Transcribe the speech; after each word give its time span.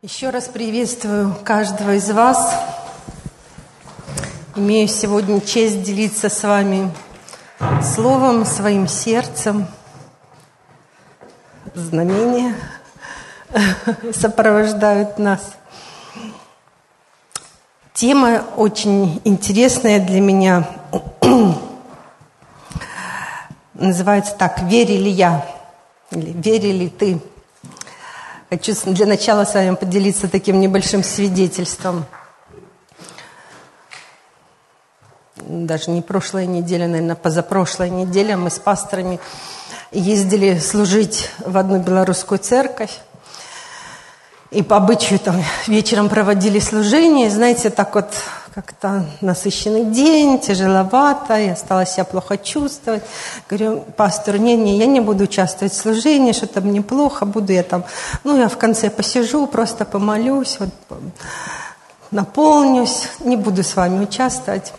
Еще 0.00 0.30
раз 0.30 0.46
приветствую 0.46 1.34
каждого 1.42 1.96
из 1.96 2.08
вас. 2.12 2.54
Имею 4.54 4.86
сегодня 4.86 5.40
честь 5.40 5.82
делиться 5.82 6.28
с 6.28 6.44
вами 6.44 6.92
словом, 7.82 8.46
своим 8.46 8.86
сердцем. 8.86 9.66
Знамения 11.74 12.54
сопровождают 14.14 15.18
нас. 15.18 15.56
Тема 17.92 18.44
очень 18.56 19.20
интересная 19.24 19.98
для 19.98 20.20
меня. 20.20 20.68
Называется 23.74 24.36
так 24.36 24.62
«Верили 24.62 25.08
я» 25.08 25.44
или 26.12 26.30
«Верили 26.30 26.86
ты». 26.86 27.20
Хочу 28.50 28.72
для 28.86 29.04
начала 29.04 29.44
с 29.44 29.52
вами 29.52 29.74
поделиться 29.74 30.26
таким 30.26 30.58
небольшим 30.58 31.04
свидетельством. 31.04 32.06
Даже 35.36 35.90
не 35.90 36.00
прошлая 36.00 36.46
неделя, 36.46 36.88
наверное, 36.88 37.14
позапрошлая 37.14 37.90
неделя 37.90 38.38
мы 38.38 38.48
с 38.48 38.58
пасторами 38.58 39.20
ездили 39.92 40.58
служить 40.60 41.30
в 41.40 41.58
одну 41.58 41.78
белорусскую 41.78 42.38
церковь. 42.38 43.00
И 44.50 44.62
по 44.62 44.76
обычаю 44.76 45.18
там 45.18 45.42
вечером 45.66 46.08
проводили 46.08 46.58
служение. 46.58 47.30
Знаете, 47.30 47.68
так 47.68 47.94
вот 47.94 48.06
как-то 48.54 49.04
насыщенный 49.20 49.84
день, 49.84 50.40
тяжеловато, 50.40 51.36
я 51.36 51.54
стала 51.54 51.84
себя 51.84 52.04
плохо 52.04 52.38
чувствовать. 52.38 53.02
Говорю, 53.48 53.84
пастор, 53.96 54.38
не, 54.38 54.56
не, 54.56 54.78
я 54.78 54.86
не 54.86 55.00
буду 55.00 55.24
участвовать 55.24 55.72
в 55.72 55.76
служении, 55.76 56.32
что-то 56.32 56.62
мне 56.62 56.82
плохо, 56.82 57.26
буду 57.26 57.52
я 57.52 57.62
там, 57.62 57.84
ну, 58.24 58.36
я 58.38 58.48
в 58.48 58.56
конце 58.56 58.90
посижу, 58.90 59.46
просто 59.46 59.84
помолюсь, 59.84 60.58
вот, 60.58 60.70
наполнюсь, 62.10 63.08
не 63.20 63.36
буду 63.36 63.62
с 63.62 63.76
вами 63.76 64.02
участвовать. 64.02 64.72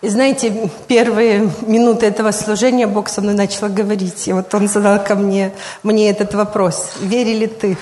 И 0.00 0.08
знаете, 0.08 0.70
первые 0.86 1.50
минуты 1.62 2.06
этого 2.06 2.30
служения 2.30 2.86
Бог 2.86 3.08
со 3.08 3.22
мной 3.22 3.34
начал 3.34 3.68
говорить. 3.68 4.28
И 4.28 4.32
вот 4.34 4.54
Он 4.54 4.68
задал 4.68 5.02
ко 5.02 5.14
мне, 5.14 5.52
мне 5.82 6.10
этот 6.10 6.34
вопрос. 6.34 6.92
Верили 7.00 7.46
ты 7.46 7.78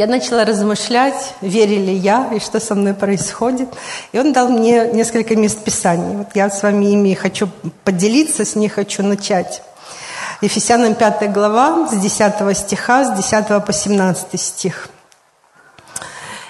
я 0.00 0.06
начала 0.06 0.46
размышлять, 0.46 1.34
верили 1.42 1.90
я 1.90 2.30
и 2.32 2.40
что 2.40 2.58
со 2.58 2.74
мной 2.74 2.94
происходит. 2.94 3.68
И 4.12 4.18
он 4.18 4.32
дал 4.32 4.48
мне 4.48 4.88
несколько 4.92 5.36
мест 5.36 5.62
Писаний. 5.62 6.16
Вот 6.16 6.28
я 6.34 6.48
с 6.48 6.62
вами 6.62 6.86
ими 6.86 7.12
хочу 7.12 7.50
поделиться, 7.84 8.46
с 8.46 8.56
них 8.56 8.72
хочу 8.72 9.02
начать. 9.02 9.62
Ефесянам 10.40 10.94
5 10.94 11.30
глава, 11.30 11.86
с 11.86 11.98
10 11.98 12.56
стиха, 12.56 13.04
с 13.04 13.14
10 13.14 13.62
по 13.62 13.72
17 13.74 14.40
стих. 14.40 14.88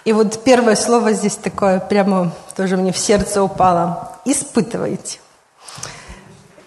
И 0.05 0.13
вот 0.13 0.45
первое 0.45 0.77
слово 0.77 1.13
здесь 1.13 1.35
такое 1.35 1.81
прямо 1.81 2.31
тоже 2.57 2.77
мне 2.77 2.93
в 2.93 2.99
сердце 2.99 3.43
упало. 3.43 4.13
«Испытывайте». 4.25 5.19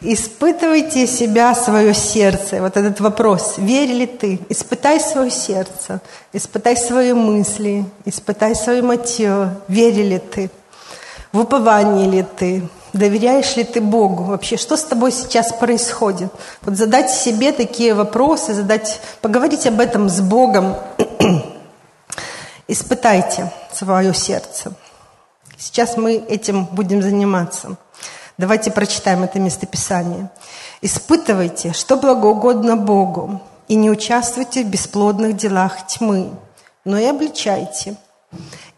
Испытывайте 0.06 1.08
себя, 1.08 1.56
свое 1.56 1.94
сердце. 1.94 2.62
Вот 2.62 2.76
этот 2.76 3.00
вопрос, 3.00 3.56
верили 3.58 4.06
ты? 4.06 4.42
Испытай 4.50 5.00
свое 5.00 5.32
сердце, 5.32 6.02
испытай 6.34 6.76
свои 6.76 7.14
мысли, 7.14 7.86
испытай 8.04 8.54
свои 8.54 8.82
мотивы. 8.82 9.52
Верили 9.70 10.18
ты? 10.18 10.52
В 11.32 11.40
уповании 11.40 12.10
ли 12.10 12.24
ты? 12.24 12.68
Доверяешь 12.92 13.56
ли 13.56 13.64
ты 13.64 13.80
Богу? 13.80 14.24
Вообще, 14.24 14.58
что 14.58 14.76
с 14.76 14.84
тобой 14.84 15.14
сейчас 15.14 15.54
происходит? 15.54 16.34
Вот 16.64 16.76
задать 16.76 17.10
себе 17.10 17.54
такие 17.54 17.94
вопросы, 17.94 18.54
задать, 18.54 19.00
поговорить 19.22 19.66
об 19.68 19.80
этом 19.80 20.10
с 20.10 20.20
Богом. 20.20 20.76
Испытайте 22.68 23.54
свое 23.72 24.14
сердце. 24.14 24.74
Сейчас 25.58 25.96
мы 25.96 26.16
этим 26.16 26.66
будем 26.66 27.02
заниматься. 27.02 27.78
Давайте 28.38 28.72
прочитаем 28.72 29.24
это 29.24 29.40
местописание. 29.40 30.30
«Испытывайте, 30.82 31.72
что 31.72 31.96
благоугодно 31.96 32.76
Богу, 32.76 33.42
и 33.68 33.76
не 33.76 33.90
участвуйте 33.90 34.64
в 34.64 34.68
бесплодных 34.68 35.36
делах 35.36 35.88
тьмы, 35.88 36.32
но 36.86 36.98
и 36.98 37.06
обличайте. 37.06 37.96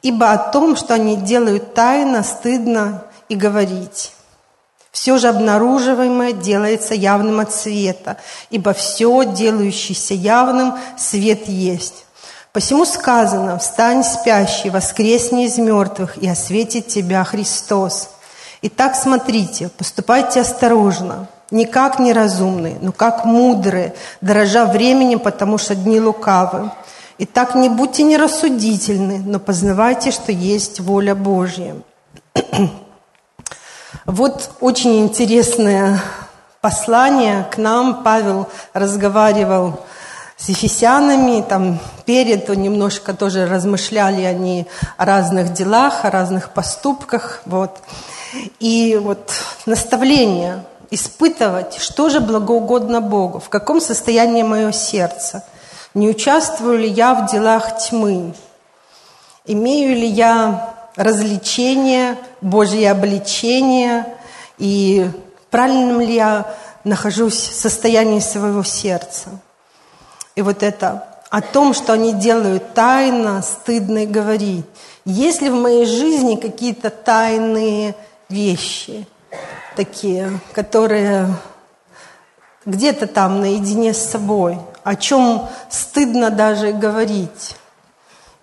Ибо 0.01 0.31
о 0.31 0.37
том, 0.37 0.75
что 0.75 0.93
они 0.93 1.15
делают 1.15 1.73
тайно, 1.73 2.23
стыдно 2.23 3.03
и 3.29 3.35
говорить. 3.35 4.11
Все 4.91 5.17
же 5.17 5.27
обнаруживаемое 5.27 6.31
делается 6.31 6.93
явным 6.93 7.39
от 7.39 7.51
света, 7.53 8.17
ибо 8.49 8.73
все, 8.73 9.23
делающееся 9.23 10.13
явным, 10.13 10.75
свет 10.97 11.49
есть. 11.49 12.05
Посему 12.53 12.85
сказано, 12.85 13.59
встань 13.59 14.03
спящий, 14.05 14.69
воскресни 14.69 15.45
из 15.45 15.57
мертвых, 15.57 16.17
и 16.17 16.29
осветит 16.29 16.87
тебя 16.87 17.25
Христос. 17.25 18.09
Итак, 18.67 18.95
смотрите, 18.95 19.69
поступайте 19.69 20.41
осторожно, 20.41 21.27
не 21.51 21.67
как 21.67 21.99
неразумные, 21.99 22.77
но 22.81 22.91
как 22.91 23.23
мудрые, 23.23 23.93
дорожа 24.21 24.65
временем, 24.65 25.19
потому 25.19 25.59
что 25.59 25.75
дни 25.75 25.99
лукавы. 25.99 26.71
Итак, 27.19 27.53
не 27.53 27.69
будьте 27.69 28.01
нерассудительны, 28.01 29.21
но 29.23 29.37
познавайте, 29.37 30.09
что 30.09 30.31
есть 30.31 30.79
воля 30.79 31.13
Божья. 31.13 31.75
Вот 34.07 34.49
очень 34.59 34.99
интересное 34.99 36.01
послание 36.59 37.47
к 37.51 37.57
нам. 37.57 38.03
Павел 38.03 38.49
разговаривал 38.73 39.79
с 40.37 40.49
ефесянами, 40.49 41.43
там 41.47 41.79
перед 42.05 42.49
немножко 42.49 43.13
тоже 43.13 43.45
размышляли 43.45 44.23
они 44.23 44.65
о 44.97 45.05
разных 45.05 45.53
делах, 45.53 46.03
о 46.03 46.09
разных 46.09 46.49
поступках. 46.49 47.43
Вот. 47.45 47.79
И 48.59 48.99
вот 49.01 49.31
наставление 49.65 50.63
испытывать, 50.91 51.77
что 51.79 52.09
же 52.09 52.19
благоугодно 52.19 53.01
Богу, 53.01 53.39
в 53.39 53.49
каком 53.49 53.81
состоянии 53.81 54.43
мое 54.43 54.71
сердце, 54.71 55.43
не 55.93 56.09
участвую 56.09 56.79
ли 56.79 56.89
я 56.89 57.13
в 57.13 57.31
делах 57.31 57.77
тьмы, 57.77 58.33
имею 59.45 59.95
ли 59.95 60.07
я 60.07 60.75
развлечение, 60.95 62.17
Божье 62.41 62.91
обличение, 62.91 64.05
и 64.57 65.09
правильным 65.49 66.01
ли 66.01 66.15
я 66.15 66.53
нахожусь 66.83 67.49
в 67.49 67.55
состоянии 67.55 68.19
своего 68.19 68.63
сердца. 68.63 69.29
И 70.35 70.41
вот 70.41 70.63
это 70.63 71.07
о 71.29 71.41
том, 71.41 71.73
что 71.73 71.93
они 71.93 72.13
делают 72.13 72.73
тайно, 72.73 73.41
стыдно 73.41 74.03
и 74.03 74.05
говорить. 74.07 74.65
Есть 75.05 75.41
ли 75.41 75.49
в 75.49 75.55
моей 75.55 75.85
жизни 75.85 76.35
какие-то 76.35 76.89
тайные 76.89 77.95
вещи 78.29 79.07
такие, 79.75 80.39
которые 80.53 81.27
где-то 82.65 83.07
там 83.07 83.41
наедине 83.41 83.93
с 83.93 84.09
собой, 84.09 84.59
о 84.83 84.95
чем 84.95 85.47
стыдно 85.69 86.29
даже 86.31 86.71
говорить. 86.71 87.55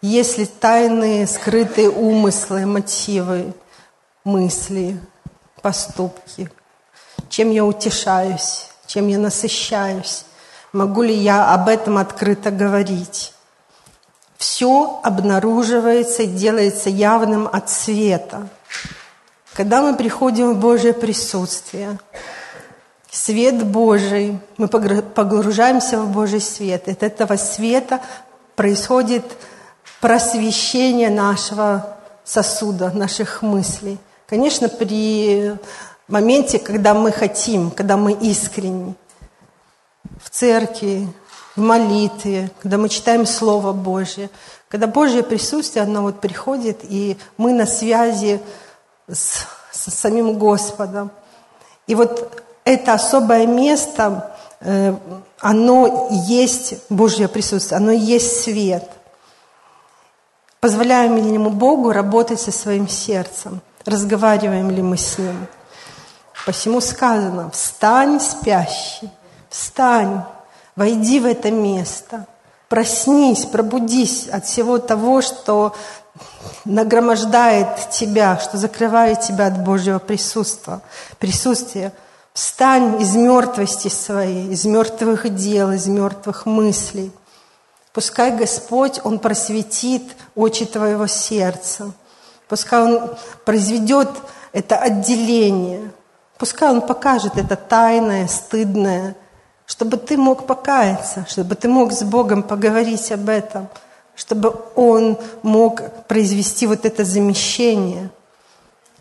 Если 0.00 0.44
тайные, 0.44 1.26
скрытые 1.26 1.90
умыслы, 1.90 2.66
мотивы, 2.66 3.52
мысли, 4.24 5.00
поступки, 5.60 6.50
чем 7.28 7.50
я 7.50 7.64
утешаюсь, 7.64 8.68
чем 8.86 9.08
я 9.08 9.18
насыщаюсь, 9.18 10.24
могу 10.72 11.02
ли 11.02 11.14
я 11.14 11.52
об 11.54 11.68
этом 11.68 11.98
открыто 11.98 12.50
говорить. 12.50 13.32
Все 14.36 15.00
обнаруживается 15.04 16.24
и 16.24 16.26
делается 16.26 16.90
явным 16.90 17.48
от 17.50 17.70
света– 17.70 18.48
когда 19.54 19.82
мы 19.82 19.96
приходим 19.96 20.54
в 20.54 20.58
Божье 20.58 20.92
присутствие, 20.92 21.98
свет 23.10 23.64
Божий, 23.64 24.38
мы 24.56 24.68
погружаемся 24.68 26.00
в 26.00 26.10
Божий 26.10 26.40
свет. 26.40 26.88
От 26.88 27.02
этого 27.02 27.36
света 27.36 28.00
происходит 28.56 29.24
просвещение 30.00 31.10
нашего 31.10 31.96
сосуда, 32.24 32.90
наших 32.90 33.42
мыслей. 33.42 33.98
Конечно, 34.26 34.68
при 34.68 35.54
моменте, 36.08 36.58
когда 36.58 36.94
мы 36.94 37.12
хотим, 37.12 37.70
когда 37.70 37.96
мы 37.96 38.12
искренни, 38.12 38.94
в 40.22 40.30
церкви, 40.30 41.06
в 41.56 41.60
молитве, 41.60 42.50
когда 42.60 42.78
мы 42.78 42.88
читаем 42.88 43.26
Слово 43.26 43.72
Божье, 43.72 44.30
когда 44.68 44.86
Божье 44.86 45.22
присутствие, 45.22 45.82
оно 45.82 46.02
вот 46.02 46.20
приходит, 46.20 46.78
и 46.82 47.18
мы 47.36 47.52
на 47.52 47.66
связи 47.66 48.40
с, 49.10 49.46
с 49.72 49.90
самим 49.90 50.38
Господом. 50.38 51.10
И 51.86 51.94
вот 51.94 52.42
это 52.64 52.92
особое 52.92 53.46
место, 53.46 54.36
э, 54.60 54.94
оно 55.40 56.08
есть 56.28 56.74
Божье 56.88 57.26
присутствие, 57.26 57.78
оно 57.78 57.90
есть 57.90 58.42
свет. 58.42 58.88
Позволяем 60.60 61.16
ли 61.16 61.32
ему 61.32 61.50
Богу 61.50 61.90
работать 61.90 62.40
со 62.40 62.52
своим 62.52 62.88
сердцем? 62.88 63.60
Разговариваем 63.84 64.70
ли 64.70 64.80
мы 64.80 64.96
с 64.96 65.18
ним? 65.18 65.48
Посему 66.46 66.80
сказано, 66.80 67.50
встань 67.50 68.20
спящий, 68.20 69.10
встань, 69.48 70.22
войди 70.76 71.18
в 71.18 71.26
это 71.26 71.50
место, 71.50 72.26
Проснись, 72.72 73.44
пробудись 73.44 74.28
от 74.28 74.46
всего 74.46 74.78
того, 74.78 75.20
что 75.20 75.76
нагромождает 76.64 77.90
тебя, 77.90 78.38
что 78.38 78.56
закрывает 78.56 79.20
тебя 79.20 79.48
от 79.48 79.62
Божьего 79.62 79.98
присутствия. 79.98 80.80
присутствия. 81.18 81.92
Встань 82.32 83.02
из 83.02 83.14
мертвости 83.14 83.88
своей, 83.88 84.48
из 84.50 84.64
мертвых 84.64 85.34
дел, 85.34 85.70
из 85.70 85.86
мертвых 85.86 86.46
мыслей. 86.46 87.12
Пускай 87.92 88.34
Господь, 88.34 89.00
Он 89.04 89.18
просветит 89.18 90.04
очи 90.34 90.64
твоего 90.64 91.06
сердца. 91.06 91.92
Пускай 92.48 92.80
Он 92.80 93.10
произведет 93.44 94.08
это 94.54 94.78
отделение. 94.78 95.90
Пускай 96.38 96.70
Он 96.70 96.80
покажет 96.80 97.36
это 97.36 97.54
тайное, 97.54 98.26
стыдное, 98.28 99.14
чтобы 99.72 99.96
ты 99.96 100.18
мог 100.18 100.46
покаяться, 100.46 101.24
чтобы 101.26 101.54
ты 101.54 101.66
мог 101.66 101.92
с 101.92 102.02
Богом 102.02 102.42
поговорить 102.42 103.10
об 103.10 103.30
этом, 103.30 103.68
чтобы 104.14 104.54
Он 104.74 105.16
мог 105.42 105.80
произвести 106.08 106.66
вот 106.66 106.84
это 106.84 107.06
замещение. 107.06 108.10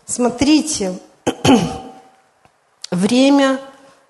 Смотрите, 0.06 0.98
время 2.90 3.60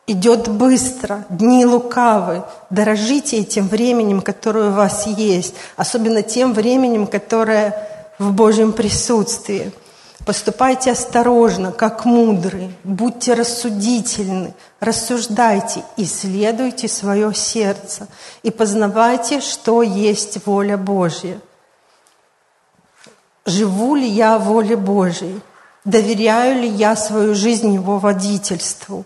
идет 0.07 0.47
быстро, 0.47 1.25
дни 1.31 1.67
лукавы. 1.67 2.45
Дорожите 2.71 3.39
этим 3.39 3.67
временем, 3.67 4.21
которое 4.21 4.71
у 4.71 4.75
вас 4.75 5.09
есть, 5.09 5.55
особенно 5.77 6.23
тем 6.23 6.53
временем, 6.53 7.09
которое 7.09 7.89
в 8.21 8.31
Божьем 8.31 8.73
присутствии. 8.73 9.73
Поступайте 10.25 10.93
осторожно, 10.93 11.73
как 11.73 12.05
мудрые, 12.05 12.73
будьте 12.85 13.35
рассудительны, 13.35 14.55
рассуждайте, 14.79 15.83
исследуйте 15.97 16.87
свое 16.87 17.35
сердце 17.35 18.07
и 18.45 18.53
познавайте, 18.53 19.41
что 19.41 19.83
есть 19.83 20.47
воля 20.47 20.77
Божья. 20.77 21.41
Живу 23.47 23.97
ли 23.97 24.07
я 24.07 24.39
воле 24.39 24.77
Божьей? 24.77 25.41
Доверяю 25.85 26.61
ли 26.61 26.69
я 26.69 26.95
свою 26.95 27.35
жизнь 27.35 27.75
Его 27.75 27.99
водительству? 27.99 29.05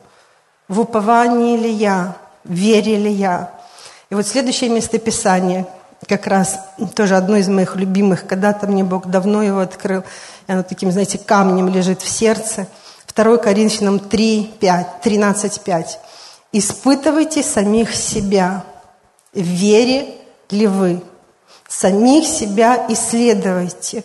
В 0.69 0.81
уповании 0.81 1.57
ли 1.57 1.71
я? 1.71 2.17
В 2.45 2.53
вере 2.53 2.97
ли 2.97 3.11
я? 3.11 3.53
И 4.11 4.15
вот 4.15 4.27
следующее 4.27 4.69
местописание, 4.69 5.67
как 6.09 6.27
раз 6.27 6.61
тоже 6.95 7.17
одно 7.17 7.37
из 7.37 7.49
моих 7.49 7.77
любимых, 7.77 8.27
когда-то 8.27 8.67
мне 8.67 8.85
Бог 8.85 9.07
давно 9.07 9.43
его 9.43 9.61
открыл, 9.61 10.03
и 10.47 10.53
оно 10.53 10.63
таким, 10.63 10.93
знаете, 10.93 11.19
камнем 11.19 11.69
лежит 11.69 12.03
в 12.03 12.09
сердце. 12.09 12.67
2 13.15 13.39
Коринфянам 13.39 13.99
3, 13.99 14.55
5, 14.61 15.01
13, 15.03 15.61
5. 15.61 16.01
«Испытывайте 16.53 17.43
самих 17.43 17.95
себя, 17.95 18.65
в 19.33 19.41
вере 19.41 20.15
ли 20.51 20.67
вы? 20.67 21.03
Самих 21.69 22.27
себя 22.27 22.87
исследуйте. 22.89 24.05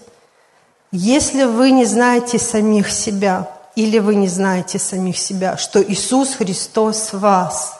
Если 0.92 1.44
вы 1.44 1.72
не 1.72 1.86
знаете 1.86 2.40
самих 2.40 2.92
себя, 2.92 3.50
или 3.76 4.00
вы 4.00 4.16
не 4.16 4.28
знаете 4.28 4.80
самих 4.80 5.18
себя, 5.18 5.58
что 5.58 5.82
Иисус 5.82 6.36
Христос 6.36 7.14
вас, 7.14 7.80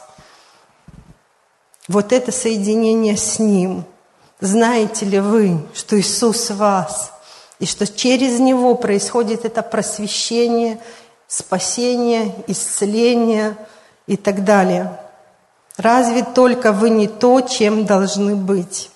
вот 1.88 2.12
это 2.12 2.32
соединение 2.32 3.16
с 3.16 3.38
Ним. 3.38 3.84
Знаете 4.42 5.06
ли 5.06 5.20
вы, 5.20 5.64
что 5.72 5.96
Иисус 6.00 6.50
вас, 6.50 7.12
и 7.60 7.64
что 7.64 7.86
через 7.86 8.40
Него 8.40 8.74
происходит 8.74 9.44
это 9.44 9.62
просвещение, 9.62 10.80
спасение, 11.28 12.34
исцеление 12.48 13.56
и 14.08 14.16
так 14.16 14.42
далее? 14.42 14.98
Разве 15.76 16.24
только 16.24 16.72
вы 16.72 16.90
не 16.90 17.06
то, 17.06 17.40
чем 17.42 17.86
должны 17.86 18.34
быть? 18.34 18.90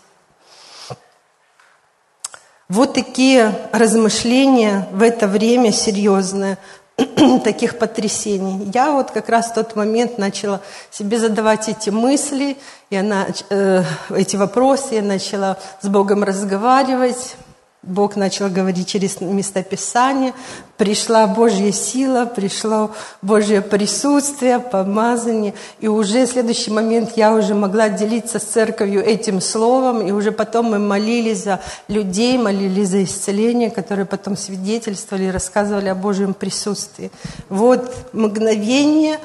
Вот 2.68 2.94
такие 2.94 3.54
размышления 3.70 4.88
в 4.90 5.00
это 5.00 5.28
время 5.28 5.70
серьезные 5.70 6.58
таких 7.44 7.78
потрясений. 7.78 8.70
Я 8.72 8.92
вот 8.92 9.10
как 9.10 9.28
раз 9.28 9.50
в 9.50 9.54
тот 9.54 9.76
момент 9.76 10.18
начала 10.18 10.60
себе 10.90 11.18
задавать 11.18 11.68
эти 11.68 11.90
мысли, 11.90 12.56
и 12.90 12.96
она, 12.96 13.26
э, 13.50 13.82
эти 14.10 14.36
вопросы, 14.36 14.94
я 14.94 15.02
начала 15.02 15.58
с 15.82 15.88
Богом 15.88 16.24
разговаривать, 16.24 17.36
Бог 17.86 18.16
начал 18.16 18.48
говорить 18.48 18.88
через 18.88 19.20
местописание, 19.20 20.34
пришла 20.76 21.28
Божья 21.28 21.70
сила, 21.70 22.26
пришло 22.26 22.90
Божье 23.22 23.62
присутствие, 23.62 24.58
помазание, 24.58 25.54
и 25.78 25.86
уже 25.86 26.26
в 26.26 26.30
следующий 26.30 26.72
момент 26.72 27.12
я 27.16 27.32
уже 27.32 27.54
могла 27.54 27.88
делиться 27.88 28.40
с 28.40 28.42
церковью 28.42 29.04
этим 29.04 29.40
словом, 29.40 30.04
и 30.04 30.10
уже 30.10 30.32
потом 30.32 30.66
мы 30.72 30.80
молились 30.80 31.44
за 31.44 31.60
людей, 31.86 32.36
молились 32.38 32.88
за 32.88 33.04
исцеление, 33.04 33.70
которые 33.70 34.04
потом 34.04 34.36
свидетельствовали, 34.36 35.28
рассказывали 35.28 35.88
о 35.88 35.94
Божьем 35.94 36.34
присутствии. 36.34 37.12
Вот 37.48 37.94
мгновение 38.12 39.20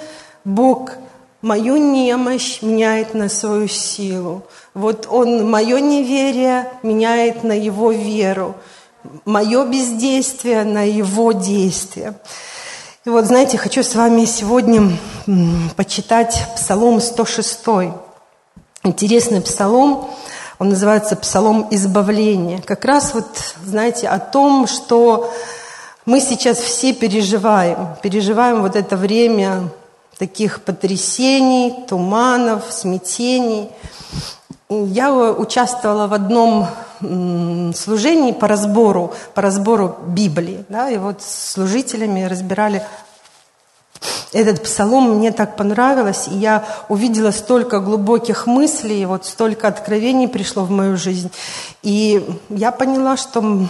Бог 0.46 0.92
мою 1.42 1.78
немощь 1.78 2.62
меняет 2.62 3.14
на 3.14 3.30
свою 3.30 3.68
силу. 3.68 4.44
Вот 4.74 5.08
он 5.10 5.50
мое 5.50 5.80
неверие 5.80 6.72
меняет 6.84 7.44
на 7.44 7.54
его 7.54 7.92
веру, 7.92 8.56
мое 9.26 9.66
бездействие 9.66 10.64
на 10.64 10.88
его 10.88 11.32
действие. 11.32 12.14
И 13.04 13.10
вот, 13.10 13.26
знаете, 13.26 13.58
хочу 13.58 13.82
с 13.82 13.96
вами 13.96 14.26
сегодня 14.26 14.92
почитать 15.76 16.48
Псалом 16.56 17.02
106. 17.02 17.60
Интересный 18.84 19.42
псалом, 19.42 20.10
он 20.60 20.70
называется 20.70 21.16
Псалом 21.16 21.68
избавления. 21.72 22.62
Как 22.62 22.86
раз 22.86 23.16
вот, 23.16 23.28
знаете, 23.66 24.08
о 24.08 24.20
том, 24.20 24.68
что 24.68 25.32
мы 26.06 26.20
сейчас 26.20 26.60
все 26.60 26.94
переживаем, 26.94 27.96
переживаем 28.04 28.62
вот 28.62 28.76
это 28.76 28.98
время 28.98 29.70
таких 30.18 30.62
потрясений, 30.62 31.86
туманов, 31.88 32.66
смятений. 32.70 33.70
Я 34.70 35.14
участвовала 35.14 36.08
в 36.08 36.14
одном 36.14 36.68
служении 37.76 38.32
по 38.32 38.48
разбору, 38.48 39.14
по 39.34 39.42
разбору 39.42 39.98
Библии. 40.08 40.64
Да, 40.70 40.90
и 40.90 40.98
вот 40.98 41.22
с 41.22 41.54
служителями 41.54 42.24
разбирали 42.24 42.84
этот 44.34 44.64
псалом 44.64 45.18
мне 45.18 45.32
так 45.32 45.58
понравилось, 45.58 46.28
и 46.28 46.36
я 46.36 46.64
увидела 46.88 47.32
столько 47.32 47.80
глубоких 47.80 48.48
мыслей, 48.48 49.06
вот 49.06 49.26
столько 49.26 49.68
откровений 49.68 50.28
пришло 50.28 50.64
в 50.64 50.72
мою 50.72 50.96
жизнь. 50.96 51.30
И 51.84 52.26
я 52.50 52.72
поняла, 52.72 53.18
что 53.18 53.68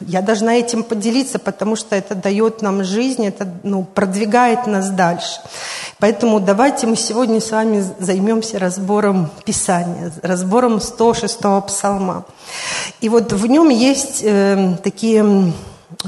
я 0.00 0.22
должна 0.22 0.54
этим 0.54 0.82
поделиться, 0.82 1.38
потому 1.38 1.76
что 1.76 1.96
это 1.96 2.14
дает 2.14 2.62
нам 2.62 2.84
жизнь, 2.84 3.26
это 3.26 3.48
ну, 3.62 3.84
продвигает 3.84 4.66
нас 4.66 4.90
дальше. 4.90 5.40
Поэтому 5.98 6.40
давайте 6.40 6.86
мы 6.86 6.96
сегодня 6.96 7.40
с 7.40 7.50
вами 7.50 7.84
займемся 7.98 8.58
разбором 8.58 9.30
Писания, 9.44 10.12
разбором 10.22 10.80
106 10.80 11.38
псалма. 11.66 12.24
И 13.00 13.08
вот 13.08 13.32
в 13.32 13.46
нем 13.46 13.68
есть 13.68 14.20
э, 14.22 14.76
такие 14.82 15.52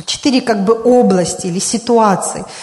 четыре 0.06 0.40
как 0.40 0.64
бы 0.64 0.74
области 0.74 1.46
или 1.46 1.58
ситуации– 1.58 2.44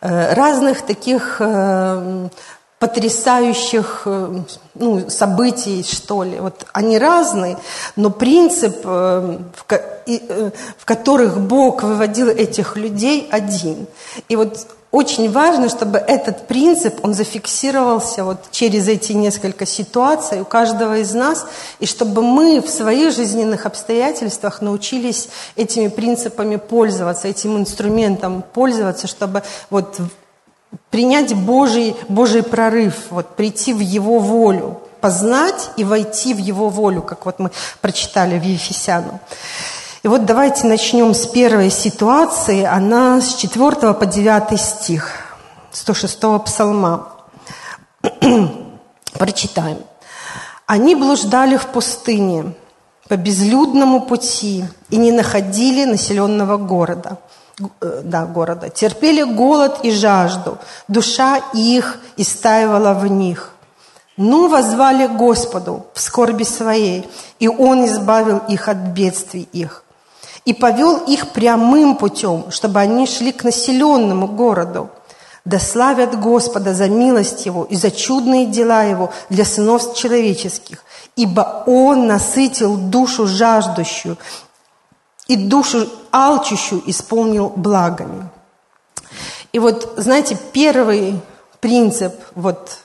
Э, 0.00 0.32
разных 0.34 0.82
таких 0.82 1.38
э, 1.40 2.28
потрясающих 2.78 4.02
э, 4.04 4.40
ну, 4.74 5.10
событий, 5.10 5.82
что 5.82 6.22
ли. 6.22 6.38
Вот 6.38 6.66
они 6.72 6.98
разные, 6.98 7.58
но 7.96 8.10
принцип, 8.10 8.84
в, 8.84 9.40
в 9.66 10.84
которых 10.84 11.38
Бог 11.40 11.82
выводил 11.82 12.28
этих 12.28 12.76
людей, 12.76 13.28
один. 13.30 13.86
И 14.28 14.36
вот 14.36 14.66
очень 14.90 15.30
важно, 15.30 15.68
чтобы 15.68 15.98
этот 15.98 16.46
принцип, 16.46 17.04
он 17.04 17.12
зафиксировался 17.12 18.24
вот 18.24 18.50
через 18.52 18.88
эти 18.88 19.12
несколько 19.12 19.66
ситуаций 19.66 20.40
у 20.40 20.46
каждого 20.46 20.98
из 20.98 21.12
нас, 21.12 21.46
и 21.78 21.84
чтобы 21.84 22.22
мы 22.22 22.62
в 22.62 22.70
своих 22.70 23.14
жизненных 23.14 23.66
обстоятельствах 23.66 24.62
научились 24.62 25.28
этими 25.56 25.88
принципами 25.88 26.56
пользоваться, 26.56 27.28
этим 27.28 27.58
инструментом 27.58 28.42
пользоваться, 28.54 29.06
чтобы 29.06 29.42
вот 29.68 29.98
принять 30.90 31.34
Божий, 31.34 31.96
Божий 32.08 32.42
прорыв, 32.42 32.94
вот 33.10 33.36
прийти 33.36 33.72
в 33.72 33.80
Его 33.80 34.18
волю, 34.18 34.80
познать 35.00 35.70
и 35.76 35.84
войти 35.84 36.34
в 36.34 36.38
Его 36.38 36.68
волю, 36.68 37.02
как 37.02 37.26
вот 37.26 37.38
мы 37.38 37.50
прочитали 37.80 38.38
в 38.38 38.42
Ефесяну. 38.42 39.20
И 40.02 40.08
вот 40.08 40.24
давайте 40.24 40.66
начнем 40.66 41.12
с 41.12 41.26
первой 41.26 41.70
ситуации. 41.70 42.64
Она 42.64 43.20
с 43.20 43.34
4 43.34 43.94
по 43.94 44.06
9 44.06 44.60
стих 44.60 45.10
106 45.72 46.20
псалма. 46.44 47.08
Прочитаем. 49.12 49.78
«Они 50.66 50.94
блуждали 50.94 51.56
в 51.56 51.66
пустыне 51.66 52.54
по 53.08 53.16
безлюдному 53.16 54.02
пути 54.02 54.64
и 54.90 54.96
не 54.96 55.12
находили 55.12 55.84
населенного 55.84 56.58
города» 56.58 57.18
да, 57.80 58.26
города, 58.26 58.68
терпели 58.68 59.22
голод 59.22 59.80
и 59.82 59.90
жажду, 59.90 60.58
душа 60.86 61.40
их 61.54 61.98
истаивала 62.16 62.94
в 62.94 63.06
них. 63.06 63.54
Ну, 64.16 64.48
возвали 64.48 65.06
Господу 65.06 65.86
в 65.94 66.00
скорби 66.00 66.42
своей, 66.42 67.08
и 67.38 67.48
Он 67.48 67.86
избавил 67.86 68.38
их 68.48 68.68
от 68.68 68.78
бедствий 68.78 69.48
их. 69.52 69.84
И 70.44 70.54
повел 70.54 70.96
их 70.96 71.30
прямым 71.32 71.96
путем, 71.96 72.50
чтобы 72.50 72.80
они 72.80 73.06
шли 73.06 73.32
к 73.32 73.44
населенному 73.44 74.26
городу. 74.26 74.90
Да 75.44 75.58
славят 75.58 76.18
Господа 76.18 76.74
за 76.74 76.88
милость 76.88 77.46
Его 77.46 77.64
и 77.64 77.76
за 77.76 77.90
чудные 77.90 78.46
дела 78.46 78.82
Его 78.82 79.10
для 79.30 79.44
сынов 79.44 79.94
человеческих, 79.94 80.84
ибо 81.16 81.62
Он 81.66 82.06
насытил 82.06 82.76
душу 82.76 83.26
жаждущую 83.26 84.16
и 85.28 85.36
душу 85.36 85.88
алчущую 86.10 86.82
исполнил 86.86 87.50
благами. 87.50 88.28
И 89.52 89.58
вот, 89.58 89.94
знаете, 89.96 90.36
первый 90.52 91.20
принцип 91.60 92.14
вот 92.34 92.80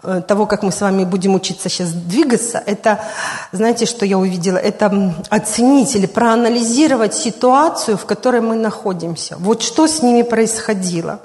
Э, 0.00 0.22
того, 0.26 0.46
как 0.46 0.62
мы 0.62 0.70
с 0.70 0.80
вами 0.80 1.02
будем 1.02 1.34
учиться 1.34 1.68
сейчас 1.68 1.90
двигаться, 1.90 2.62
это, 2.64 3.04
знаете, 3.50 3.84
что 3.84 4.06
я 4.06 4.16
увидела, 4.16 4.56
это 4.56 5.12
оценить 5.28 5.96
или 5.96 6.06
проанализировать 6.06 7.14
ситуацию, 7.14 7.96
в 7.96 8.04
которой 8.06 8.40
мы 8.40 8.54
находимся. 8.54 9.36
Вот 9.40 9.62
что 9.62 9.88
с 9.88 10.00
ними 10.00 10.22
происходило. 10.22 11.18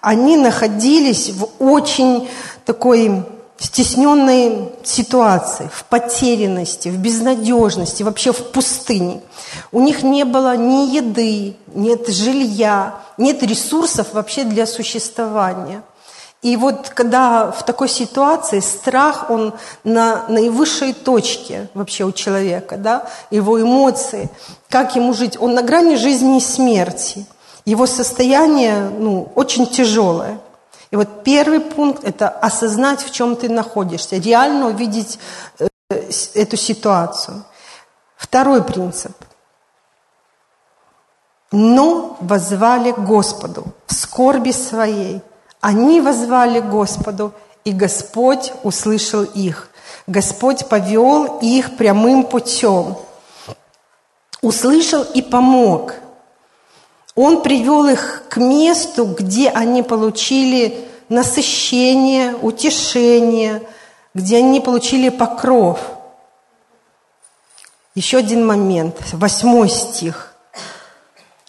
Они 0.00 0.36
находились 0.36 1.30
в 1.30 1.48
очень 1.60 2.28
такой 2.64 3.24
стесненной 3.60 4.72
ситуации, 4.82 5.70
в 5.72 5.84
потерянности, 5.84 6.88
в 6.88 6.96
безнадежности, 6.96 8.02
вообще 8.02 8.32
в 8.32 8.50
пустыне. 8.50 9.20
У 9.70 9.80
них 9.80 10.02
не 10.02 10.24
было 10.24 10.56
ни 10.56 10.96
еды, 10.96 11.56
нет 11.74 12.08
жилья, 12.08 13.00
нет 13.18 13.42
ресурсов 13.42 14.08
вообще 14.14 14.44
для 14.44 14.66
существования. 14.66 15.82
И 16.40 16.56
вот 16.56 16.88
когда 16.88 17.50
в 17.50 17.62
такой 17.64 17.90
ситуации 17.90 18.60
страх, 18.60 19.28
он 19.28 19.52
на 19.84 20.24
наивысшей 20.28 20.94
точке 20.94 21.68
вообще 21.74 22.04
у 22.04 22.12
человека, 22.12 22.78
да, 22.78 23.08
его 23.30 23.60
эмоции, 23.60 24.30
как 24.70 24.96
ему 24.96 25.12
жить, 25.12 25.36
он 25.38 25.52
на 25.52 25.62
грани 25.62 25.96
жизни 25.96 26.38
и 26.38 26.40
смерти. 26.40 27.26
Его 27.66 27.86
состояние 27.86 28.88
ну, 28.98 29.30
очень 29.34 29.66
тяжелое. 29.66 30.40
И 30.90 30.96
вот 30.96 31.24
первый 31.24 31.60
пункт– 31.60 32.04
это 32.04 32.28
осознать, 32.28 33.02
в 33.02 33.12
чем 33.12 33.36
ты 33.36 33.48
находишься, 33.48 34.16
реально 34.16 34.68
увидеть 34.68 35.18
э, 35.58 35.68
эту 36.34 36.56
ситуацию. 36.56 37.44
Второй 38.16 38.62
принцип. 38.62 39.12
Но 41.52 42.16
возвали 42.20 42.92
Господу 42.92 43.66
в 43.86 43.94
скорби 43.94 44.52
своей– 44.52 45.22
они 45.60 46.00
возвали 46.00 46.60
Господу, 46.60 47.32
и 47.64 47.72
Господь 47.72 48.52
услышал 48.62 49.24
их. 49.24 49.68
Господь 50.06 50.66
повел 50.68 51.38
их 51.40 51.76
прямым 51.76 52.24
путем. 52.24 52.96
Услышал 54.40 55.02
и 55.02 55.20
помог. 55.20 55.94
Он 57.22 57.42
привел 57.42 57.86
их 57.86 58.22
к 58.30 58.38
месту, 58.38 59.04
где 59.04 59.50
они 59.50 59.82
получили 59.82 60.88
насыщение, 61.10 62.34
утешение, 62.34 63.60
где 64.14 64.38
они 64.38 64.58
получили 64.58 65.10
покров. 65.10 65.80
Еще 67.94 68.16
один 68.16 68.46
момент, 68.46 68.96
восьмой 69.12 69.68
стих. 69.68 70.34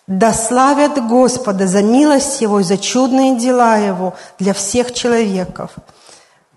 Да 0.07 0.33
славят 0.33 1.07
Господа 1.07 1.67
за 1.67 1.81
милость 1.81 2.41
Его 2.41 2.59
и 2.59 2.63
за 2.63 2.77
чудные 2.77 3.39
дела 3.39 3.77
Его 3.77 4.13
для 4.39 4.53
всех 4.53 4.93
человеков. 4.93 5.71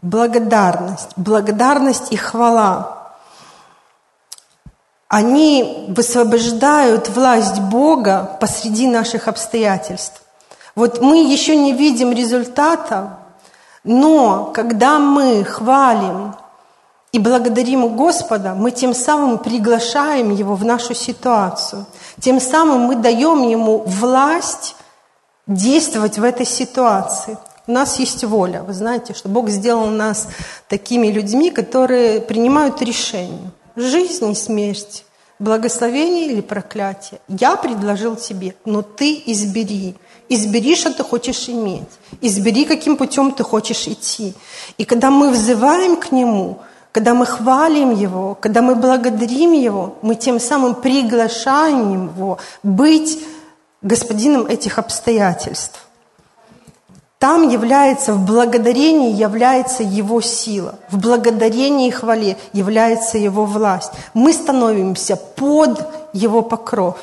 Благодарность, 0.03 1.11
благодарность 1.15 2.11
и 2.11 2.17
хвала. 2.17 3.04
Они 5.15 5.87
высвобождают 5.87 7.09
власть 7.09 7.61
Бога 7.61 8.37
посреди 8.41 8.89
наших 8.89 9.29
обстоятельств. 9.29 10.21
Вот 10.75 11.01
мы 11.01 11.23
еще 11.23 11.55
не 11.55 11.73
видим 11.73 12.11
результата, 12.11 13.21
но 13.85 14.51
когда 14.53 14.99
мы 14.99 15.45
хвалим 15.45 16.35
и 17.13 17.21
благодарим 17.21 17.95
Господа, 17.95 18.57
мы 18.57 18.73
тем 18.73 18.93
самым 18.93 19.39
приглашаем 19.39 20.33
Его 20.33 20.57
в 20.57 20.65
нашу 20.65 20.95
ситуацию. 20.95 21.87
Тем 22.19 22.41
самым 22.41 22.81
мы 22.81 22.97
даем 22.97 23.49
Ему 23.49 23.85
власть 23.87 24.75
действовать 25.47 26.19
в 26.19 26.25
этой 26.25 26.45
ситуации. 26.45 27.39
У 27.69 27.71
нас 27.71 28.01
есть 28.01 28.25
воля. 28.25 28.65
Вы 28.65 28.73
знаете, 28.73 29.15
что 29.15 29.29
Бог 29.29 29.49
сделал 29.49 29.87
нас 29.87 30.27
такими 30.67 31.07
людьми, 31.07 31.53
которые 31.53 32.21
принимают 32.21 32.83
решения. 32.83 33.53
Жизнь 33.77 34.31
и 34.31 34.35
смерть, 34.35 35.05
благословение 35.39 36.27
или 36.27 36.41
проклятие. 36.41 37.21
Я 37.29 37.57
предложил 37.57 38.17
тебе, 38.17 38.55
но 38.65 38.83
ты 38.83 39.23
избери. 39.27 39.97
Избери, 40.29 40.75
что 40.77 40.93
ты 40.93 41.03
хочешь 41.03 41.49
иметь. 41.49 41.89
Избери, 42.21 42.65
каким 42.65 42.97
путем 42.97 43.33
ты 43.33 43.43
хочешь 43.45 43.87
идти. 43.89 44.35
И 44.79 44.85
когда 44.85 45.11
мы 45.11 45.31
взываем 45.31 45.97
к 45.97 46.13
Нему– 46.13 46.59
когда 46.95 47.13
мы 47.13 47.27
хвалим 47.27 47.91
Его, 47.91 48.37
когда 48.41 48.63
мы 48.63 48.77
благодарим 48.77 49.51
Его, 49.51 49.97
мы 50.03 50.15
тем 50.15 50.39
самым 50.39 50.77
приглашаем 50.77 52.07
Его 52.15 52.39
быть 52.63 53.19
господином 53.83 54.47
этих 54.47 54.79
обстоятельств. 54.79 55.84
Там 57.25 57.49
является, 57.49 58.13
в 58.13 58.27
благодарении 58.27 59.11
является 59.11 59.83
Его 59.83 60.21
сила, 60.21 60.75
в 60.91 60.99
благодарении 60.99 61.89
и 61.89 61.91
хвале 61.91 62.37
является 62.53 63.17
Его 63.17 63.47
власть. 63.47 63.93
Мы 64.13 64.35
становимся 64.35 65.17
под 65.17 65.89
Его 66.13 66.43
покров. 66.43 66.99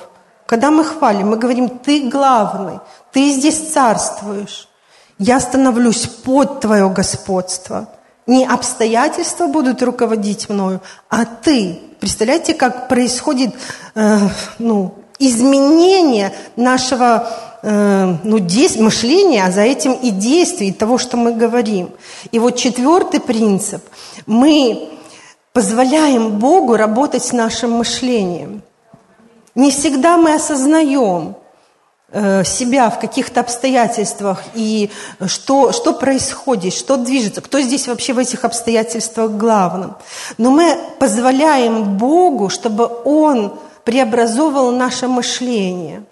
Когда 0.45 0.69
мы 0.69 0.83
хвалим, 0.83 1.31
мы 1.31 1.37
говорим, 1.37 1.69
Ты 1.69 2.07
главный, 2.07 2.81
Ты 3.11 3.31
здесь 3.31 3.71
царствуешь. 3.73 4.67
Я 5.17 5.39
становлюсь 5.39 6.05
под 6.05 6.59
Твое 6.59 6.87
господство– 6.87 7.89
не 8.27 8.45
обстоятельства 8.45 9.47
будут 9.47 9.81
руководить 9.81 10.47
мною, 10.47 10.79
а 11.09 11.25
ты. 11.25 11.79
Представляете, 11.99 12.53
как 12.53 12.87
происходит 12.87 13.55
э, 13.95 14.19
ну, 14.59 14.93
изменение 15.17 16.31
нашего 16.55 17.27
э, 17.63 18.15
ну, 18.23 18.39
действия, 18.39 18.83
мышления, 18.83 19.45
а 19.45 19.51
за 19.51 19.61
этим 19.61 19.93
и 19.93 20.11
действий, 20.11 20.71
того, 20.71 20.97
что 20.97 21.17
мы 21.17 21.33
говорим. 21.33 21.89
И 22.31 22.39
вот 22.39 22.55
четвертый 22.55 23.19
принцип. 23.19 23.83
Мы 24.25 24.89
позволяем 25.53 26.39
Богу 26.39 26.75
работать 26.75 27.23
с 27.23 27.31
нашим 27.31 27.71
мышлением. 27.71 28.61
Не 29.55 29.71
всегда 29.71 30.17
мы 30.17 30.33
осознаем, 30.33 31.35
Э, 32.13 32.43
себя 32.43 32.89
в 32.89 32.99
каких-то 32.99 33.39
обстоятельствах 33.39 34.43
и 34.53 34.91
что, 35.27 35.71
что 35.71 35.93
происходит, 35.93 36.73
что 36.73 36.97
движется, 36.97 37.39
кто 37.39 37.61
здесь 37.61 37.87
вообще 37.87 38.11
в 38.11 38.17
этих 38.17 38.43
обстоятельствах 38.43 39.31
главным. 39.31 39.95
Но 40.37 40.51
мы 40.51 40.77
позволяем 40.99 41.97
Богу, 41.97 42.49
чтобы 42.49 42.89
Он 43.05 43.53
преобразовывал 43.85 44.71
наше 44.71 45.07
мышление. 45.07 46.03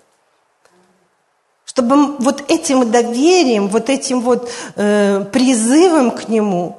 Чтобы 1.70 2.18
вот 2.18 2.50
этим 2.50 2.90
доверием, 2.90 3.68
вот 3.68 3.90
этим 3.90 4.22
вот 4.22 4.50
э, 4.76 5.24
призывом 5.32 6.10
к 6.12 6.28
Нему 6.28 6.78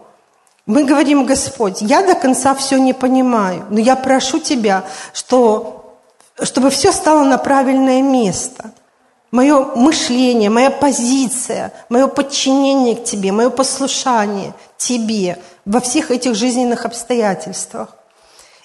мы 0.67 0.85
говорим, 0.85 1.27
Господь, 1.27 1.81
я 1.81 2.03
до 2.03 2.15
конца 2.15 2.55
все 2.55 2.77
не 2.77 2.93
понимаю, 2.93 3.65
но 3.71 3.79
я 3.79 3.95
прошу 3.95 4.41
Тебя, 4.41 4.85
что, 5.13 5.97
чтобы 6.43 6.71
все 6.71 6.93
стало 6.93 7.25
на 7.25 7.39
правильное 7.39 8.03
место– 8.03 8.73
мое 9.31 9.65
мышление, 9.77 10.51
моя 10.51 10.71
позиция, 10.71 11.73
мое 11.89 12.07
подчинение 12.07 12.97
к 12.97 13.05
Тебе, 13.05 13.33
мое 13.33 13.51
послушание 13.51 14.55
Тебе 14.77 15.39
во 15.65 15.81
всех 15.81 16.11
этих 16.11 16.35
жизненных 16.35 16.85
обстоятельствах. 16.85 17.97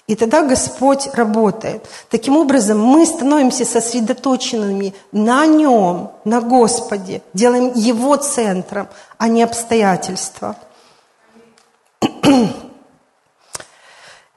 И 0.06 0.14
тогда 0.14 0.42
Господь 0.42 1.08
работает. 1.14 1.84
Таким 2.10 2.36
образом, 2.36 2.80
мы 2.80 3.04
становимся 3.04 3.64
сосредоточенными 3.64 4.94
на 5.10 5.46
Нем, 5.46 6.12
на 6.24 6.40
Господе, 6.40 7.22
делаем 7.34 7.72
Его 7.74 8.16
центром, 8.16 8.88
а 9.18 9.28
не 9.28 9.42
обстоятельства. 9.42 10.54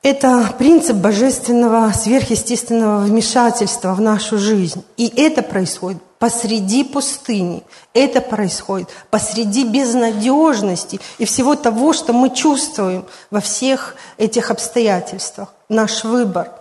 Это 0.02 0.54
принцип 0.58 0.96
божественного 0.96 1.92
сверхъестественного 1.92 3.02
вмешательства 3.02 3.94
в 3.94 4.02
нашу 4.02 4.38
жизнь. 4.40 4.84
И 4.98 5.12
это 5.16 5.44
происходит 5.44 6.02
посреди 6.20 6.84
пустыни. 6.84 7.64
Это 7.94 8.22
происходит 8.22 8.90
посреди 9.10 9.64
безнадежности 9.64 11.00
и 11.18 11.26
всего 11.26 11.56
того, 11.56 11.94
что 11.94 12.14
мы 12.14 12.30
чувствуем 12.30 13.06
во 13.32 13.40
всех 13.40 13.96
этих 14.18 14.52
обстоятельствах. 14.52 15.54
Наш 15.70 16.04
выбор. 16.04 16.52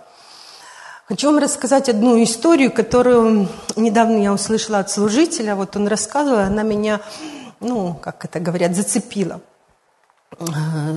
Хочу 1.06 1.28
вам 1.28 1.38
рассказать 1.38 1.88
одну 1.88 2.22
историю, 2.22 2.70
которую 2.70 3.48
недавно 3.76 4.22
я 4.22 4.32
услышала 4.32 4.78
от 4.78 4.90
служителя. 4.90 5.54
Вот 5.54 5.74
он 5.74 5.88
рассказывал, 5.88 6.40
она 6.40 6.62
меня, 6.62 7.00
ну, 7.60 7.94
как 7.94 8.24
это 8.24 8.40
говорят, 8.40 8.76
зацепила. 8.76 9.40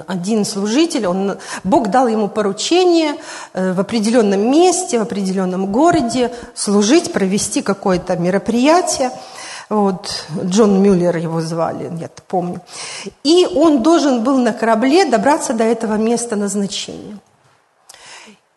Один 0.07 0.45
служитель, 0.45 1.07
он, 1.07 1.37
Бог 1.63 1.89
дал 1.89 2.07
ему 2.07 2.27
поручение 2.27 3.15
э, 3.53 3.73
в 3.73 3.79
определенном 3.79 4.51
месте, 4.51 4.99
в 4.99 5.03
определенном 5.03 5.71
городе 5.71 6.31
служить, 6.53 7.11
провести 7.11 7.61
какое-то 7.61 8.17
мероприятие. 8.17 9.11
Вот, 9.69 10.25
Джон 10.43 10.81
Мюллер 10.83 11.15
его 11.15 11.41
звали, 11.41 11.89
я 11.99 12.09
помню. 12.27 12.61
И 13.23 13.47
он 13.55 13.81
должен 13.81 14.23
был 14.23 14.37
на 14.37 14.53
корабле 14.53 15.05
добраться 15.05 15.53
до 15.53 15.63
этого 15.63 15.95
места 15.95 16.35
назначения. 16.35 17.17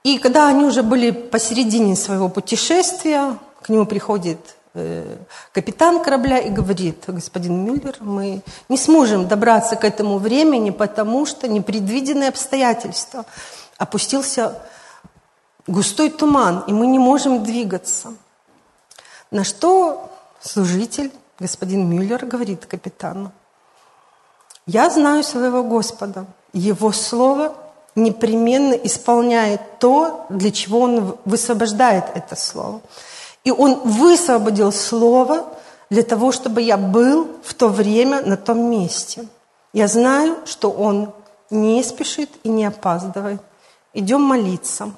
И 0.03 0.19
когда 0.19 0.49
они 0.49 0.65
уже 0.65 0.83
были 0.83 1.13
посередине 1.13 1.97
своего 1.97 2.29
путешествия, 2.29 3.39
к 3.63 3.69
нему 3.71 3.87
приходит 3.87 4.39
э, 4.39 4.64
капитан 5.53 6.03
корабля 6.03 6.39
и 6.39 6.51
говорит, 6.51 7.05
господин 7.07 7.65
Мюллер, 7.65 7.97
мы 8.01 8.43
не 8.69 8.77
сможем 8.77 9.29
добраться 9.29 9.77
к 9.77 9.85
этому 9.85 10.19
времени, 10.19 10.71
потому 10.71 11.27
что 11.27 11.47
непредвиденные 11.47 12.31
обстоятельства. 12.31 13.25
Опустился 13.79 14.61
густой 15.67 16.11
туман, 16.11 16.65
и 16.67 16.73
мы 16.73 16.87
не 16.87 16.99
можем 16.99 17.45
двигаться. 17.45 18.15
На 19.31 19.45
что 19.45 20.11
служитель, 20.41 21.13
господин 21.39 21.89
Мюллер, 21.89 22.27
говорит 22.27 22.67
капитану, 22.67 23.33
я 24.67 24.91
знаю 24.91 25.23
своего 25.23 25.63
Господа, 25.63 26.27
Его 26.53 26.91
Слово 26.93 27.55
непременно 27.95 28.75
исполняет 28.75 29.79
то, 29.79 30.27
для 30.31 30.51
чего 30.51 30.81
Он 30.81 31.17
высвобождает 31.25 32.05
это 32.15 32.35
Слово. 32.35 32.81
И 33.45 33.51
Он 33.51 33.81
высвободил 33.85 34.73
Слово 34.73 35.45
для 35.91 36.03
того, 36.03 36.33
чтобы 36.33 36.63
я 36.63 36.77
был 36.77 37.29
в 37.45 37.55
то 37.55 37.69
время 37.69 38.23
на 38.23 38.37
том 38.37 38.71
месте. 38.71 39.27
Я 39.73 39.87
знаю, 39.87 40.37
что 40.47 40.71
Он 40.71 41.13
не 41.51 41.83
спешит 41.83 42.31
и 42.43 42.49
не 42.49 42.65
опаздывает. 42.65 43.41
Идем 43.93 44.23
молиться. 44.23 44.93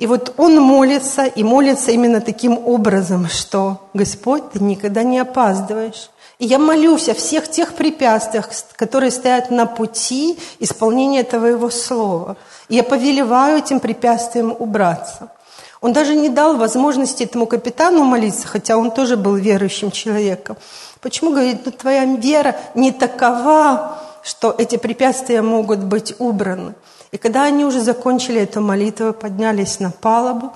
И 0.00 0.06
вот 0.06 0.34
он 0.38 0.56
молится, 0.56 1.26
и 1.26 1.42
молится 1.42 1.90
именно 1.90 2.22
таким 2.22 2.56
образом, 2.66 3.28
что 3.28 3.88
«Господь, 3.92 4.50
ты 4.50 4.58
никогда 4.58 5.02
не 5.02 5.18
опаздываешь». 5.18 6.10
И 6.38 6.46
я 6.46 6.58
молюсь 6.58 7.10
о 7.10 7.14
всех 7.14 7.50
тех 7.50 7.74
препятствиях, 7.74 8.48
которые 8.76 9.10
стоят 9.10 9.50
на 9.50 9.66
пути 9.66 10.38
исполнения 10.58 11.22
Твоего 11.22 11.68
Слова. 11.68 12.38
И 12.70 12.76
я 12.76 12.82
повелеваю 12.82 13.58
этим 13.58 13.78
препятствиям 13.78 14.56
убраться. 14.58 15.30
Он 15.80 15.92
даже 15.92 16.14
не 16.14 16.28
дал 16.28 16.56
возможности 16.56 17.22
этому 17.22 17.46
капитану 17.46 18.04
молиться, 18.04 18.46
хотя 18.46 18.76
он 18.76 18.90
тоже 18.90 19.16
был 19.16 19.34
верующим 19.34 19.90
человеком. 19.90 20.56
Почему, 21.00 21.30
говорит, 21.30 21.62
ну, 21.64 21.72
твоя 21.72 22.04
вера 22.04 22.56
не 22.74 22.92
такова, 22.92 23.98
что 24.22 24.54
эти 24.56 24.76
препятствия 24.76 25.40
могут 25.40 25.78
быть 25.78 26.14
убраны. 26.18 26.74
И 27.12 27.16
когда 27.16 27.44
они 27.44 27.64
уже 27.64 27.80
закончили 27.80 28.42
эту 28.42 28.60
молитву, 28.60 29.14
поднялись 29.14 29.80
на 29.80 29.90
палубу, 29.90 30.52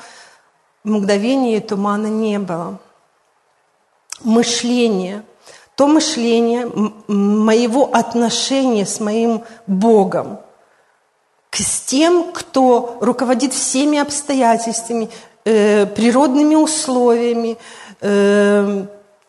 в 0.84 0.90
мгновение 0.90 1.60
тумана 1.60 2.06
не 2.08 2.38
было. 2.38 2.78
Мышление, 4.22 5.22
то 5.74 5.88
мышление 5.88 6.70
моего 7.08 7.90
отношения 7.92 8.84
с 8.84 9.00
моим 9.00 9.42
Богом, 9.66 10.38
к 11.54 11.86
тем, 11.86 12.32
кто 12.32 12.98
руководит 13.00 13.52
всеми 13.52 13.98
обстоятельствами, 13.98 15.08
э, 15.44 15.86
природными 15.86 16.54
условиями, 16.54 17.56
э, 18.00 18.86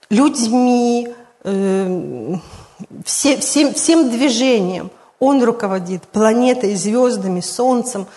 людьми, 0.10 1.10
э, 1.44 2.36
все, 3.06 3.38
всем, 3.38 3.74
всем 3.74 4.10
движением– 4.10 4.92
он 5.20 5.44
руководит 5.44 6.04
планетой, 6.04 6.76
звездами, 6.76 7.40
солнцем, 7.40 8.08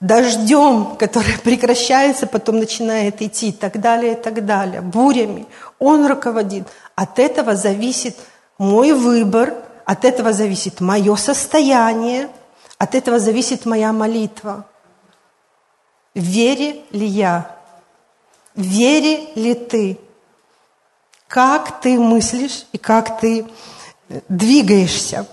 дождем, 0.00 0.96
который 0.98 1.38
прекращается, 1.44 2.26
потом 2.26 2.58
начинает 2.58 3.22
идти, 3.22 3.48
и 3.48 3.52
так 3.52 3.80
далее, 3.80 4.12
и 4.12 4.16
так 4.16 4.44
далее, 4.44 4.80
бурями. 4.80 5.46
Он 5.78 6.06
руководит. 6.06 6.68
От 6.94 7.18
этого 7.18 7.56
зависит 7.56 8.16
мой 8.58 8.92
выбор, 8.92 9.54
от 9.84 10.04
этого 10.04 10.32
зависит 10.32 10.80
мое 10.80 11.16
состояние, 11.16 12.28
от 12.82 12.96
этого 12.96 13.20
зависит 13.20 13.64
моя 13.64 13.92
молитва. 13.92 14.66
Вере 16.16 16.82
ли 16.90 17.06
я? 17.06 17.54
Вере 18.56 19.28
ли 19.36 19.54
ты? 19.54 20.00
Как 21.28 21.80
ты 21.80 21.96
мыслишь 21.96 22.66
и 22.72 22.78
как 22.78 23.20
ты 23.20 23.46
двигаешься? 24.28 25.26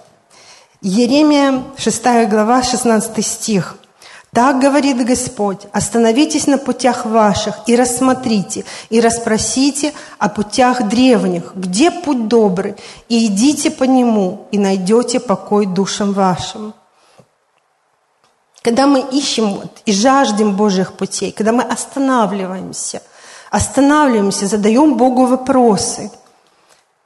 Еремия 0.82 1.64
6 1.76 2.30
глава, 2.30 2.62
16 2.62 3.26
стих. 3.26 3.78
Так 4.32 4.60
говорит 4.62 5.04
Господь, 5.04 5.66
остановитесь 5.72 6.46
на 6.46 6.60
путях 6.60 7.08
ваших 7.08 7.62
и 7.66 7.76
рассмотрите, 7.76 8.64
и 8.92 9.02
расспросите 9.02 9.94
о 10.20 10.30
путях 10.30 10.88
древних, 10.88 11.56
где 11.56 11.90
путь 11.90 12.28
добрый, 12.28 12.76
и 13.08 13.26
идите 13.26 13.72
по 13.72 13.86
нему, 13.86 14.46
и 14.52 14.60
найдете 14.60 15.20
покой 15.20 15.66
душам 15.66 16.14
вашим. 16.14 16.76
Когда 18.62 18.88
мы 18.88 19.00
ищем 19.00 19.62
и 19.86 19.92
жаждем 19.94 20.56
Божьих 20.56 20.94
путей, 20.94 21.32
когда 21.32 21.52
мы 21.52 21.64
останавливаемся, 21.64 23.02
останавливаемся, 23.52 24.48
задаем 24.48 24.96
Богу 24.96 25.26
вопросы– 25.26 26.12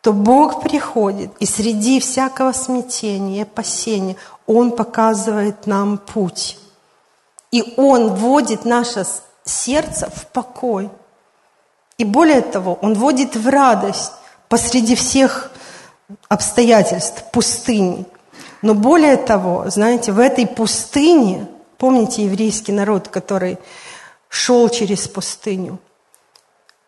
то 0.04 0.12
Бог 0.12 0.62
приходит, 0.62 1.32
и 1.40 1.46
среди 1.46 2.02
всякого 2.02 2.52
смятения 2.52 3.44
опасения 3.44 4.18
Он 4.46 4.72
показывает 4.72 5.66
нам 5.66 5.98
путь. 5.98 6.60
И 7.52 7.74
Он 7.78 8.14
вводит 8.14 8.66
наше 8.66 9.06
сердце 9.46 10.10
в 10.14 10.28
покой. 10.28 10.90
И 11.98 12.04
более 12.04 12.42
того, 12.42 12.78
Он 12.82 12.96
вводит 12.96 13.38
в 13.38 13.48
радость 13.48 14.12
посреди 14.50 14.96
всех 14.96 15.52
обстоятельств 16.28 17.24
пустыни. 17.32 18.06
Но 18.64 18.74
более 18.74 19.18
того, 19.18 19.66
знаете, 19.68 20.12
в 20.12 20.18
этой 20.18 20.48
пустыне, 20.48 21.48
помните 21.78 22.26
еврейский 22.26 22.72
народ, 22.72 23.10
который 23.10 23.60
шел 24.30 24.68
через 24.70 25.08
пустыню, 25.08 25.78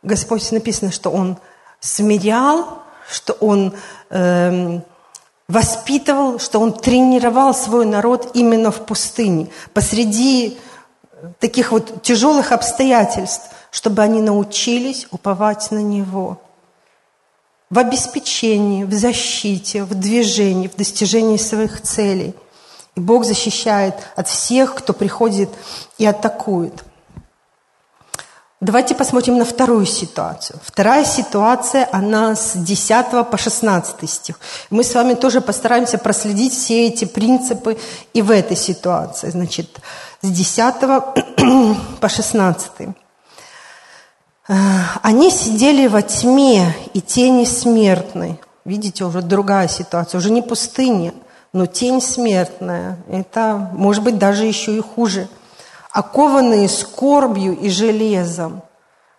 Господь 0.02 0.52
написано, 0.52 0.92
что 0.92 1.12
Он 1.12 1.38
смирял 1.80 2.82
что 3.10 3.34
он 3.34 3.74
э, 4.10 4.80
воспитывал, 5.48 6.40
что 6.40 6.60
он 6.60 6.74
тренировал 6.74 7.54
свой 7.54 7.86
народ 7.86 8.32
именно 8.34 8.72
в 8.72 8.86
пустыне, 8.86 9.48
посреди 9.74 10.58
таких 11.40 11.72
вот 11.72 12.02
тяжелых 12.02 12.52
обстоятельств, 12.52 13.50
чтобы 13.72 14.02
они 14.02 14.22
научились 14.22 15.08
уповать 15.12 15.72
на 15.72 15.80
Него 15.80 16.42
в 17.76 17.80
обеспечении, 17.80 18.86
в 18.86 18.94
защите, 18.94 19.84
в 19.84 19.94
движении, 19.96 20.70
в 20.70 20.78
достижении 20.78 21.36
своих 21.36 21.82
целей. 21.82 22.34
И 22.96 23.02
Бог 23.02 23.26
защищает 23.26 23.96
от 24.16 24.30
всех, 24.30 24.76
кто 24.76 24.94
приходит 24.94 25.50
и 25.98 26.06
атакует. 26.06 26.86
Давайте 28.62 28.96
посмотрим 28.96 29.38
на 29.38 29.44
вторую 29.44 29.86
ситуацию. 29.86 30.58
Вторая 30.64 31.04
ситуация, 31.04 31.90
она 31.92 32.38
с 32.38 32.54
10 32.56 33.30
по 33.30 33.38
16 33.38 34.10
стих. 34.10 34.40
Мы 34.70 34.86
с 34.86 34.96
вами 34.96 35.14
тоже 35.14 35.42
постараемся 35.42 35.98
проследить 35.98 36.54
все 36.54 36.88
эти 36.88 37.04
принципы 37.04 37.78
и 38.14 38.22
в 38.22 38.32
этой 38.32 38.56
ситуации. 38.56 39.32
Значит, 39.32 39.82
с 40.22 40.30
10 40.30 40.80
по 42.00 42.08
16. 42.08 42.72
Они 44.48 45.32
сидели 45.32 45.88
во 45.88 46.02
тьме 46.02 46.76
и 46.94 47.02
тени 47.02 47.46
смертной. 47.46 48.40
Видите, 48.64 49.04
уже 49.04 49.22
другая 49.22 49.68
ситуация, 49.68 50.20
уже 50.20 50.32
не 50.32 50.42
пустыня, 50.42 51.14
но 51.54 51.66
тень 51.66 52.02
смертная. 52.02 52.98
Это 53.10 53.70
может 53.74 54.04
быть 54.04 54.18
даже 54.18 54.46
еще 54.46 54.76
и 54.76 54.82
хуже– 54.82 55.28
окованные 55.96 56.68
скорбью 56.68 57.58
и 57.58 57.70
железом. 57.70 58.62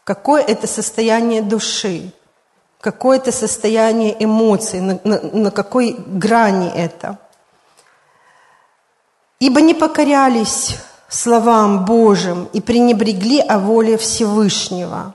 Какое 0.04 0.42
это 0.42 0.66
состояние 0.66 1.40
души? 1.40 2.12
Какое 2.82 3.16
это 3.16 3.32
состояние 3.32 4.14
эмоций? 4.22 4.80
На, 4.80 5.00
на, 5.02 5.20
на 5.22 5.50
какой 5.50 5.96
грани 6.06 6.70
это? 6.70 7.16
Ибо 9.40 9.62
не 9.62 9.72
покорялись 9.72 10.76
словам 11.08 11.84
Божьим 11.84 12.48
и 12.52 12.60
пренебрегли 12.60 13.40
о 13.40 13.58
воле 13.58 13.96
Всевышнего. 13.96 15.14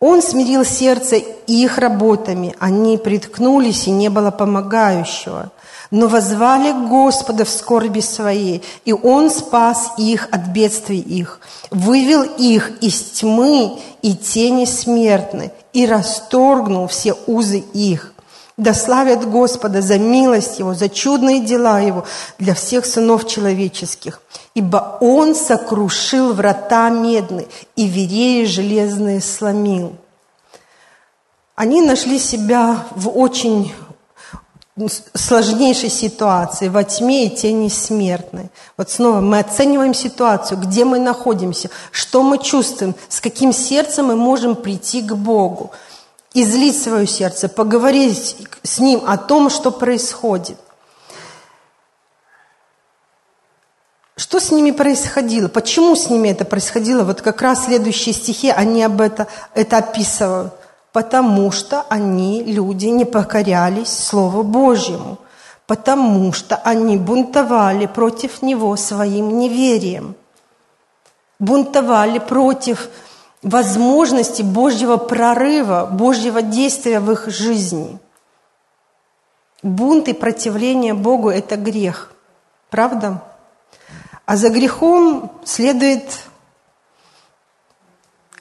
Он 0.00 0.20
смирил 0.20 0.64
сердце 0.64 1.16
их 1.16 1.78
работами, 1.78 2.56
они 2.58 2.98
приткнулись, 2.98 3.86
и 3.86 3.90
не 3.90 4.08
было 4.08 4.30
помогающего 4.30 5.52
но 5.92 6.08
возвали 6.08 6.72
Господа 6.72 7.44
в 7.44 7.50
скорби 7.50 8.00
своей, 8.00 8.62
и 8.86 8.94
Он 8.94 9.30
спас 9.30 9.92
их 9.98 10.26
от 10.32 10.48
бедствий 10.48 10.98
их, 10.98 11.38
вывел 11.70 12.22
их 12.22 12.78
из 12.80 12.98
тьмы 13.20 13.78
и 14.00 14.14
тени 14.14 14.64
смертной, 14.64 15.52
и 15.74 15.86
расторгнул 15.86 16.86
все 16.86 17.14
узы 17.26 17.58
их. 17.74 18.14
Да 18.56 18.74
славят 18.74 19.28
Господа 19.28 19.80
за 19.80 19.98
милость 19.98 20.58
Его, 20.58 20.74
за 20.74 20.88
чудные 20.88 21.40
дела 21.40 21.80
Его 21.80 22.04
для 22.38 22.54
всех 22.54 22.84
сынов 22.84 23.26
человеческих. 23.26 24.20
Ибо 24.54 24.98
Он 25.00 25.34
сокрушил 25.34 26.34
врата 26.34 26.90
медные 26.90 27.48
и 27.76 27.86
вереи 27.86 28.44
железные 28.44 29.22
сломил. 29.22 29.96
Они 31.54 31.80
нашли 31.80 32.18
себя 32.18 32.84
в 32.94 33.08
очень 33.08 33.72
сложнейшей 35.14 35.90
ситуации, 35.90 36.68
во 36.68 36.82
тьме 36.82 37.26
и 37.26 37.30
тени 37.30 37.68
смертной. 37.68 38.48
Вот 38.78 38.90
снова 38.90 39.20
мы 39.20 39.38
оцениваем 39.38 39.92
ситуацию, 39.92 40.58
где 40.58 40.84
мы 40.84 40.98
находимся, 40.98 41.68
что 41.90 42.22
мы 42.22 42.38
чувствуем, 42.38 42.94
с 43.08 43.20
каким 43.20 43.52
сердцем 43.52 44.06
мы 44.06 44.16
можем 44.16 44.56
прийти 44.56 45.02
к 45.02 45.14
Богу, 45.14 45.72
излить 46.34 46.80
свое 46.80 47.06
сердце, 47.06 47.48
поговорить 47.48 48.36
с 48.62 48.78
Ним 48.78 49.02
о 49.06 49.16
том, 49.16 49.50
что 49.50 49.70
происходит. 49.70 50.58
Что 54.16 54.40
с 54.40 54.50
ними 54.50 54.70
происходило? 54.70 55.48
Почему 55.48 55.96
с 55.96 56.08
ними 56.08 56.28
это 56.28 56.44
происходило? 56.44 57.02
Вот 57.02 57.22
как 57.22 57.42
раз 57.42 57.64
следующие 57.64 58.14
стихи, 58.14 58.50
они 58.50 58.82
об 58.82 59.00
это, 59.00 59.26
это 59.54 59.78
описывают 59.78 60.52
потому 60.92 61.50
что 61.50 61.84
они, 61.88 62.42
люди, 62.44 62.86
не 62.86 63.04
покорялись 63.04 63.88
Слову 63.88 64.42
Божьему, 64.42 65.18
потому 65.66 66.32
что 66.32 66.56
они 66.56 66.96
бунтовали 66.96 67.86
против 67.86 68.42
Него 68.42 68.76
своим 68.76 69.38
неверием, 69.38 70.14
бунтовали 71.38 72.18
против 72.18 72.88
возможности 73.42 74.42
Божьего 74.42 74.96
прорыва, 74.96 75.86
Божьего 75.90 76.42
действия 76.42 77.00
в 77.00 77.10
их 77.10 77.28
жизни. 77.28 77.98
Бунт 79.62 80.08
и 80.08 80.12
противление 80.12 80.94
Богу– 80.94 81.30
это 81.30 81.56
грех, 81.56 82.12
правда? 82.70 83.22
А 84.26 84.36
за 84.36 84.48
грехом 84.50 85.32
следует 85.44 86.04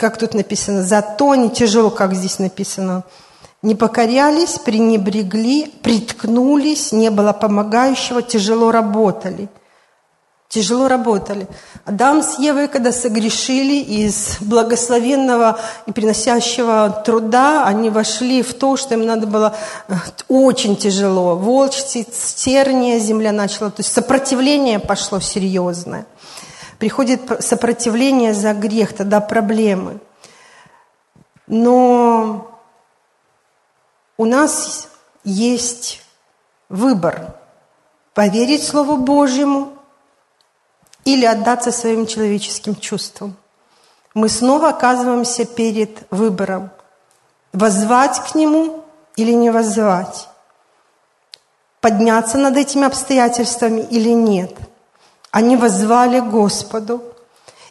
как 0.02 0.18
тут 0.18 0.34
написано, 0.34 0.82
зато 0.82 1.36
не 1.36 1.52
тяжело, 1.52 1.92
как 1.92 2.16
здесь 2.16 2.40
написано, 2.40 3.04
не 3.62 3.76
покорялись, 3.76 4.58
пренебрегли, 4.58 5.68
приткнулись, 5.84 6.92
не 6.92 7.12
было 7.12 7.34
помогающего, 7.34 8.24
тяжело 8.24 8.72
работали. 8.72 9.48
Тяжело 10.52 10.90
работали. 10.90 11.48
Адам 11.86 12.22
с 12.22 12.38
Евой, 12.38 12.68
когда 12.68 12.92
согрешили 12.92 13.82
из 13.82 14.38
благословенного 14.42 15.58
и 15.86 15.94
приносящего 15.94 17.02
труда, 17.06 17.66
они 17.66 17.90
вошли 17.90 18.44
в 18.44 18.54
то, 18.54 18.76
что 18.76 18.96
им 18.96 19.06
надо 19.06 19.28
было 19.28 19.56
э, 19.88 19.94
очень 20.28 20.76
тяжело. 20.76 21.38
Волчцы, 21.38 22.06
терния 22.36 23.00
земля 23.00 23.32
начала, 23.32 23.72
то 23.72 23.80
есть 23.80 23.94
сопротивление 23.94 24.80
пошло 24.80 25.20
серьезное 25.20 26.06
приходит 26.80 27.44
сопротивление 27.44 28.34
за 28.34 28.54
грех, 28.56 28.94
тогда 28.94 29.22
проблемы. 29.22 30.00
Но 31.46 32.60
у 34.18 34.26
нас 34.26 34.88
есть 35.24 36.02
выбор– 36.70 37.36
поверить 38.16 38.64
Слову 38.64 38.98
Божьему 38.98 39.74
или 41.06 41.26
отдаться 41.26 41.72
своим 41.72 42.06
человеческим 42.06 42.76
чувствам. 42.76 43.36
Мы 44.14 44.30
снова 44.30 44.70
оказываемся 44.70 45.46
перед 45.46 46.06
выбором– 46.12 46.70
воззвать 47.54 48.20
к 48.20 48.36
Нему 48.36 48.84
или 49.16 49.32
не 49.32 49.52
воззвать, 49.52 50.28
подняться 51.80 52.38
над 52.38 52.58
этими 52.58 52.86
обстоятельствами 52.86 53.82
или 53.82 54.10
нет– 54.10 54.56
они 55.32 55.56
возвали 55.56 56.20
Господу, 56.20 57.02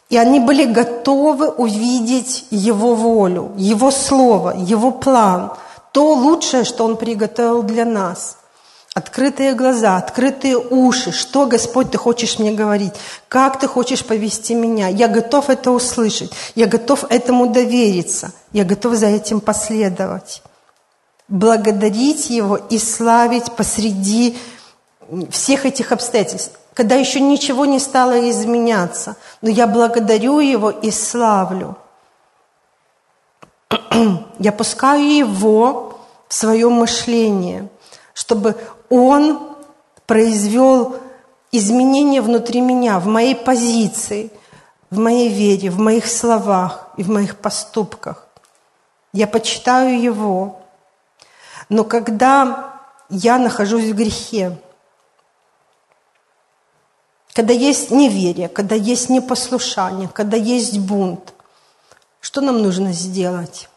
и 0.09 0.17
они 0.17 0.39
были 0.39 0.65
готовы 0.65 1.47
увидеть 1.49 2.45
Его 2.49 2.95
волю, 2.95 3.53
Его 3.55 3.91
Слово, 3.91 4.55
Его 4.57 4.91
план, 4.91 5.53
то 5.91 6.13
лучшее, 6.13 6.63
что 6.63 6.85
Он 6.85 6.97
приготовил 6.97 7.61
для 7.61 7.85
нас. 7.85 8.37
Открытые 8.93 9.53
глаза, 9.53 9.97
открытые 9.97 10.57
уши. 10.57 11.11
Что, 11.11 11.45
Господь, 11.45 11.91
Ты 11.91 11.97
хочешь 11.97 12.39
мне 12.39 12.51
говорить? 12.51 12.93
Как 13.29 13.59
Ты 13.59 13.67
хочешь 13.67 14.03
повести 14.03 14.53
меня? 14.53 14.89
Я 14.89 15.07
готов 15.07 15.49
это 15.49 15.71
услышать. 15.71 16.31
Я 16.55 16.67
готов 16.67 17.05
этому 17.09 17.47
довериться. 17.47 18.33
Я 18.51 18.65
готов 18.65 18.95
за 18.95 19.07
этим 19.07 19.39
последовать. 19.39 20.43
Благодарить 21.29 22.29
Его 22.29 22.57
и 22.57 22.77
славить 22.77 23.53
посреди 23.53 24.37
всех 25.29 25.65
этих 25.65 25.91
обстоятельств 25.91 26.57
когда 26.73 26.95
еще 26.95 27.19
ничего 27.19 27.65
не 27.65 27.79
стало 27.79 28.29
изменяться. 28.29 29.15
Но 29.41 29.49
я 29.49 29.67
благодарю 29.67 30.39
Его 30.39 30.69
и 30.69 30.91
славлю. 30.91 31.77
Я 34.39 34.51
пускаю 34.51 35.15
Его 35.15 35.99
в 36.27 36.33
свое 36.33 36.69
мышление, 36.69 37.69
чтобы 38.13 38.55
Он 38.91 39.55
произвел 40.05 40.97
изменения 41.53 42.21
внутри 42.21 42.59
меня, 42.59 42.99
в 42.99 43.07
моей 43.07 43.35
позиции, 43.35 44.29
в 44.89 44.99
моей 44.99 45.29
вере, 45.29 45.71
в 45.71 45.79
моих 45.79 46.07
словах 46.07 46.89
и 46.97 47.03
в 47.03 47.09
моих 47.09 47.37
поступках. 47.37 48.27
Я 49.13 49.27
почитаю 49.27 49.99
Его. 49.99 50.59
Но 51.69 51.85
когда 51.85 52.73
я 53.09 53.37
нахожусь 53.37 53.85
в 53.85 53.95
грехе, 53.95 54.59
когда 57.31 57.53
есть 57.53 57.91
неверие, 57.91 58.49
когда 58.49 58.75
есть 58.75 59.09
непослушание, 59.09 60.09
когда 60.09 60.35
есть 60.35 60.77
бунт, 60.79 61.33
что 62.19 62.41
нам 62.41 62.61
нужно 62.61 62.91
сделать? 62.91 63.69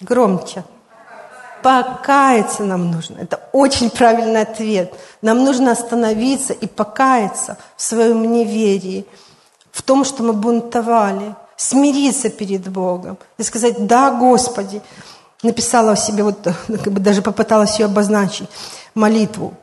Громче. 0.00 0.64
Покаяться 1.64 2.62
нам 2.62 2.90
нужно. 2.90 3.20
Это 3.20 3.40
очень 3.52 3.88
правильный 3.88 4.42
ответ. 4.42 4.92
Нам 5.22 5.44
нужно 5.44 5.72
остановиться 5.72 6.52
и 6.52 6.66
покаяться 6.66 7.56
в 7.78 7.82
своем 7.82 8.30
неверии, 8.30 9.06
в 9.72 9.80
том, 9.80 10.04
что 10.04 10.22
мы 10.22 10.34
бунтовали, 10.34 11.34
смириться 11.56 12.28
перед 12.28 12.68
Богом 12.68 13.16
и 13.38 13.42
сказать, 13.42 13.86
да, 13.86 14.10
Господи, 14.10 14.82
написала 15.42 15.94
в 15.94 15.98
себе, 15.98 16.22
вот 16.22 16.36
как 16.66 16.92
бы 16.92 17.00
даже 17.00 17.22
попыталась 17.22 17.78
ее 17.78 17.86
обозначить, 17.86 18.50
молитву. 18.94 19.54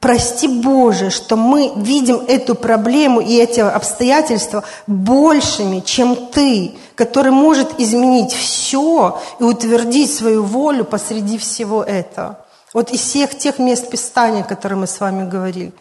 Прости, 0.00 0.46
Боже, 0.46 1.10
что 1.10 1.36
мы 1.36 1.72
видим 1.76 2.22
эту 2.28 2.54
проблему 2.54 3.20
и 3.20 3.36
эти 3.36 3.60
обстоятельства 3.60 4.62
большими, 4.86 5.80
чем 5.80 6.14
Ты, 6.14 6.76
который 6.94 7.32
может 7.32 7.80
изменить 7.80 8.32
все 8.32 9.20
и 9.40 9.42
утвердить 9.42 10.14
свою 10.14 10.44
волю 10.44 10.84
посреди 10.84 11.36
всего 11.38 11.82
этого. 11.82 12.38
Вот 12.72 12.90
из 12.90 13.00
всех 13.00 13.36
тех 13.36 13.58
мест 13.58 13.90
Писания, 13.90 14.44
которые 14.44 14.78
мы 14.78 14.86
с 14.86 15.00
вами 15.00 15.28
говорили. 15.28 15.72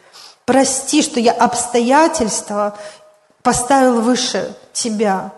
Прости, 0.46 1.02
что 1.02 1.20
я 1.20 1.34
обстоятельства 1.34 2.76
поставил 3.44 4.02
выше 4.02 4.56
Тебя. 4.74 5.32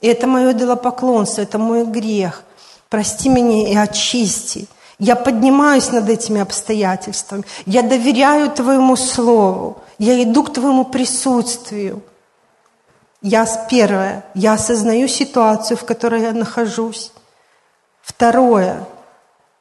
И 0.00 0.08
это 0.08 0.26
мое 0.26 0.54
делопоклонство, 0.54 1.42
это 1.42 1.58
мой 1.58 1.84
грех. 1.84 2.42
Прости 2.88 3.28
меня 3.28 3.68
и 3.68 3.76
очисти. 3.76 4.68
Я 5.00 5.16
поднимаюсь 5.16 5.90
над 5.92 6.08
этими 6.08 6.40
обстоятельствами. 6.40 7.44
Я 7.64 7.82
доверяю 7.82 8.50
Твоему 8.50 8.96
Слову. 8.96 9.78
Я 9.98 10.22
иду 10.22 10.44
к 10.44 10.52
Твоему 10.52 10.84
присутствию. 10.84 12.02
Я 13.22 13.46
первое, 13.68 14.24
я 14.34 14.54
осознаю 14.54 15.08
ситуацию, 15.08 15.76
в 15.76 15.84
которой 15.84 16.22
я 16.22 16.32
нахожусь. 16.32 17.12
Второе, 18.02 18.86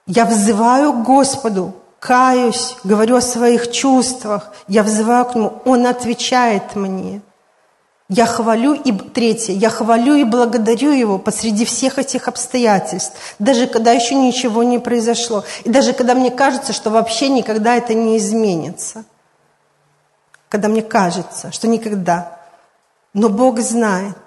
я 0.08 0.26
взываю 0.26 0.94
к 0.94 1.04
Господу, 1.04 1.74
каюсь, 2.00 2.76
говорю 2.84 3.18
о 3.18 3.22
своих 3.22 3.72
чувствах, 3.72 4.52
я 4.68 4.84
взываю 4.84 5.26
к 5.26 5.36
Нему, 5.36 5.62
Он 5.66 5.88
отвечает 5.88 6.76
мне. 6.76 7.22
Я 8.12 8.26
хвалю 8.26 8.74
и 8.74 8.92
третье, 8.92 9.54
я 9.54 9.70
хвалю 9.70 10.16
и 10.16 10.24
благодарю 10.24 10.92
Его 10.92 11.20
посреди 11.20 11.64
всех 11.64 12.00
этих 12.00 12.28
обстоятельств, 12.28 13.14
даже 13.38 13.68
когда 13.68 13.92
еще 13.92 14.16
ничего 14.16 14.64
не 14.64 14.80
произошло, 14.80 15.44
и 15.64 15.70
даже 15.70 15.94
когда 15.94 16.16
мне 16.16 16.32
кажется, 16.32 16.74
что 16.74 16.90
вообще 16.90 17.30
никогда 17.30 17.76
это 17.76 17.94
не 17.94 18.18
изменится, 18.18 19.06
когда 20.50 20.70
мне 20.70 20.82
кажется, 20.82 21.52
что 21.52 21.68
никогда, 21.68 22.40
но 23.14 23.30
Бог 23.30 23.60
знает. 23.60 24.18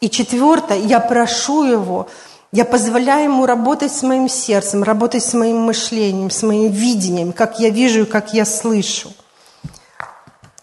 И 0.00 0.08
четвертое, 0.08 0.78
я 0.78 1.00
прошу 1.00 1.64
Его, 1.64 2.08
я 2.50 2.64
позволяю 2.64 3.24
Ему 3.24 3.44
работать 3.44 3.92
с 3.92 4.02
моим 4.02 4.26
сердцем, 4.26 4.82
работать 4.82 5.22
с 5.22 5.34
моим 5.34 5.58
мышлением, 5.58 6.30
с 6.30 6.42
моим 6.42 6.72
видением, 6.72 7.34
как 7.34 7.60
я 7.60 7.68
вижу 7.68 8.04
и 8.04 8.06
как 8.06 8.32
я 8.32 8.46
слышу– 8.46 9.12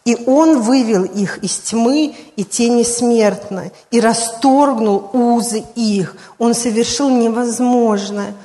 и 0.06 0.18
Он 0.26 0.62
вывел 0.62 1.04
их 1.04 1.38
из 1.40 1.58
тьмы 1.58 2.16
и 2.36 2.44
тени 2.44 2.84
смертной, 2.84 3.72
и 3.92 4.00
расторгнул 4.00 5.10
узы 5.14 5.64
их. 5.76 6.16
Он 6.38 6.54
совершил 6.54 7.10
невозможное– 7.10 8.34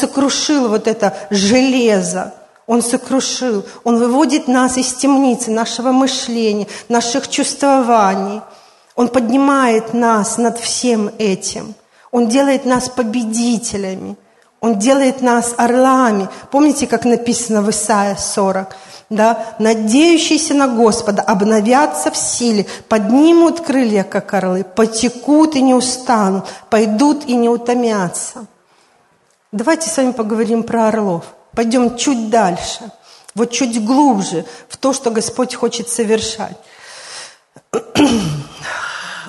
сокрушил 0.00 0.68
вот 0.68 0.86
это 0.86 1.14
железо. 1.30 2.34
Он 2.66 2.82
сокрушил. 2.82 3.64
Он 3.84 3.98
выводит 3.98 4.48
нас 4.48 4.78
из 4.78 4.94
темницы 4.94 5.50
нашего 5.50 5.92
мышления, 5.92 6.68
наших 6.88 7.28
чувствований. 7.28 8.42
Он 8.94 9.08
поднимает 9.08 9.92
нас 9.92 10.38
над 10.38 10.58
всем 10.58 11.10
этим. 11.18 11.74
Он 12.12 12.28
делает 12.28 12.64
нас 12.64 12.88
победителями. 12.88 14.16
Он 14.60 14.78
делает 14.78 15.22
нас 15.22 15.54
орлами. 15.56 16.28
Помните, 16.50 16.86
как 16.86 17.04
написано 17.04 17.62
в 17.62 17.70
Исаия 17.70 18.14
40? 18.14 18.76
Да? 19.10 19.56
Надеющиеся 19.58 20.54
на 20.54 20.68
Господа 20.68 21.20
обновятся 21.22 22.12
в 22.12 22.16
силе, 22.16 22.66
поднимут 22.88 23.60
крылья, 23.60 24.04
как 24.04 24.32
орлы, 24.34 24.62
потекут 24.62 25.56
и 25.56 25.62
не 25.62 25.74
устанут, 25.74 26.46
пойдут 26.70 27.24
и 27.26 27.34
не 27.34 27.48
утомятся. 27.48 28.46
Давайте 29.50 29.90
с 29.90 29.96
вами 29.96 30.12
поговорим 30.12 30.62
про 30.62 30.88
орлов. 30.88 31.24
Пойдем 31.56 31.96
чуть 31.96 32.30
дальше, 32.30 32.92
вот 33.34 33.50
чуть 33.50 33.84
глубже 33.84 34.46
в 34.68 34.76
то, 34.76 34.92
что 34.92 35.10
Господь 35.10 35.56
хочет 35.56 35.88
совершать. 35.88 36.56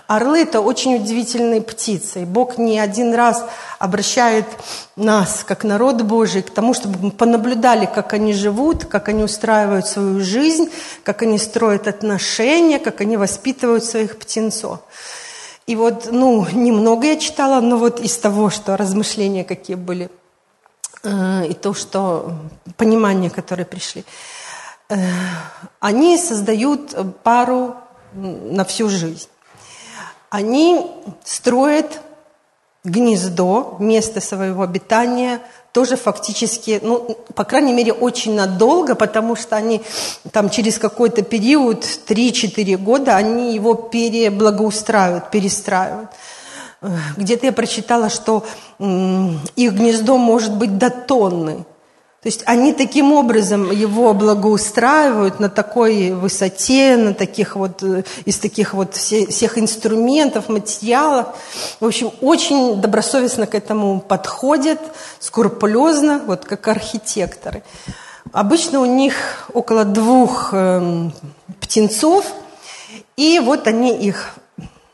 Орлы– 0.08 0.40
это 0.42 0.62
очень 0.62 0.96
удивительные 0.96 1.62
птицы. 1.62 2.24
И 2.24 2.26
Бог 2.26 2.58
не 2.58 2.80
один 2.80 3.14
раз 3.14 3.46
обращает 3.80 4.46
нас, 4.96 5.44
как 5.46 5.64
народ 5.64 6.02
Божий, 6.02 6.42
к 6.42 6.50
тому, 6.50 6.74
чтобы 6.74 7.00
мы 7.02 7.12
понаблюдали, 7.12 7.86
как 7.86 8.14
они 8.14 8.34
живут, 8.34 8.86
как 8.86 9.10
они 9.10 9.24
устраивают 9.24 9.88
свою 9.88 10.20
жизнь, 10.22 10.70
как 11.04 11.22
они 11.22 11.38
строят 11.38 11.88
отношения, 11.88 12.80
как 12.80 13.02
они 13.02 13.18
воспитывают 13.18 13.84
своих 13.84 14.18
птенцов. 14.20 14.80
И 15.68 15.76
вот, 15.76 16.10
ну, 16.12 16.46
немного 16.52 17.08
я 17.08 17.18
читала, 17.18 17.62
но 17.62 17.78
вот 17.78 18.00
из 18.00 18.18
того, 18.18 18.50
что 18.50 18.76
размышления 18.76 19.44
какие 19.44 19.76
были, 19.76 20.10
э, 21.04 21.48
и 21.48 21.54
то, 21.54 21.74
что 21.74 22.34
понимания, 22.78 23.30
которые 23.30 23.66
пришли, 23.66 24.04
э, 24.90 24.98
они 25.80 26.18
создают 26.18 26.96
пару 27.24 27.76
на 28.14 28.66
всю 28.66 28.90
жизнь 28.90 29.30
они 30.32 30.90
строят 31.24 32.00
гнездо, 32.84 33.76
место 33.80 34.22
своего 34.22 34.64
обитания, 34.64 35.42
тоже 35.72 35.98
фактически, 35.98 36.80
ну, 36.82 37.16
по 37.36 37.44
крайней 37.44 37.74
мере, 37.74 37.94
очень 37.94 38.34
надолго, 38.34 38.96
потому 38.96 39.36
что 39.36 39.56
они 39.56 39.82
там 40.32 40.50
через 40.50 40.80
какой-то 40.80 41.22
период, 41.22 41.84
3-4 41.84 42.78
года, 42.78 43.16
они 43.18 43.54
его 43.54 43.76
переблагоустраивают, 43.76 45.30
перестраивают. 45.30 46.10
Где-то 47.18 47.46
я 47.46 47.52
прочитала, 47.52 48.10
что 48.10 48.44
их 48.80 49.74
гнездо 49.74 50.18
может 50.18 50.56
быть 50.56 50.78
до 50.78 50.90
тонны. 50.90 51.66
То 52.22 52.28
есть 52.28 52.44
они 52.46 52.72
таким 52.72 53.14
образом 53.14 53.72
его 53.72 54.14
благоустраивают 54.14 55.40
на 55.40 55.50
такой 55.50 56.12
высоте, 56.12 56.96
на 56.96 57.16
таких 57.16 57.56
вот, 57.56 57.82
э, 57.82 58.04
из 58.26 58.38
таких 58.38 58.76
вот 58.76 58.96
всех 58.96 59.58
инструментов, 59.58 60.48
материалов. 60.48 61.30
В 61.80 61.86
общем, 61.88 62.12
очень 62.22 62.80
добросовестно 62.80 63.48
к 63.48 63.56
этому 63.56 64.00
подходят, 64.00 64.80
скрупулезно, 65.20 66.22
вот 66.28 66.46
как 66.46 66.68
архитекторы. 66.68 67.64
Обычно 68.32 68.82
у 68.82 68.86
них 68.86 69.50
около 69.56 69.84
двух 69.84 70.50
э, 70.54 71.10
птенцов, 71.60 72.26
и 73.18 73.40
вот 73.40 73.66
они 73.66 73.98
их 73.98 74.36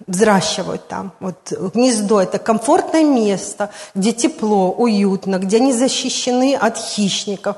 взращивают 0.08 0.88
там. 0.88 1.12
Вот 1.20 1.52
гнездо– 1.74 2.22
это 2.22 2.39
комфортное 2.39 3.04
место, 3.04 3.70
где 3.93 4.13
тепло, 4.13 4.72
уютно, 4.72 5.38
где 5.38 5.58
они 5.58 5.74
защищены 5.74 6.56
от 6.56 6.78
хищников, 6.78 7.58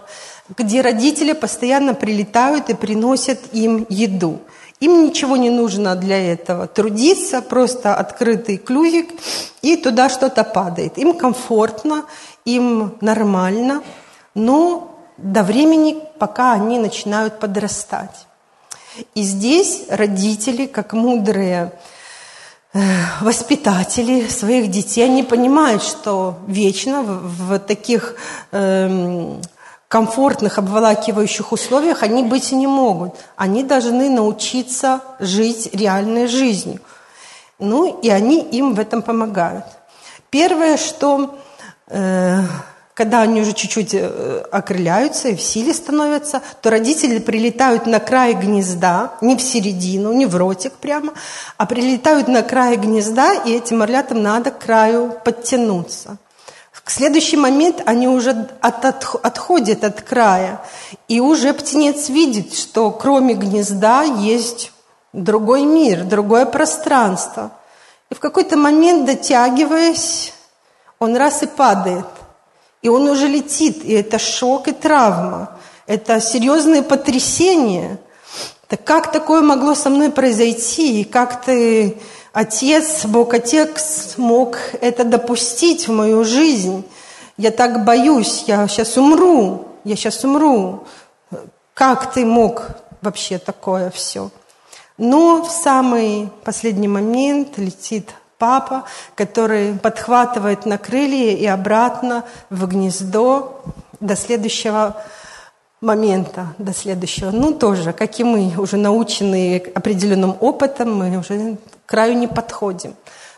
где 0.58 0.82
родители 0.82 1.34
постоянно 1.34 1.94
прилетают 1.94 2.70
и 2.70 2.74
приносят 2.74 3.40
им 3.54 3.86
еду. 3.90 4.40
Им 4.80 5.06
ничего 5.06 5.38
не 5.38 5.50
нужно 5.50 5.96
для 5.96 6.34
этого. 6.34 6.68
Трудиться, 6.68 7.42
просто 7.42 7.96
открытый 7.96 8.58
клювик, 8.58 9.10
и 9.62 9.76
туда 9.76 10.10
что-то 10.10 10.44
падает. 10.44 10.98
Им 10.98 11.14
комфортно, 11.14 12.06
им 12.46 12.96
нормально, 13.02 13.84
но 14.34 14.96
до 15.18 15.44
времени, 15.44 16.02
пока 16.18 16.54
они 16.54 16.80
начинают 16.80 17.40
подрастать. 17.40 18.26
И 19.16 19.22
здесь 19.22 19.84
родители, 19.90 20.66
как 20.66 20.94
мудрые 20.94 21.74
воспитатели 23.22 24.28
своих 24.28 24.70
детей, 24.70 25.04
они 25.06 25.24
понимают, 25.24 25.84
что 25.84 26.38
вечно 26.48 27.02
в, 27.02 27.48
в 27.48 27.60
таких 27.60 28.16
э, 28.52 29.42
комфортных, 29.88 30.60
обволакивающих 30.60 31.52
условиях 31.52 32.04
они 32.04 32.24
быть 32.24 32.52
не 32.52 32.68
могут. 32.68 33.16
Они 33.36 33.64
должны 33.64 34.10
научиться 34.10 35.02
жить 35.20 35.70
реальной 35.74 36.28
жизнью. 36.28 36.80
Ну, 37.58 38.00
и 38.00 38.10
они 38.10 38.40
им 38.40 38.76
в 38.76 38.80
этом 38.80 39.02
помогают. 39.02 39.66
Первое, 40.30 40.78
что 40.78 41.40
э, 41.88 42.44
когда 43.00 43.22
они 43.22 43.40
уже 43.40 43.54
чуть-чуть 43.54 43.94
э, 43.94 44.44
окрыляются 44.52 45.30
и 45.30 45.36
в 45.38 45.42
силе 45.42 45.74
становятся, 45.74 46.42
то 46.62 46.70
родители 46.70 47.20
прилетают 47.20 47.86
на 47.86 48.02
край 48.02 48.34
гнезда, 48.34 49.14
не 49.22 49.38
в 49.38 49.42
середину, 49.42 50.12
не 50.12 50.26
в 50.26 50.36
ротик 50.36 50.74
прямо, 50.74 51.14
а 51.56 51.66
прилетают 51.66 52.28
на 52.28 52.44
край 52.44 52.76
гнезда, 52.76 53.36
и 53.46 53.54
этим 53.54 53.82
орлятам 53.84 54.22
надо 54.22 54.52
к 54.52 54.60
краю 54.60 55.16
подтянуться. 55.24 56.18
В 56.74 56.92
следующий 56.92 57.38
момент 57.38 57.82
они 57.86 58.10
уже 58.10 58.32
от, 58.60 58.84
от, 58.84 59.16
отходят 59.24 59.86
от 59.86 60.02
края, 60.02 60.60
и 61.08 61.22
уже 61.22 61.54
птенец 61.54 62.10
видит, 62.10 62.54
что 62.54 62.92
кроме 62.92 63.34
гнезда 63.34 64.02
есть 64.04 64.74
другой 65.14 65.62
мир, 65.62 66.04
другое 66.04 66.46
пространство. 66.46 67.52
И 68.10 68.14
в 68.14 68.20
какой-то 68.20 68.58
момент, 68.58 69.06
дотягиваясь, 69.06 70.34
он 71.00 71.16
раз 71.16 71.44
и 71.44 71.48
падает. 71.48 72.04
И 72.82 72.90
он 72.90 73.08
уже 73.08 73.28
летит, 73.28 73.84
и 73.84 73.94
это 73.94 74.20
шок 74.20 74.68
и 74.68 74.72
травма. 74.72 75.58
Это 75.86 76.22
серьезные 76.22 76.82
потрясения. 76.84 78.00
Так 78.68 78.84
как 78.84 79.12
такое 79.12 79.42
могло 79.42 79.76
со 79.76 79.90
мной 79.90 80.12
произойти? 80.12 81.02
И 81.02 81.04
как 81.04 81.42
ты, 81.44 81.98
отец, 82.32 83.06
Бог 83.06 83.34
Отец, 83.34 84.14
мог 84.18 84.58
это 84.80 85.04
допустить 85.04 85.88
в 85.88 85.92
мою 85.92 86.24
жизнь? 86.24 86.86
Я 87.38 87.52
так 87.52 87.84
боюсь, 87.84 88.44
я 88.48 88.68
сейчас 88.68 88.98
умру, 88.98 89.68
я 89.84 89.96
сейчас 89.96 90.24
умру. 90.24 90.84
Как 91.74 92.14
ты 92.14 92.26
мог 92.26 92.68
вообще 93.02 93.40
такое 93.40 93.90
все? 93.90 94.30
Но 94.98 95.44
в 95.44 95.50
самый 95.50 96.30
последний 96.44 96.90
момент 96.90 97.58
летит 97.58 98.14
папа, 98.40 98.86
который 99.16 99.74
подхватывает 99.74 100.66
на 100.66 100.80
крылья 100.80 101.36
и 101.36 101.46
обратно 101.46 102.24
в 102.50 102.66
гнездо 102.66 103.62
до 104.00 104.16
следующего 104.16 104.96
момента, 105.82 106.48
до 106.58 106.74
следующего. 106.74 107.32
Ну, 107.32 107.54
тоже, 107.54 107.94
как 107.94 108.20
и 108.20 108.24
мы, 108.24 108.54
уже 108.58 108.78
наученные 108.78 109.62
определенным 109.76 110.36
опытом, 110.40 110.98
мы 110.98 111.18
уже 111.18 111.58
к 111.86 111.90
краю 111.90 112.18
не 112.18 112.28
подходим. 112.28 112.96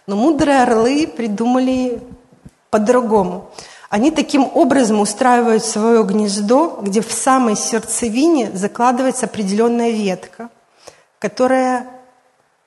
Но 0.07 0.15
мудрые 0.15 0.63
орлы 0.63 1.07
придумали 1.07 2.01
по-другому. 2.69 3.49
Они 3.89 4.09
таким 4.09 4.49
образом 4.53 5.01
устраивают 5.01 5.65
свое 5.65 6.03
гнездо, 6.03 6.79
где 6.81 7.01
в 7.01 7.11
самой 7.11 7.55
сердцевине 7.55 8.51
закладывается 8.53 9.25
определенная 9.25 9.91
ветка, 9.91 10.49
которая 11.19 11.87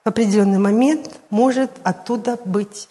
в 0.04 0.08
определенный 0.08 0.58
момент 0.58 1.10
может 1.30 1.70
оттуда 1.82 2.38
быть 2.44 2.88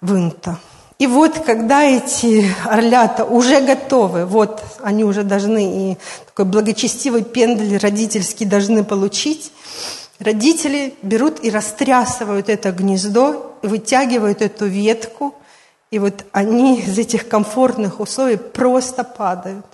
вынута. 0.00 0.58
И 1.00 1.06
вот, 1.06 1.38
когда 1.40 1.82
эти 1.82 2.46
орлята 2.64 3.24
уже 3.24 3.60
готовы, 3.62 4.26
вот 4.26 4.62
они 4.82 5.02
уже 5.02 5.24
должны, 5.24 5.92
и 5.92 5.98
такой 6.26 6.44
благочестивый 6.44 7.24
пендель 7.24 7.78
родительский 7.78 8.46
должны 8.46 8.84
получить, 8.84 9.50
родители 10.20 10.94
берут 11.02 11.42
и 11.42 11.50
растрясывают 11.50 12.48
это 12.48 12.70
гнездо, 12.70 13.56
вытягивают 13.62 14.40
эту 14.42 14.66
ветку, 14.66 15.34
и 15.90 15.98
вот 15.98 16.26
они 16.30 16.80
из 16.80 16.96
этих 16.96 17.28
комфортных 17.28 17.98
условий 17.98 18.36
просто 18.36 19.02
падают. 19.02 19.66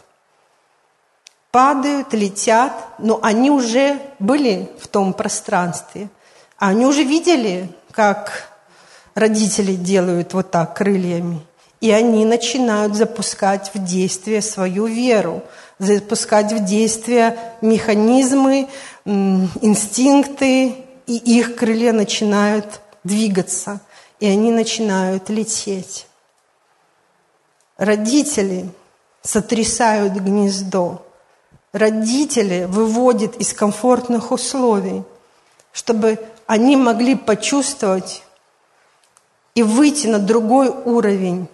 Падают, 1.51 2.15
летят, 2.15 2.73
но 2.99 3.19
они 3.23 3.51
уже 3.51 3.99
были 4.21 4.71
в 4.81 4.89
том 4.89 5.13
пространстве. 5.13 6.09
А 6.59 6.69
они 6.69 6.87
уже 6.87 7.03
видели, 7.03 7.71
как 7.93 8.51
родители 9.15 9.75
делают 9.75 10.33
вот 10.35 10.51
так 10.51 10.77
крыльями. 10.77 11.41
И 11.81 11.91
они 11.91 12.25
начинают 12.25 12.95
запускать 12.95 13.71
в 13.75 13.85
действие 13.85 14.41
свою 14.41 14.87
веру, 14.87 15.43
запускать 15.79 16.53
в 16.53 16.65
действие 16.65 17.39
механизмы, 17.61 18.69
инстинкты, 19.05 20.85
и 21.07 21.17
их 21.17 21.57
крылья 21.57 21.93
начинают 21.93 22.81
двигаться, 23.05 23.81
и 24.19 24.27
они 24.27 24.51
начинают 24.51 25.29
лететь. 25.29 26.07
Родители 27.77 28.71
сотрясают 29.23 30.15
гнездо. 30.15 31.05
Родители 31.73 32.65
выводят 32.65 33.37
из 33.37 33.53
комфортных 33.53 34.33
условий, 34.33 35.03
чтобы 35.73 36.19
они 36.47 36.77
могли 36.77 37.15
почувствовать 37.15 38.23
и 39.55 39.63
выйти 39.63 40.07
на 40.07 40.19
другой 40.19 40.69
уровень 40.69 41.49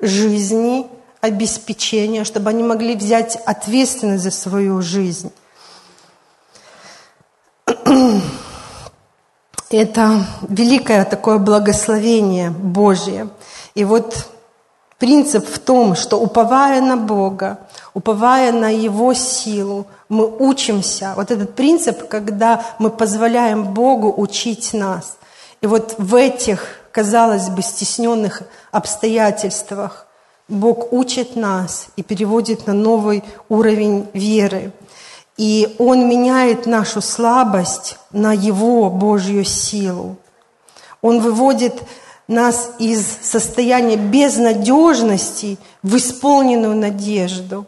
жизни, 0.00 0.86
обеспечения, 1.20 2.24
чтобы 2.24 2.50
они 2.50 2.62
могли 2.62 2.96
взять 2.96 3.36
ответственность 3.46 4.24
за 4.24 4.30
свою 4.30 4.82
жизнь. 4.82 5.32
Это 9.70 10.26
великое 10.48 11.04
такое 11.04 11.38
благословение 11.38 12.50
Божье. 12.50 13.28
И 13.74 13.84
вот 13.84 14.28
принцип 14.98 15.46
в 15.48 15.58
том, 15.58 15.94
что 15.94 16.20
уповая 16.20 16.80
на 16.80 16.96
Бога, 16.96 17.58
уповая 17.94 18.52
на 18.52 18.68
Его 18.68 19.14
силу, 19.14 19.86
мы 20.08 20.26
учимся. 20.26 21.14
Вот 21.16 21.30
этот 21.30 21.54
принцип, 21.54 22.08
когда 22.08 22.64
мы 22.78 22.90
позволяем 22.90 23.64
Богу 23.74 24.12
учить 24.16 24.72
нас. 24.74 25.16
И 25.60 25.66
вот 25.66 25.94
в 25.98 26.14
этих, 26.14 26.80
казалось 26.92 27.48
бы, 27.48 27.62
стесненных 27.62 28.42
обстоятельствах 28.70 30.06
Бог 30.48 30.92
учит 30.92 31.36
нас 31.36 31.86
и 31.96 32.02
переводит 32.02 32.66
на 32.66 32.74
новый 32.74 33.24
уровень 33.48 34.08
веры. 34.12 34.72
И 35.38 35.74
Он 35.78 36.06
меняет 36.08 36.66
нашу 36.66 37.00
слабость 37.00 37.96
на 38.12 38.32
Его 38.32 38.90
Божью 38.90 39.44
силу. 39.44 40.16
Он 41.00 41.20
выводит 41.20 41.82
нас 42.28 42.70
из 42.78 43.04
состояния 43.22 43.96
безнадежности 43.96 45.58
в 45.82 45.96
исполненную 45.96 46.76
надежду. 46.76 47.66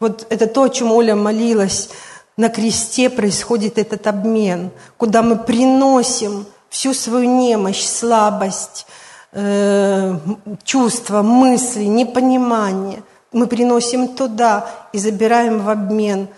Вот 0.00 0.26
это 0.30 0.46
то, 0.46 0.64
о 0.64 0.68
чем 0.68 0.92
Оля 0.92 1.16
молилась. 1.16 1.90
На 2.36 2.48
кресте 2.48 3.10
происходит 3.10 3.78
этот 3.78 4.06
обмен, 4.06 4.70
куда 4.96 5.22
мы 5.22 5.36
приносим 5.36 6.46
всю 6.68 6.94
свою 6.94 7.28
немощь, 7.28 7.82
слабость, 7.82 8.86
э, 9.32 10.14
чувства, 10.62 11.22
мысли, 11.22 11.84
непонимание. 11.84 13.02
Мы 13.32 13.48
приносим 13.48 14.14
туда 14.14 14.70
и 14.92 14.98
забираем 14.98 15.60
в 15.60 15.68
обмен– 15.68 16.28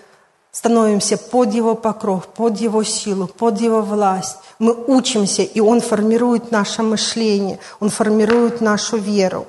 становимся 0.52 1.16
под 1.16 1.54
Его 1.54 1.74
покров, 1.74 2.26
под 2.28 2.58
Его 2.60 2.82
силу, 2.82 3.26
под 3.26 3.60
Его 3.60 3.82
власть. 3.82 4.38
Мы 4.58 4.74
учимся, 4.74 5.42
и 5.42 5.60
Он 5.60 5.80
формирует 5.80 6.50
наше 6.50 6.82
мышление, 6.82 7.58
Он 7.80 7.90
формирует 7.90 8.60
нашу 8.60 8.96
веру. 8.96 9.46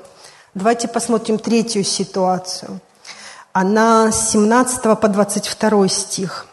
Давайте 0.54 0.88
посмотрим 0.88 1.40
третью 1.40 1.84
ситуацию. 1.84 2.80
Она 3.54 4.12
с 4.12 4.32
17 4.32 5.00
по 5.00 5.08
22 5.08 5.88
стих. 5.88 6.46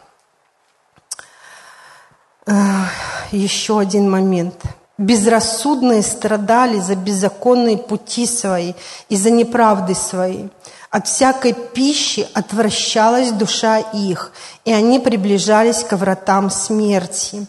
Еще 3.31 3.79
один 3.79 4.11
момент. 4.11 4.55
«Безрассудные 4.99 6.03
страдали 6.03 6.81
за 6.81 6.97
беззаконные 6.97 7.79
пути 7.79 8.27
свои 8.27 8.75
и 9.09 9.17
за 9.17 9.31
неправды 9.31 9.95
свои». 9.95 10.49
От 10.91 11.07
всякой 11.07 11.53
пищи 11.53 12.27
отвращалась 12.33 13.31
душа 13.31 13.79
их, 13.79 14.33
и 14.65 14.73
они 14.73 14.99
приближались 14.99 15.85
к 15.85 15.97
вратам 15.97 16.51
смерти. 16.51 17.47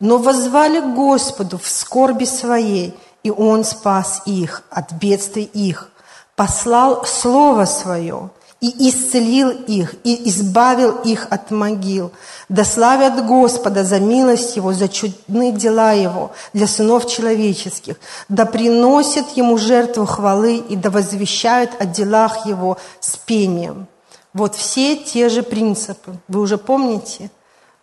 Но 0.00 0.18
возвали 0.18 0.80
Господу 0.80 1.58
в 1.58 1.66
скорби 1.66 2.26
своей, 2.26 2.94
и 3.22 3.30
Он 3.30 3.64
спас 3.64 4.22
их 4.26 4.62
от 4.70 4.92
бедствий 4.92 5.44
их, 5.44 5.90
послал 6.36 7.04
Слово 7.06 7.64
Свое– 7.64 8.30
и 8.60 8.88
исцелил 8.88 9.50
их, 9.50 9.94
и 10.04 10.28
избавил 10.28 10.92
их 11.04 11.26
от 11.30 11.50
могил. 11.50 12.12
Да 12.48 12.64
славят 12.64 13.26
Господа 13.26 13.84
за 13.84 14.00
милость 14.00 14.56
Его, 14.56 14.72
за 14.72 14.88
чудные 14.88 15.52
дела 15.52 15.92
Его 15.92 16.32
для 16.52 16.66
сынов 16.66 17.06
человеческих. 17.06 17.96
Да 18.28 18.46
приносят 18.46 19.30
Ему 19.36 19.58
жертву 19.58 20.06
хвалы 20.06 20.56
и 20.56 20.76
да 20.76 20.90
возвещают 20.90 21.72
о 21.78 21.84
делах 21.84 22.46
Его 22.46 22.78
с 23.00 23.16
пением. 23.16 23.86
Вот 24.32 24.54
все 24.54 24.96
те 24.96 25.28
же 25.28 25.42
принципы. 25.42 26.16
Вы 26.28 26.40
уже 26.40 26.58
помните? 26.58 27.30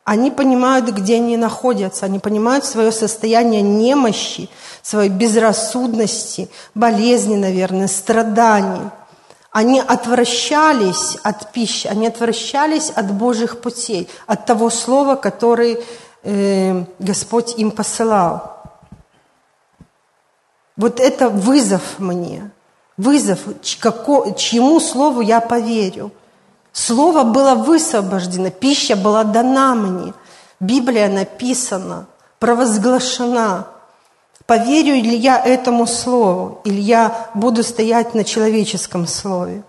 Они 0.04 0.32
понимают, 0.32 0.90
где 0.90 1.16
они 1.16 1.38
находятся, 1.38 2.08
они 2.08 2.18
понимают 2.18 2.66
свое 2.66 2.92
состояние 2.92 3.62
немощи, 3.62 4.50
своей 4.82 5.12
безрассудности, 5.12 6.50
болезни, 6.74 7.36
наверное, 7.36 7.88
страданий– 7.88 8.90
они 9.52 9.82
отвращались 9.82 11.18
от 11.24 11.52
пищи, 11.52 11.88
они 11.88 12.08
отвращались 12.08 12.90
от 12.90 13.12
Божьих 13.12 13.60
путей, 13.60 14.10
от 14.26 14.46
того 14.46 14.70
слова, 14.70 15.16
который 15.16 15.84
э, 16.24 16.86
Господь 17.00 17.56
им 17.58 17.72
посылал. 17.72 18.58
Вот 20.78 21.02
это 21.02 21.30
вызов 21.30 21.82
мне, 22.00 22.50
вызов, 22.96 23.40
како, 23.80 24.32
чьему 24.32 24.80
слову 24.80 25.20
я 25.20 25.42
поверю. 25.42 26.12
Слово 26.72 27.24
было 27.24 27.56
высвобождено, 27.56 28.50
пища 28.50 28.96
была 28.96 29.26
дана 29.26 29.76
мне, 29.76 30.14
Библия 30.62 31.10
написана, 31.10 32.08
провозглашена– 32.40 33.68
Поверю 34.52 34.96
ли 34.96 35.16
я 35.16 35.42
этому 35.42 35.88
слову, 35.88 36.60
или 36.66 36.82
я 36.82 37.30
буду 37.34 37.64
стоять 37.64 38.14
на 38.14 38.26
человеческом 38.26 39.08
слове? 39.08 39.64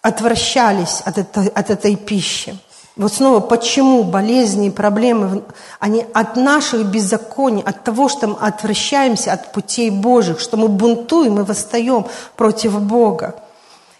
Отвращались 0.00 1.02
от 1.04 1.18
этой, 1.18 1.48
от 1.48 1.68
этой 1.68 1.94
пищи. 1.96 2.58
Вот 2.96 3.12
снова, 3.12 3.40
почему 3.40 4.02
болезни 4.02 4.68
и 4.68 4.70
проблемы, 4.70 5.42
они 5.78 6.06
от 6.14 6.36
наших 6.36 6.86
беззаконий, 6.86 7.62
от 7.62 7.84
того, 7.84 8.08
что 8.08 8.28
мы 8.28 8.36
отвращаемся 8.38 9.34
от 9.34 9.52
путей 9.52 9.90
Божьих, 9.90 10.40
что 10.40 10.56
мы 10.56 10.68
бунтуем 10.68 11.38
и 11.38 11.42
восстаем 11.42 12.06
против 12.34 12.80
Бога. 12.80 13.34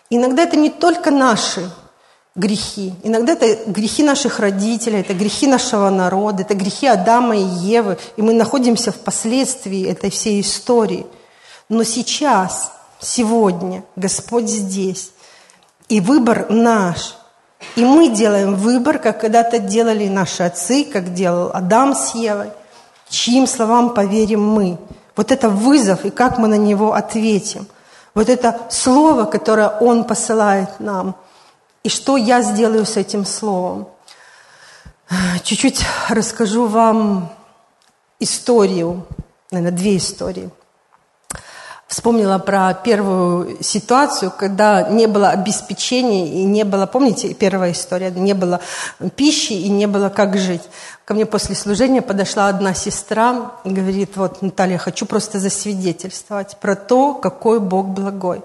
Иногда 0.08 0.44
это 0.44 0.56
не 0.56 0.70
только 0.70 1.10
наши 1.10 1.70
грехи. 2.40 2.94
Иногда 3.02 3.34
это 3.34 3.70
грехи 3.70 4.02
наших 4.02 4.40
родителей, 4.40 5.00
это 5.00 5.14
грехи 5.14 5.46
нашего 5.46 5.90
народа, 5.90 6.42
это 6.42 6.54
грехи 6.54 6.86
Адама 6.86 7.36
и 7.36 7.42
Евы, 7.42 7.98
и 8.16 8.22
мы 8.22 8.32
находимся 8.32 8.90
в 8.90 8.96
последствии 8.96 9.86
этой 9.86 10.10
всей 10.10 10.40
истории. 10.40 11.06
Но 11.68 11.84
сейчас, 11.84 12.72
сегодня, 12.98 13.84
Господь 13.94 14.48
здесь, 14.48 15.12
и 15.88 16.00
выбор 16.00 16.46
наш. 16.50 17.16
И 17.76 17.84
мы 17.84 18.08
делаем 18.08 18.54
выбор, 18.54 18.98
как 18.98 19.20
когда-то 19.20 19.58
делали 19.58 20.08
наши 20.08 20.42
отцы, 20.42 20.84
как 20.84 21.12
делал 21.12 21.50
Адам 21.52 21.94
с 21.94 22.14
Евой, 22.14 22.50
чьим 23.10 23.46
словам 23.46 23.90
поверим 23.90 24.42
мы. 24.42 24.78
Вот 25.14 25.30
это 25.30 25.50
вызов, 25.50 26.06
и 26.06 26.10
как 26.10 26.38
мы 26.38 26.48
на 26.48 26.56
него 26.56 26.94
ответим. 26.94 27.66
Вот 28.14 28.28
это 28.30 28.58
слово, 28.70 29.24
которое 29.24 29.68
Он 29.68 30.04
посылает 30.04 30.80
нам– 30.80 31.14
и 31.82 31.88
что 31.88 32.16
я 32.16 32.42
сделаю 32.42 32.84
с 32.84 32.96
этим 32.96 33.24
словом? 33.24 33.88
Чуть-чуть 35.42 35.84
расскажу 36.08 36.66
вам 36.66 37.32
историю, 38.20 39.06
наверное, 39.50 39.76
две 39.76 39.96
истории. 39.96 40.50
Вспомнила 41.88 42.38
про 42.38 42.72
первую 42.72 43.60
ситуацию, 43.64 44.30
когда 44.30 44.88
не 44.88 45.08
было 45.08 45.30
обеспечения 45.30 46.28
и 46.28 46.44
не 46.44 46.64
было, 46.64 46.86
помните, 46.86 47.34
первая 47.34 47.72
история, 47.72 48.12
не 48.12 48.32
было 48.32 48.60
пищи 49.16 49.54
и 49.54 49.68
не 49.68 49.86
было 49.86 50.08
как 50.08 50.38
жить. 50.38 50.62
Ко 51.04 51.14
мне 51.14 51.26
после 51.26 51.56
служения 51.56 52.00
подошла 52.00 52.46
одна 52.46 52.74
сестра 52.74 53.54
и 53.64 53.70
говорит, 53.70 54.16
вот, 54.16 54.40
Наталья, 54.40 54.78
хочу 54.78 55.04
просто 55.04 55.40
засвидетельствовать 55.40 56.58
про 56.60 56.76
то, 56.76 57.14
какой 57.14 57.58
Бог 57.58 57.88
благой. 57.88 58.42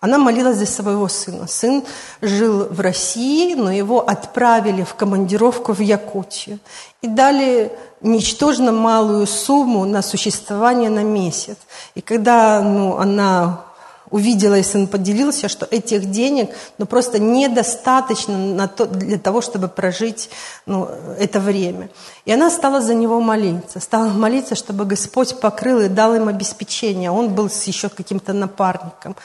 Она 0.00 0.16
молилась 0.16 0.56
за 0.56 0.66
своего 0.66 1.08
сына. 1.08 1.46
Сын 1.46 1.84
жил 2.22 2.66
в 2.70 2.80
России, 2.80 3.54
но 3.54 3.70
его 3.70 4.00
отправили 4.00 4.82
в 4.82 4.94
командировку 4.94 5.74
в 5.74 5.80
Якутию 5.80 6.58
и 7.02 7.06
дали 7.06 7.70
ничтожно 8.00 8.72
малую 8.72 9.26
сумму 9.26 9.84
на 9.84 10.00
существование 10.00 10.88
на 10.88 11.02
месяц. 11.02 11.58
И 11.94 12.00
когда 12.00 12.62
ну, 12.62 12.96
она 12.96 13.64
увидела, 14.10 14.58
и 14.58 14.62
сын 14.62 14.86
поделился, 14.86 15.48
что 15.48 15.66
этих 15.70 16.10
денег 16.10 16.50
ну, 16.78 16.86
просто 16.86 17.18
недостаточно 17.18 18.36
на 18.36 18.68
то, 18.68 18.86
для 18.86 19.18
того, 19.18 19.40
чтобы 19.40 19.68
прожить 19.68 20.30
ну, 20.66 20.88
это 21.18 21.40
время. 21.40 21.90
И 22.24 22.32
она 22.32 22.50
стала 22.50 22.80
за 22.80 22.94
него 22.94 23.20
молиться, 23.20 23.80
стала 23.80 24.08
молиться, 24.08 24.54
чтобы 24.54 24.84
Господь 24.84 25.38
покрыл 25.40 25.80
и 25.80 25.88
дал 25.88 26.14
им 26.14 26.28
обеспечение. 26.28 27.10
Он 27.10 27.30
был 27.34 27.48
с 27.48 27.64
еще 27.64 27.88
каким-то 27.88 28.32
напарником. 28.32 29.16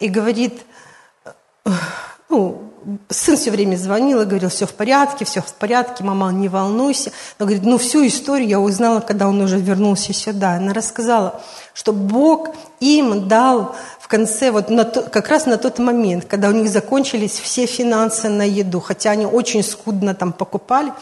И 0.00 0.08
говорит, 0.08 0.62
ну, 2.28 2.72
сын 3.08 3.36
все 3.36 3.50
время 3.50 3.76
звонил 3.76 4.20
и 4.20 4.24
говорил, 4.24 4.48
все 4.48 4.66
в 4.66 4.72
порядке, 4.72 5.24
все 5.24 5.40
в 5.40 5.52
порядке, 5.54 6.04
мама, 6.04 6.32
не 6.32 6.48
волнуйся. 6.48 7.10
Но 7.38 7.46
говорит, 7.46 7.64
ну 7.64 7.78
всю 7.78 8.06
историю 8.06 8.48
я 8.48 8.60
узнала, 8.60 9.00
когда 9.00 9.28
он 9.28 9.40
уже 9.40 9.58
вернулся 9.58 10.12
сюда. 10.12 10.52
Она 10.52 10.72
рассказала, 10.72 11.40
что 11.74 11.92
Бог 11.92 12.54
им 12.80 13.28
дал 13.28 13.74
в 13.98 14.08
конце, 14.08 14.52
вот 14.52 14.70
на 14.70 14.84
то, 14.84 15.02
как 15.02 15.28
раз 15.28 15.46
на 15.46 15.58
тот 15.58 15.78
момент, 15.78 16.26
когда 16.26 16.48
у 16.48 16.52
них 16.52 16.70
закончились 16.70 17.40
все 17.40 17.66
финансы 17.66 18.28
на 18.28 18.42
еду, 18.42 18.80
хотя 18.80 19.10
они 19.10 19.26
очень 19.26 19.64
скудно 19.64 20.14
там 20.14 20.32
покупали, 20.32 20.92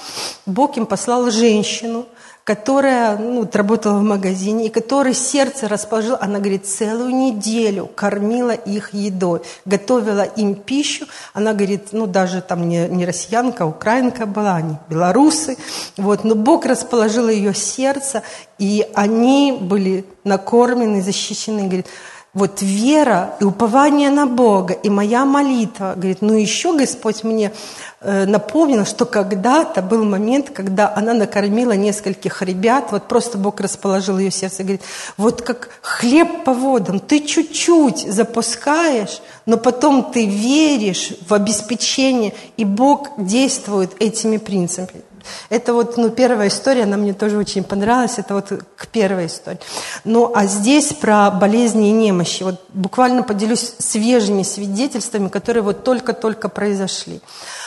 Бог 0.46 0.76
им 0.78 0.86
послал 0.86 1.30
женщину, 1.30 2.06
которая 2.44 3.16
ну, 3.16 3.48
работала 3.50 3.98
в 3.98 4.02
магазине, 4.02 4.66
и 4.66 4.68
которой 4.68 5.14
сердце 5.14 5.66
расположила, 5.66 6.18
она 6.20 6.38
говорит, 6.38 6.66
целую 6.66 7.14
неделю 7.14 7.86
кормила 7.86 8.50
их 8.50 8.92
едой, 8.92 9.40
готовила 9.64 10.22
им 10.22 10.54
пищу. 10.54 11.06
Она 11.32 11.54
говорит, 11.54 11.88
ну 11.92 12.06
даже 12.06 12.42
там 12.42 12.68
не, 12.68 12.86
не 12.88 13.06
россиянка, 13.06 13.64
а 13.64 13.66
украинка 13.66 14.26
была, 14.26 14.56
они 14.56 14.76
белорусы. 14.90 15.56
Вот, 15.96 16.24
но 16.24 16.34
Бог 16.34 16.66
расположил 16.66 17.30
ее 17.30 17.54
сердце, 17.54 18.22
и 18.58 18.86
они 18.94 19.56
были 19.58 20.04
накормлены, 20.22 21.00
защищены. 21.00 21.64
Говорит, 21.64 21.86
вот 22.34 22.62
вера 22.62 23.36
и 23.40 23.44
упование 23.44 24.10
на 24.10 24.26
Бога, 24.26 24.74
и 24.74 24.90
моя 24.90 25.24
молитва, 25.24 25.94
говорит, 25.96 26.18
ну 26.20 26.34
еще 26.34 26.76
Господь 26.76 27.22
мне 27.22 27.52
э, 28.00 28.26
напомнил, 28.26 28.84
что 28.84 29.06
когда-то 29.06 29.82
был 29.82 30.04
момент, 30.04 30.50
когда 30.50 30.92
она 30.94 31.14
накормила 31.14 31.72
нескольких 31.72 32.42
ребят, 32.42 32.88
вот 32.90 33.06
просто 33.06 33.38
Бог 33.38 33.60
расположил 33.60 34.18
ее 34.18 34.32
сердце, 34.32 34.64
говорит, 34.64 34.82
вот 35.16 35.42
как 35.42 35.70
хлеб 35.80 36.44
по 36.44 36.52
водам, 36.52 36.98
ты 36.98 37.20
чуть-чуть 37.20 38.12
запускаешь, 38.12 39.22
но 39.46 39.56
потом 39.56 40.10
ты 40.12 40.26
веришь 40.26 41.12
в 41.28 41.34
обеспечение, 41.34 42.34
и 42.56 42.64
Бог 42.64 43.10
действует 43.16 43.92
этими 44.00 44.38
принципами. 44.38 45.02
Это 45.48 45.74
вот 45.74 45.96
ну, 45.96 46.10
первая 46.10 46.48
история, 46.48 46.84
она 46.84 46.96
мне 46.96 47.14
тоже 47.14 47.36
очень 47.38 47.64
понравилась, 47.64 48.18
это 48.18 48.34
вот 48.34 48.52
к 48.76 48.86
первой 48.88 49.26
истории. 49.26 49.60
Ну 50.04 50.32
а 50.34 50.46
здесь 50.46 50.92
про 50.92 51.30
болезни 51.30 51.88
и 51.88 51.92
немощи. 51.92 52.42
Вот 52.42 52.60
буквально 52.72 53.22
поделюсь 53.22 53.74
свежими 53.78 54.42
свидетельствами, 54.42 55.28
которые 55.28 55.62
вот 55.62 55.84
только-только 55.84 56.48
произошли. 56.48 57.20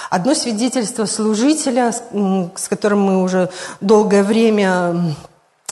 Одно 0.09 0.33
свидетельство 0.33 1.05
служителя, 1.05 1.91
с 1.91 2.67
которым 2.69 3.01
мы 3.01 3.21
уже 3.21 3.49
долгое 3.81 4.23
время 4.23 5.15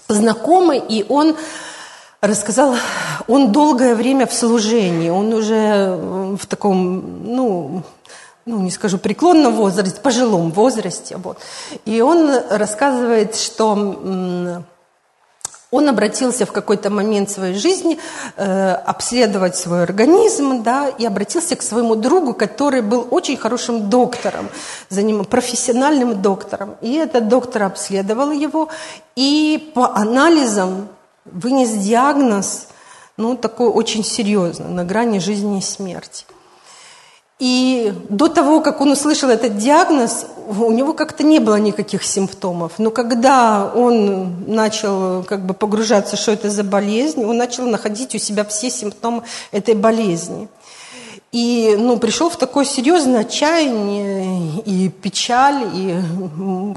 знакомы, 0.08 0.78
и 0.78 1.06
он 1.08 1.36
рассказал, 2.22 2.76
он 3.28 3.52
долгое 3.52 3.96
время 3.96 4.28
в 4.28 4.34
служении, 4.34 5.10
он 5.10 5.34
уже 5.34 5.98
в 6.38 6.46
таком, 6.48 7.24
ну, 7.24 7.84
ну, 8.46 8.62
не 8.62 8.72
скажу 8.72 8.98
преклонном 8.98 9.56
возрасте, 9.56 10.00
пожилом 10.02 10.52
возрасте. 10.52 11.18
Вот. 11.18 11.40
И 11.86 12.02
он 12.02 12.30
рассказывает, 12.50 13.36
что 13.36 13.72
он 15.72 15.90
обратился 15.90 16.46
в 16.46 16.52
какой-то 16.52 16.90
момент 16.90 17.30
своей 17.30 17.56
жизни 17.56 17.98
э, 18.38 18.72
обследовать 18.72 19.58
свой 19.58 19.84
организм, 19.84 20.64
да, 20.64 20.88
и 20.88 21.06
обратился 21.06 21.56
к 21.56 21.62
своему 21.62 21.96
другу, 21.96 22.34
который 22.34 22.82
был 22.82 23.08
очень 23.12 23.36
хорошим 23.36 23.90
доктором, 23.90 24.50
за 24.90 25.02
ним 25.02 25.26
профессиональным 25.26 26.22
доктором. 26.22 26.76
И 26.82 26.94
этот 26.94 27.28
доктор 27.28 27.64
обследовал 27.64 28.32
его, 28.32 28.70
и 29.16 29.72
по 29.74 29.96
анализам 29.96 30.88
вынес 31.26 31.72
диагноз, 31.72 32.68
ну, 33.18 33.36
такой 33.36 33.70
очень 33.70 34.04
серьезный, 34.04 34.68
на 34.68 34.86
грани 34.86 35.20
жизни 35.20 35.58
и 35.58 35.62
смерти. 35.62 36.26
И 37.38 37.94
до 38.08 38.30
того, 38.30 38.62
как 38.62 38.80
он 38.80 38.92
услышал 38.92 39.30
этот 39.30 39.58
диагноз, 39.58 40.26
у 40.48 40.72
него 40.72 40.94
как-то 40.94 41.24
не 41.24 41.40
было 41.40 41.58
никаких 41.58 42.04
симптомов. 42.04 42.74
Но 42.78 42.92
когда 42.92 43.72
он 43.76 44.46
начал 44.48 45.24
как 45.24 45.46
бы 45.46 45.54
погружаться, 45.54 46.16
что 46.16 46.32
это 46.32 46.50
за 46.50 46.64
болезнь, 46.64 47.26
он 47.26 47.36
начал 47.36 47.68
находить 47.68 48.16
у 48.16 48.20
себя 48.20 48.46
все 48.46 48.70
симптомы 48.70 49.24
этой 49.52 49.76
болезни. 49.76 50.48
И 51.34 51.76
ну, 51.78 51.98
пришел 51.98 52.30
в 52.30 52.38
такое 52.38 52.64
серьезное 52.64 53.22
отчаяние 53.22 54.62
и 54.62 54.88
печаль, 54.88 55.70
и 55.74 56.02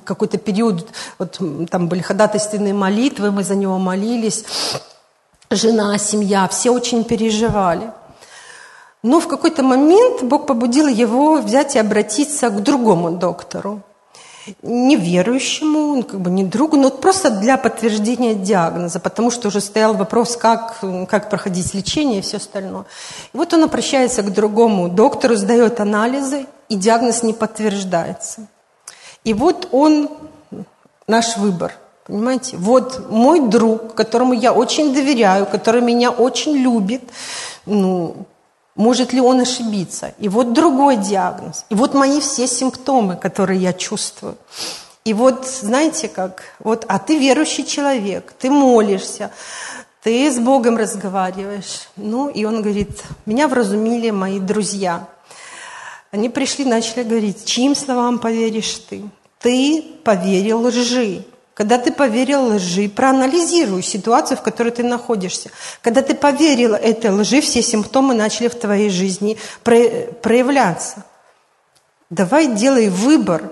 какой-то 0.05 0.39
период, 0.39 0.89
вот 1.19 1.41
там 1.71 1.87
были 1.87 2.01
ходатайственные 2.01 2.75
молитвы, 2.75 3.31
мы 3.31 3.45
за 3.45 3.55
него 3.55 3.79
молились, 3.79 4.45
жена, 5.51 5.97
семья, 5.99 6.49
все 6.49 6.71
очень 6.71 7.05
переживали. 7.05 7.93
Но 9.03 9.21
в 9.21 9.29
какой-то 9.29 9.63
момент 9.63 10.23
Бог 10.23 10.47
побудил 10.47 10.89
его 10.89 11.37
взять 11.37 11.77
и 11.77 11.79
обратиться 11.79 12.51
к 12.51 12.63
другому 12.63 13.13
доктору. 13.13 13.83
Неверующему, 14.63 16.03
как 16.03 16.21
бы 16.21 16.31
не 16.31 16.43
другу, 16.43 16.77
но 16.77 16.91
просто 16.91 17.31
для 17.31 17.59
подтверждения 17.59 18.35
диагноза, 18.35 18.99
потому 18.99 19.31
что 19.31 19.49
уже 19.49 19.61
стоял 19.61 19.93
вопрос, 19.93 20.37
как, 20.37 20.79
как 21.09 21.29
проходить 21.29 21.75
лечение 21.75 22.21
и 22.21 22.23
все 22.23 22.39
остальное. 22.39 22.87
И 23.35 23.37
вот 23.37 23.53
он 23.53 23.65
обращается 23.65 24.23
к 24.23 24.33
другому 24.33 24.89
доктору, 24.89 25.37
сдает 25.37 25.81
анализы, 25.81 26.47
и 26.71 26.77
диагноз 26.77 27.23
не 27.23 27.35
подтверждается. 27.35 28.47
И 29.23 29.35
вот 29.35 29.69
он, 29.71 30.09
наш 31.07 31.37
выбор– 31.37 31.75
Понимаете? 32.09 32.57
Вот 32.57 33.11
мой 33.11 33.41
друг, 33.41 33.95
которому 33.95 34.33
я 34.33 34.55
очень 34.55 34.95
доверяю, 34.95 35.45
который 35.45 35.83
меня 35.83 36.11
очень 36.11 36.57
любит, 36.57 37.03
ну, 37.67 38.17
может 38.79 39.13
ли 39.13 39.21
он 39.21 39.41
ошибиться? 39.41 40.15
И 40.19 40.29
вот 40.29 40.53
другой 40.53 40.97
диагноз. 40.97 41.67
И 41.69 41.75
вот 41.75 41.95
мои 41.95 42.21
все 42.21 42.47
симптомы, 42.47 43.17
которые 43.17 43.61
я 43.61 43.73
чувствую. 43.73 44.37
И 45.05 45.13
вот, 45.13 45.47
знаете 45.47 46.09
как, 46.09 46.45
вот, 46.61 46.85
а 46.87 47.01
ты 47.01 47.19
верующий 47.19 47.67
человек, 47.67 48.33
ты 48.39 48.51
молишься, 48.51 49.33
ты 50.03 50.31
с 50.31 50.39
Богом 50.39 50.77
разговариваешь. 50.77 51.89
Ну, 51.97 52.29
и 52.29 52.45
он 52.45 52.63
говорит, 52.63 53.03
меня 53.27 53.49
вразумили 53.49 54.11
мои 54.11 54.39
друзья. 54.39 55.09
Они 56.13 56.29
пришли, 56.29 56.65
начали 56.65 57.03
говорить, 57.03 57.45
чьим 57.45 57.75
словам 57.75 58.21
поверишь 58.21 58.81
ты? 58.89 59.03
Ты 59.41 59.83
поверил 60.05 60.65
лжи. 60.65 61.25
Когда 61.59 61.77
ты 61.77 61.91
поверил 61.93 62.55
лжи, 62.55 62.89
проанализируй 62.89 63.83
ситуацию, 63.83 64.39
в 64.39 64.43
которой 64.43 64.71
ты 64.71 64.85
находишься. 64.85 65.51
Когда 65.83 66.03
ты 66.03 66.15
поверил 66.15 66.75
этой 66.75 67.11
лжи, 67.11 67.41
все 67.41 67.63
симптомы 67.63 68.15
начали 68.15 68.47
в 68.47 68.55
твоей 68.55 68.91
жизни 68.91 69.37
проявляться. 69.65 71.05
Давай 72.11 72.47
делай 72.55 72.89
выбор. 72.89 73.51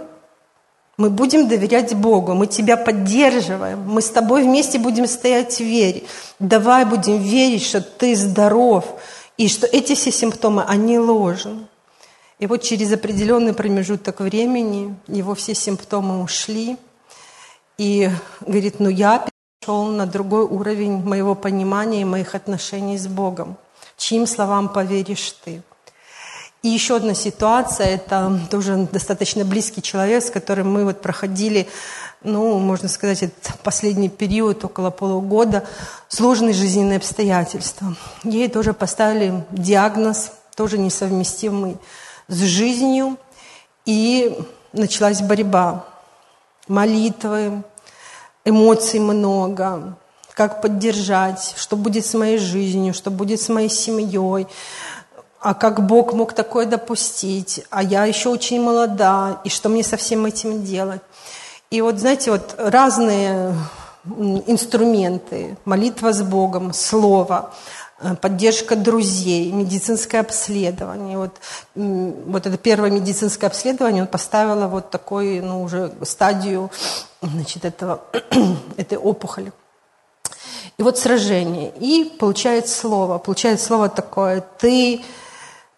Мы 0.97 1.11
будем 1.11 1.49
доверять 1.49 1.97
Богу, 1.97 2.35
мы 2.35 2.47
тебя 2.47 2.77
поддерживаем, 2.77 3.81
мы 3.81 4.01
с 4.01 4.09
тобой 4.09 4.45
вместе 4.45 4.79
будем 4.79 5.09
стоять 5.09 5.57
в 5.57 5.65
вере. 5.65 6.05
Давай 6.39 6.85
будем 6.85 7.19
верить, 7.19 7.65
что 7.65 7.81
ты 7.81 8.15
здоров, 8.15 8.85
и 9.37 9.49
что 9.49 9.67
эти 9.67 9.97
все 9.97 10.13
симптомы, 10.13 10.63
они 10.63 11.01
ложны. 11.01 11.67
И 12.39 12.47
вот 12.47 12.63
через 12.63 12.93
определенный 12.93 13.53
промежуток 13.53 14.21
времени 14.21 14.95
его 15.09 15.35
все 15.35 15.57
симптомы 15.57 16.23
ушли– 16.23 16.77
и 17.79 18.11
говорит, 18.41 18.81
ну 18.81 18.89
я 18.89 19.27
перешел 19.61 19.87
на 19.87 20.07
другой 20.07 20.45
уровень 20.45 21.03
моего 21.03 21.35
понимания 21.35 22.03
и 22.03 22.05
моих 22.05 22.35
отношений 22.35 22.99
с 22.99 23.07
Богом. 23.07 23.57
Чьим 23.97 24.27
словам 24.27 24.69
поверишь 24.69 25.37
ты? 25.45 25.63
И 26.63 26.69
еще 26.69 26.97
одна 26.97 27.15
ситуация, 27.15 27.87
это 27.87 28.41
тоже 28.51 28.89
достаточно 28.91 29.45
близкий 29.45 29.83
человек, 29.83 30.25
с 30.25 30.31
которым 30.31 30.73
мы 30.73 30.85
вот 30.85 31.01
проходили, 31.01 31.69
ну, 32.25 32.59
можно 32.59 32.89
сказать, 32.89 33.23
этот 33.23 33.59
последний 33.63 34.09
период, 34.09 34.65
около 34.65 34.91
полугода, 34.91 35.65
сложные 36.09 36.55
жизненные 36.55 36.97
обстоятельства. 36.97 37.95
Ей 38.25 38.49
тоже 38.49 38.73
поставили 38.73 39.45
диагноз, 39.51 40.33
тоже 40.57 40.79
несовместимый 40.79 41.77
с 42.27 42.39
жизнью, 42.39 43.17
и 43.85 44.37
началась 44.73 45.21
борьба 45.21 45.85
молитвы, 46.69 47.63
эмоций 48.45 49.01
много, 49.01 49.97
как 50.35 50.63
поддержать, 50.63 51.55
что 51.57 51.77
будет 51.77 52.07
с 52.07 52.15
моей 52.15 52.39
жизнью, 52.39 52.95
что 52.95 53.11
будет 53.11 53.41
с 53.41 53.49
моей 53.49 53.69
семьей, 53.69 54.47
а 55.41 55.55
как 55.55 55.87
Бог 55.87 56.13
мог 56.13 56.33
такое 56.33 56.67
допустить, 56.67 57.65
а 57.71 57.83
я 57.83 58.05
еще 58.05 58.29
очень 58.29 58.61
молода, 58.61 59.41
и 59.45 59.49
что 59.49 59.69
мне 59.69 59.83
со 59.83 59.97
всем 59.97 60.27
этим 60.27 60.65
делать. 60.65 61.03
И 61.71 61.81
вот, 61.81 61.99
знаете, 61.99 62.31
вот 62.31 62.55
разные 62.59 63.55
инструменты, 64.47 65.57
молитва 65.65 66.13
с 66.13 66.23
Богом, 66.23 66.73
слово– 66.73 67.53
поддержка 68.21 68.77
друзей, 68.77 69.51
медицинское 69.53 70.21
обследование. 70.21 71.19
Вот, 71.19 71.37
вот 71.75 72.47
это 72.47 72.59
первое 72.59 72.91
медицинское 72.91 73.47
обследование 73.47 74.03
он 74.03 74.09
поставила 74.09 74.69
вот 74.69 74.91
такой, 74.91 75.41
ну, 75.41 75.63
уже 75.63 75.93
стадию 76.03 76.71
значит, 77.23 77.65
этого, 77.65 78.03
этой 78.77 78.99
опухоли. 78.99 79.53
И 80.79 80.83
вот 80.83 80.99
сражение. 80.99 81.73
И 81.81 82.05
получает 82.19 82.69
слово. 82.69 83.19
Получает 83.19 83.61
слово 83.61 83.89
такое, 83.89 84.45
ты 84.59 85.03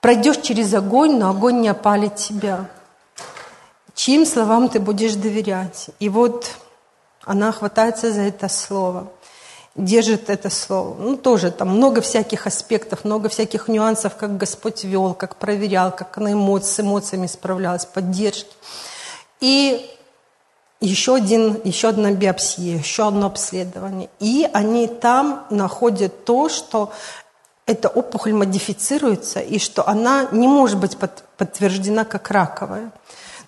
Пройдешь 0.01 0.39
через 0.39 0.75
огонь, 0.75 1.19
но 1.19 1.31
огонь 1.31 1.61
не 1.61 1.69
опалит 1.69 2.15
тебя. 2.17 2.67
Чьим 3.95 4.25
словам 4.25 4.69
ты 4.69 4.79
будешь 4.79 5.15
доверять? 5.15 5.91
И 5.99 6.09
вот 6.09 6.53
она 7.25 7.51
хватается 7.51 8.13
за 8.13 8.23
это 8.23 8.49
слово, 8.49 9.09
держит 9.79 10.29
это 10.29 10.51
слово. 10.51 10.97
Ну, 10.99 11.17
тоже 11.17 11.51
там 11.51 11.69
много 11.69 12.01
всяких 12.01 12.47
аспектов, 12.47 13.05
много 13.05 13.29
всяких 13.29 13.69
нюансов, 13.69 14.17
как 14.17 14.37
Господь 14.37 14.85
вел, 14.85 15.15
как 15.15 15.37
проверял, 15.37 15.95
как 15.95 16.19
она 16.19 16.33
эмоции, 16.33 16.69
с 16.69 16.81
эмоциями 16.81 17.27
справлялась, 17.27 17.87
поддержки. 17.87 18.53
И 19.41 19.89
еще, 20.81 21.15
один, 21.15 21.61
еще 21.65 21.89
одна 21.89 22.11
биопсия, 22.13 22.79
еще 22.79 23.09
одно 23.09 23.27
обследование. 23.27 24.11
И 24.21 24.49
они 24.53 24.89
там 24.89 25.47
находят 25.51 26.25
то, 26.25 26.49
что 26.49 26.93
эта 27.67 27.89
опухоль 27.89 28.33
модифицируется, 28.33 29.41
и 29.41 29.59
что 29.59 29.87
она 29.87 30.29
не 30.33 30.49
может 30.49 30.79
быть 30.79 30.97
под, 30.97 31.23
подтверждена 31.37 32.05
как 32.05 32.31
раковая. 32.31 32.91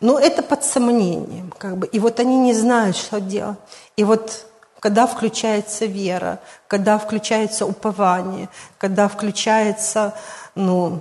Но 0.00 0.18
это 0.18 0.42
под 0.42 0.64
сомнением. 0.64 1.52
Как 1.56 1.76
бы. 1.76 1.86
И 1.86 1.98
вот 1.98 2.20
они 2.20 2.36
не 2.36 2.54
знают, 2.54 2.96
что 2.96 3.20
делать. 3.20 3.58
И 3.96 4.04
вот 4.04 4.46
когда 4.80 5.06
включается 5.06 5.84
вера, 5.84 6.40
когда 6.66 6.98
включается 6.98 7.66
упование, 7.66 8.48
когда 8.78 9.08
включается 9.08 10.14
ну, 10.54 11.00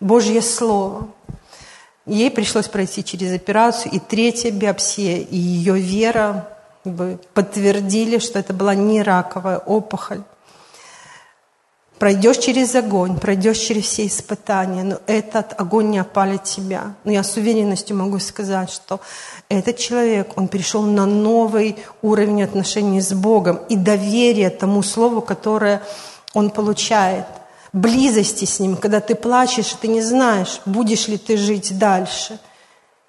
Божье 0.00 0.40
Слово. 0.42 1.08
Ей 2.06 2.30
пришлось 2.30 2.66
пройти 2.66 3.04
через 3.04 3.32
операцию, 3.32 3.92
и 3.92 3.98
третья 3.98 4.50
биопсия, 4.50 5.18
и 5.18 5.36
ее 5.36 5.78
вера 5.78 6.48
как 6.82 6.94
бы, 6.94 7.18
подтвердили, 7.34 8.18
что 8.18 8.38
это 8.38 8.54
была 8.54 8.74
не 8.74 9.02
раковая 9.02 9.58
опухоль. 9.58 10.22
Пройдешь 12.00 12.38
через 12.38 12.74
огонь, 12.74 13.18
пройдешь 13.18 13.58
через 13.58 13.84
все 13.84 14.06
испытания, 14.06 14.84
но 14.84 14.96
этот 15.06 15.60
огонь 15.60 15.90
не 15.90 15.98
опалит 15.98 16.44
тебя. 16.44 16.94
Но 17.04 17.12
я 17.12 17.22
с 17.22 17.36
уверенностью 17.36 17.94
могу 17.94 18.18
сказать, 18.20 18.70
что 18.70 19.00
этот 19.50 19.76
человек, 19.76 20.32
он 20.36 20.48
перешел 20.48 20.80
на 20.80 21.04
новый 21.04 21.76
уровень 22.00 22.42
отношений 22.42 23.02
с 23.02 23.12
Богом 23.12 23.60
и 23.68 23.76
доверие 23.76 24.48
тому 24.48 24.82
слову, 24.82 25.20
которое 25.20 25.82
он 26.32 26.48
получает. 26.48 27.26
Близости 27.74 28.46
с 28.46 28.60
Ним, 28.60 28.78
когда 28.78 29.00
ты 29.00 29.14
плачешь, 29.14 29.76
ты 29.78 29.86
не 29.86 30.00
знаешь, 30.00 30.62
будешь 30.64 31.06
ли 31.06 31.18
ты 31.18 31.36
жить 31.36 31.78
дальше. 31.78 32.38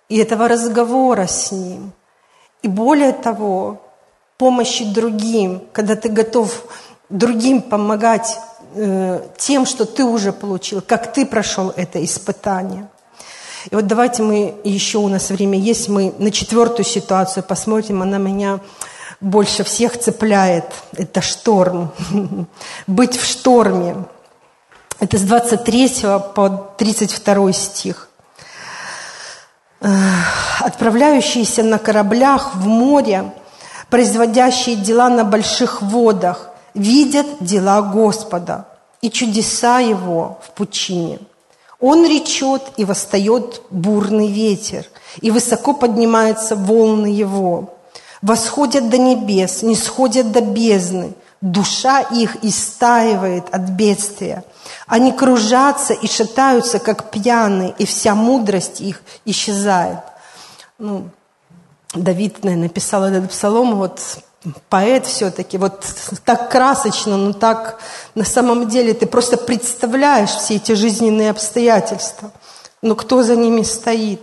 И 0.09 0.17
этого 0.17 0.49
разговора 0.49 1.27
с 1.27 1.53
Ним. 1.53 1.93
И 2.61 2.67
более 2.67 3.13
того, 3.13 3.81
помощи 4.37 4.83
другим, 4.83 5.63
когда 5.71 5.95
ты 5.95 6.09
готов 6.09 6.65
другим 7.07 7.61
помогать 7.61 8.37
Э, 8.73 9.27
тем, 9.37 9.65
что 9.65 9.85
ты 9.85 10.03
уже 10.05 10.31
получил, 10.31 10.81
как 10.81 11.13
ты 11.13 11.25
прошел 11.25 11.73
это 11.75 12.03
испытание. 12.03 12.87
И 13.69 13.75
вот 13.75 13.85
давайте 13.85 14.23
мы, 14.23 14.55
еще 14.63 14.99
у 14.99 15.07
нас 15.07 15.29
время 15.29 15.59
есть, 15.59 15.89
мы 15.89 16.13
на 16.17 16.31
четвертую 16.31 16.85
ситуацию 16.85 17.43
посмотрим, 17.43 18.01
она 18.01 18.17
меня 18.17 18.59
больше 19.19 19.63
всех 19.63 19.99
цепляет. 19.99 20.65
Это 20.93 21.21
шторм. 21.21 21.91
Быть 22.87 23.17
в 23.17 23.25
шторме. 23.25 24.05
Это 24.99 25.17
с 25.17 25.21
23 25.21 25.89
по 26.33 26.73
32 26.77 27.53
стих. 27.53 28.09
Отправляющиеся 30.59 31.63
на 31.63 31.77
кораблях 31.77 32.55
в 32.55 32.67
море, 32.67 33.33
производящие 33.89 34.75
дела 34.75 35.09
на 35.09 35.23
больших 35.23 35.81
водах, 35.81 36.50
видят 36.73 37.27
дела 37.39 37.81
Господа 37.81 38.65
и 39.01 39.09
чудеса 39.09 39.79
Его 39.79 40.39
в 40.43 40.51
пучине. 40.51 41.19
Он 41.79 42.05
речет, 42.05 42.61
и 42.77 42.85
восстает 42.85 43.63
бурный 43.71 44.27
ветер, 44.27 44.85
и 45.19 45.31
высоко 45.31 45.73
поднимаются 45.73 46.55
волны 46.55 47.07
Его. 47.07 47.73
Восходят 48.21 48.89
до 48.89 48.99
небес, 48.99 49.63
не 49.63 49.75
сходят 49.75 50.31
до 50.31 50.41
бездны. 50.41 51.13
Душа 51.41 52.01
их 52.01 52.43
истаивает 52.43 53.45
от 53.51 53.61
бедствия. 53.61 54.43
Они 54.85 55.11
кружатся 55.11 55.93
и 55.93 56.07
шатаются, 56.07 56.77
как 56.77 57.09
пьяные, 57.09 57.73
и 57.79 57.85
вся 57.85 58.13
мудрость 58.13 58.79
их 58.79 59.01
исчезает. 59.25 59.99
Ну, 60.77 61.09
Давид, 61.95 62.43
наверное, 62.43 62.67
написал 62.67 63.05
этот 63.05 63.31
псалом 63.31 63.75
вот 63.75 63.99
поэт 64.69 65.05
все-таки, 65.05 65.57
вот 65.57 65.85
так 66.25 66.49
красочно, 66.49 67.17
но 67.17 67.33
так 67.33 67.79
на 68.15 68.25
самом 68.25 68.67
деле 68.67 68.93
ты 68.93 69.05
просто 69.05 69.37
представляешь 69.37 70.31
все 70.31 70.55
эти 70.55 70.73
жизненные 70.73 71.29
обстоятельства, 71.29 72.31
но 72.81 72.95
кто 72.95 73.23
за 73.23 73.35
ними 73.35 73.61
стоит 73.63 74.21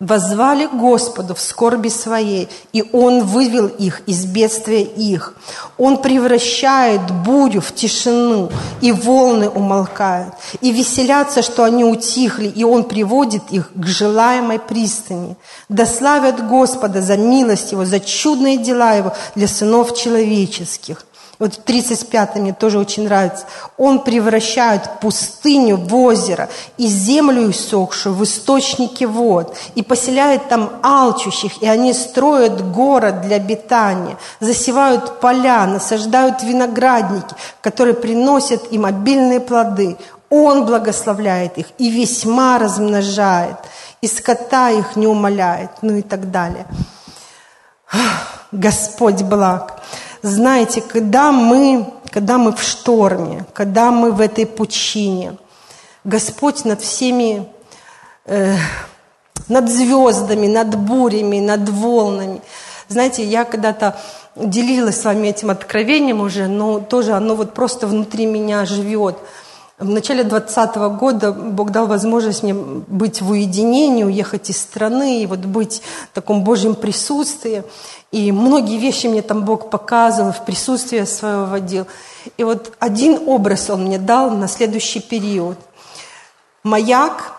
возвали 0.00 0.66
Господу 0.66 1.34
в 1.34 1.40
скорби 1.40 1.88
своей, 1.88 2.48
и 2.72 2.84
Он 2.92 3.24
вывел 3.24 3.66
их 3.66 4.02
из 4.06 4.26
бедствия 4.26 4.82
их. 4.82 5.34
Он 5.76 6.00
превращает 6.00 7.10
бурю 7.10 7.60
в 7.60 7.74
тишину, 7.74 8.50
и 8.80 8.92
волны 8.92 9.48
умолкают, 9.48 10.34
и 10.60 10.70
веселятся, 10.70 11.42
что 11.42 11.64
они 11.64 11.84
утихли, 11.84 12.46
и 12.46 12.62
Он 12.62 12.84
приводит 12.84 13.42
их 13.50 13.70
к 13.74 13.86
желаемой 13.86 14.60
пристани. 14.60 15.36
Да 15.68 15.84
славят 15.84 16.46
Господа 16.46 17.02
за 17.02 17.16
милость 17.16 17.72
Его, 17.72 17.84
за 17.84 17.98
чудные 17.98 18.56
дела 18.56 18.92
Его 18.92 19.14
для 19.34 19.48
сынов 19.48 19.96
человеческих. 19.96 21.04
Вот 21.38 21.64
35 21.64 22.36
мне 22.36 22.52
тоже 22.52 22.80
очень 22.80 23.04
нравится. 23.04 23.44
Он 23.76 24.00
превращает 24.00 24.98
пустыню 25.00 25.76
в 25.76 25.94
озеро 25.94 26.48
и 26.76 26.88
землю 26.88 27.48
иссохшую 27.48 28.16
в 28.16 28.24
источники 28.24 29.04
вод 29.04 29.56
и 29.76 29.82
поселяет 29.82 30.48
там 30.48 30.70
алчущих, 30.82 31.62
и 31.62 31.68
они 31.68 31.92
строят 31.92 32.72
город 32.72 33.20
для 33.20 33.36
обитания, 33.36 34.16
засевают 34.40 35.20
поля, 35.20 35.64
насаждают 35.66 36.42
виноградники, 36.42 37.34
которые 37.60 37.94
приносят 37.94 38.72
им 38.72 38.84
обильные 38.84 39.38
плоды. 39.38 39.96
Он 40.30 40.66
благословляет 40.66 41.56
их 41.56 41.66
и 41.78 41.88
весьма 41.88 42.58
размножает, 42.58 43.56
и 44.00 44.08
скота 44.08 44.70
их 44.70 44.96
не 44.96 45.06
умоляет, 45.06 45.70
ну 45.82 45.94
и 45.94 46.02
так 46.02 46.32
далее. 46.32 46.66
Господь 48.52 49.22
благ. 49.22 49.80
Знаете, 50.22 50.80
когда 50.80 51.32
мы, 51.32 51.92
когда 52.10 52.38
мы 52.38 52.52
в 52.52 52.62
шторме, 52.62 53.44
когда 53.52 53.90
мы 53.90 54.12
в 54.12 54.20
этой 54.20 54.46
пучине, 54.46 55.36
Господь 56.04 56.64
над 56.64 56.80
всеми, 56.80 57.46
э, 58.24 58.56
над 59.48 59.68
звездами, 59.70 60.46
над 60.46 60.76
бурями, 60.76 61.40
над 61.40 61.68
волнами. 61.68 62.40
Знаете, 62.88 63.24
я 63.24 63.44
когда-то 63.44 63.98
делилась 64.36 65.00
с 65.00 65.04
вами 65.04 65.28
этим 65.28 65.50
откровением 65.50 66.20
уже, 66.20 66.46
но 66.46 66.80
тоже 66.80 67.12
оно 67.12 67.34
вот 67.34 67.54
просто 67.54 67.86
внутри 67.86 68.26
меня 68.26 68.64
живет– 68.64 69.18
в 69.78 69.88
начале 69.88 70.24
2020 70.24 70.76
года 70.98 71.32
Бог 71.32 71.70
дал 71.70 71.86
возможность 71.86 72.42
мне 72.42 72.52
быть 72.52 73.22
в 73.22 73.30
уединении, 73.30 74.02
уехать 74.02 74.50
из 74.50 74.60
страны 74.60 75.22
и 75.22 75.26
вот 75.26 75.40
быть 75.40 75.82
в 76.10 76.14
таком 76.14 76.42
Божьем 76.42 76.74
присутствии. 76.74 77.62
И 78.10 78.32
многие 78.32 78.78
вещи 78.78 79.06
мне 79.06 79.22
там 79.22 79.44
Бог 79.44 79.70
показывал, 79.70 80.32
в 80.32 80.44
присутствии 80.44 81.04
своего 81.04 81.44
водил. 81.46 81.86
И 82.36 82.42
вот 82.42 82.72
один 82.80 83.20
образ 83.28 83.70
Он 83.70 83.84
мне 83.84 83.98
дал 83.98 84.30
на 84.30 84.48
следующий 84.48 85.00
период. 85.00 85.58
Маяк 86.64 87.37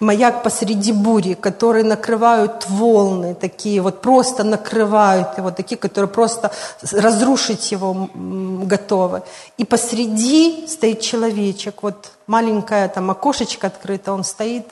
маяк 0.00 0.42
посреди 0.42 0.92
бури, 0.92 1.34
которые 1.34 1.84
накрывают 1.84 2.66
волны, 2.68 3.34
такие 3.34 3.80
вот 3.80 4.00
просто 4.00 4.44
накрывают 4.44 5.36
его, 5.38 5.50
такие, 5.50 5.76
которые 5.76 6.08
просто 6.08 6.52
разрушить 6.92 7.72
его 7.72 8.08
готовы. 8.14 9.22
И 9.56 9.64
посреди 9.64 10.66
стоит 10.68 11.00
человечек, 11.00 11.82
вот 11.82 12.12
маленькое 12.26 12.88
там 12.88 13.10
окошечко 13.10 13.66
открыто, 13.66 14.12
он 14.12 14.22
стоит 14.24 14.66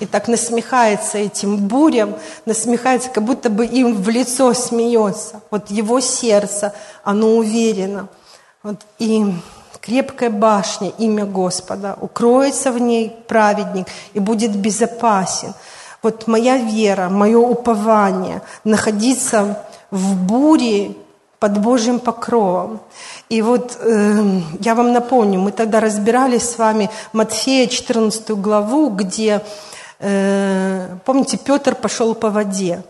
и 0.00 0.06
так 0.06 0.28
насмехается 0.28 1.18
этим 1.18 1.56
бурям, 1.58 2.16
насмехается, 2.46 3.10
как 3.10 3.24
будто 3.24 3.50
бы 3.50 3.66
им 3.66 3.94
в 4.02 4.08
лицо 4.08 4.54
смеется. 4.54 5.42
Вот 5.50 5.70
его 5.70 6.00
сердце, 6.00 6.74
оно 7.04 7.36
уверено. 7.36 8.08
Вот, 8.62 8.76
и 8.98 9.34
крепкая 9.80 10.30
башня, 10.30 10.92
имя 10.98 11.24
Господа, 11.24 11.96
укроется 12.00 12.72
в 12.72 12.80
ней 12.80 13.16
праведник 13.26 13.86
и 14.14 14.20
будет 14.20 14.56
безопасен. 14.56 15.54
Вот 16.02 16.26
моя 16.26 16.56
вера, 16.56 17.08
мое 17.08 17.38
упование 17.38 18.42
находиться 18.64 19.62
в 19.90 20.16
буре 20.16 20.92
под 21.38 21.58
Божьим 21.58 21.98
покровом. 21.98 22.80
И 23.30 23.42
вот 23.42 23.78
э, 23.80 24.40
я 24.60 24.74
вам 24.74 24.92
напомню, 24.92 25.40
мы 25.40 25.52
тогда 25.52 25.80
разбирали 25.80 26.38
с 26.38 26.58
вами 26.58 26.90
Матфея 27.12 27.66
14 27.66 28.30
главу, 28.30 28.90
где, 28.90 29.42
э, 29.98 30.96
помните, 31.04 31.38
Петр 31.38 31.74
пошел 31.74 32.14
по 32.14 32.30
воде. 32.30 32.82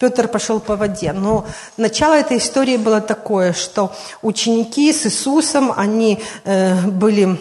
Петр 0.00 0.28
пошел 0.28 0.60
по 0.60 0.76
воде. 0.76 1.12
Но 1.12 1.44
начало 1.76 2.14
этой 2.14 2.38
истории 2.38 2.78
было 2.78 3.00
такое, 3.00 3.52
что 3.52 3.92
ученики 4.22 4.92
с 4.92 5.06
Иисусом, 5.06 5.72
они 5.76 6.18
э, 6.44 6.80
были 6.86 7.38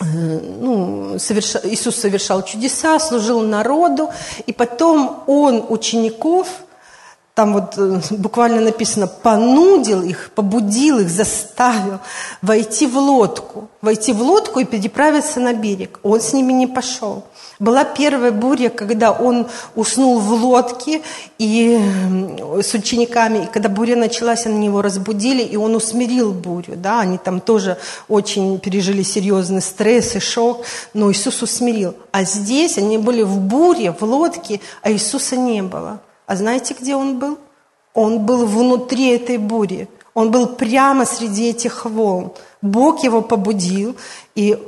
ну, 0.00 1.18
соверша, 1.18 1.60
Иисус 1.64 1.96
совершал 1.96 2.42
чудеса, 2.42 2.98
служил 2.98 3.40
народу, 3.40 4.10
и 4.46 4.52
потом 4.52 5.22
Он 5.26 5.64
учеников– 5.68 6.48
там 7.36 7.52
вот 7.52 7.74
э, 7.76 8.00
буквально 8.12 8.62
написано, 8.62 9.06
понудил 9.06 10.00
их, 10.00 10.30
побудил 10.34 11.00
их, 11.00 11.10
заставил 11.10 11.98
войти 12.40 12.86
в 12.86 12.96
лодку, 12.96 13.68
войти 13.82 14.14
в 14.14 14.22
лодку 14.22 14.60
и 14.60 14.64
переправиться 14.64 15.38
на 15.38 15.52
берег. 15.52 16.00
Он 16.02 16.18
с 16.18 16.32
ними 16.32 16.54
не 16.54 16.66
пошел. 16.66 17.24
Была 17.58 17.84
первая 17.84 18.32
буря, 18.32 18.70
когда 18.70 19.12
он 19.12 19.48
уснул 19.74 20.18
в 20.18 20.32
лодке 20.32 21.02
и 21.38 21.78
с 22.62 22.72
учениками, 22.72 23.44
и 23.44 23.46
когда 23.52 23.68
буря 23.68 23.96
началась, 23.96 24.46
они 24.46 24.68
его 24.68 24.80
разбудили, 24.80 25.42
и 25.42 25.56
он 25.56 25.74
усмирил 25.74 26.32
бурю. 26.32 26.74
Да? 26.76 27.00
Они 27.00 27.18
там 27.18 27.40
тоже 27.40 27.76
очень 28.08 28.58
пережили 28.60 29.02
серьезный 29.02 29.60
стресс 29.60 30.16
и 30.16 30.20
шок, 30.20 30.64
но 30.94 31.12
Иисус 31.12 31.42
усмирил. 31.42 31.96
А 32.12 32.24
здесь 32.24 32.78
они 32.78 32.96
были 32.96 33.22
в 33.22 33.36
буре, 33.40 33.92
в 33.92 34.02
лодке, 34.02 34.62
а 34.80 34.90
Иисуса 34.90 35.36
не 35.36 35.62
было. 35.62 36.00
А 36.26 36.36
знаете, 36.36 36.74
где 36.78 36.96
он 36.96 37.18
был? 37.18 37.38
Он 37.94 38.20
был 38.20 38.46
внутри 38.46 39.08
этой 39.08 39.38
бури. 39.38 39.88
Он 40.12 40.30
был 40.30 40.46
прямо 40.46 41.04
среди 41.04 41.50
этих 41.50 41.84
волн. 41.84 42.32
Бог 42.62 43.04
его 43.04 43.22
побудил, 43.22 43.96
и 44.34 44.58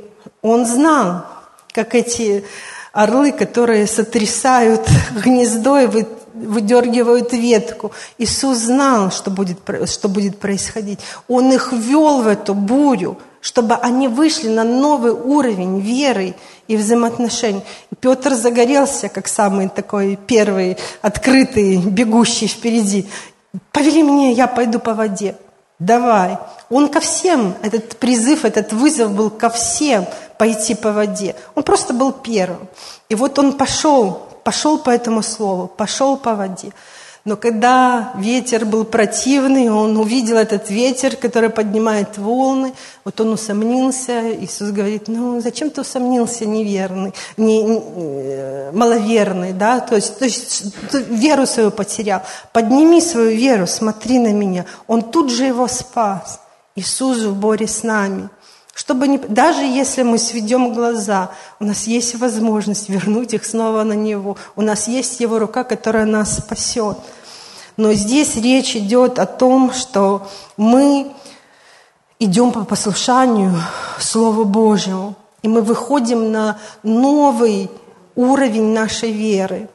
он 0.41 0.65
знал, 0.65 1.25
как 1.71 1.95
эти 1.95 2.45
орлы, 2.93 3.31
которые 3.31 3.87
сотрясают 3.87 4.87
гнездо 5.23 5.79
и 5.79 6.05
выдергивают 6.33 7.33
ветку. 7.33 7.91
Иисус 8.17 8.57
знал, 8.59 9.11
что 9.11 9.31
будет, 9.31 9.57
что 9.85 10.07
будет 10.07 10.39
происходить. 10.39 10.99
Он 11.27 11.51
их 11.51 11.73
вел 11.73 12.21
в 12.21 12.27
эту 12.27 12.53
бурю, 12.53 13.17
чтобы 13.41 13.75
они 13.75 14.07
вышли 14.07 14.49
на 14.49 14.63
новый 14.63 15.11
уровень 15.11 15.79
веры 15.79 16.35
и 16.67 16.75
взаимоотношений. 16.77 17.61
И 17.91 17.95
Петр 17.95 18.33
загорелся, 18.33 19.09
как 19.09 19.27
самый 19.27 19.69
такой 19.69 20.17
первый, 20.27 20.77
открытый, 21.01 21.77
бегущий 21.77 22.47
впереди. 22.47 23.07
«Повели 23.71 24.03
мне, 24.03 24.31
я 24.33 24.47
пойду 24.47 24.79
по 24.79 24.93
воде». 24.93 25.35
Давай. 25.79 26.37
Он 26.69 26.89
ко 26.89 26.99
всем, 26.99 27.55
этот 27.63 27.97
призыв, 27.97 28.43
этот 28.43 28.73
вызов 28.73 29.13
был 29.13 29.29
ко 29.29 29.49
всем 29.49 30.05
пойти 30.37 30.75
по 30.75 30.91
воде. 30.91 31.35
Он 31.55 31.63
просто 31.63 31.93
был 31.93 32.11
первым. 32.11 32.67
И 33.07 33.15
вот 33.15 33.39
он 33.39 33.53
пошел, 33.53 34.27
пошел 34.43 34.77
по 34.77 34.89
этому 34.89 35.23
слову, 35.23 35.67
пошел 35.67 36.17
по 36.17 36.35
воде. 36.35 36.71
Но 37.25 37.35
когда 37.35 38.13
ветер 38.15 38.65
был 38.65 38.85
противный, 38.85 39.69
он 39.69 39.97
увидел 39.97 40.37
этот 40.37 40.69
ветер, 40.69 41.15
который 41.17 41.49
поднимает 41.49 42.17
волны, 42.17 42.73
вот 43.03 43.19
он 43.19 43.33
усомнился. 43.33 44.31
Иисус 44.41 44.71
говорит, 44.71 45.07
ну 45.07 45.41
зачем 45.41 45.69
ты 45.69 45.81
усомнился, 45.81 46.45
неверный, 46.45 47.13
не, 47.35 47.61
не, 47.61 47.81
э, 47.95 48.71
маловерный, 48.71 49.51
да? 49.51 49.81
То 49.81 49.95
есть, 49.95 50.17
то 50.17 50.25
есть 50.25 50.63
веру 50.91 51.45
свою 51.45 51.71
потерял. 51.71 52.21
Подними 52.53 53.01
свою 53.01 53.31
веру, 53.35 53.67
смотри 53.67 54.19
на 54.19 54.31
меня. 54.31 54.65
Он 54.87 55.01
тут 55.01 55.29
же 55.29 55.43
его 55.43 55.67
спас. 55.67 56.39
Иисус 56.75 57.19
в 57.23 57.35
боре 57.35 57.67
с 57.67 57.83
нами. 57.83 58.29
Чтобы 58.79 59.09
не, 59.09 59.17
даже 59.17 59.65
если 59.65 60.03
мы 60.03 60.17
сведем 60.17 60.73
глаза, 60.73 61.31
у 61.59 61.65
нас 61.65 61.85
есть 61.85 62.15
возможность 62.15 62.87
вернуть 62.87 63.33
их 63.33 63.43
снова 63.43 63.83
на 63.83 63.91
Него. 63.91 64.37
У 64.55 64.61
нас 64.61 64.87
есть 64.87 65.19
Его 65.19 65.37
рука, 65.37 65.65
которая 65.65 66.05
нас 66.05 66.37
спасет. 66.37 66.97
Но 67.75 67.91
здесь 67.91 68.37
речь 68.37 68.77
идет 68.77 69.19
о 69.19 69.25
том, 69.25 69.73
что 69.73 70.29
мы 70.55 71.11
идем 72.19 72.53
по 72.53 72.63
послушанию 72.63 73.53
Слову 73.99 74.45
Божьему, 74.45 75.15
и 75.41 75.49
мы 75.49 75.61
выходим 75.61 76.31
на 76.31 76.57
новый 76.81 77.69
уровень 78.15 78.71
нашей 78.71 79.11
веры 79.11 79.67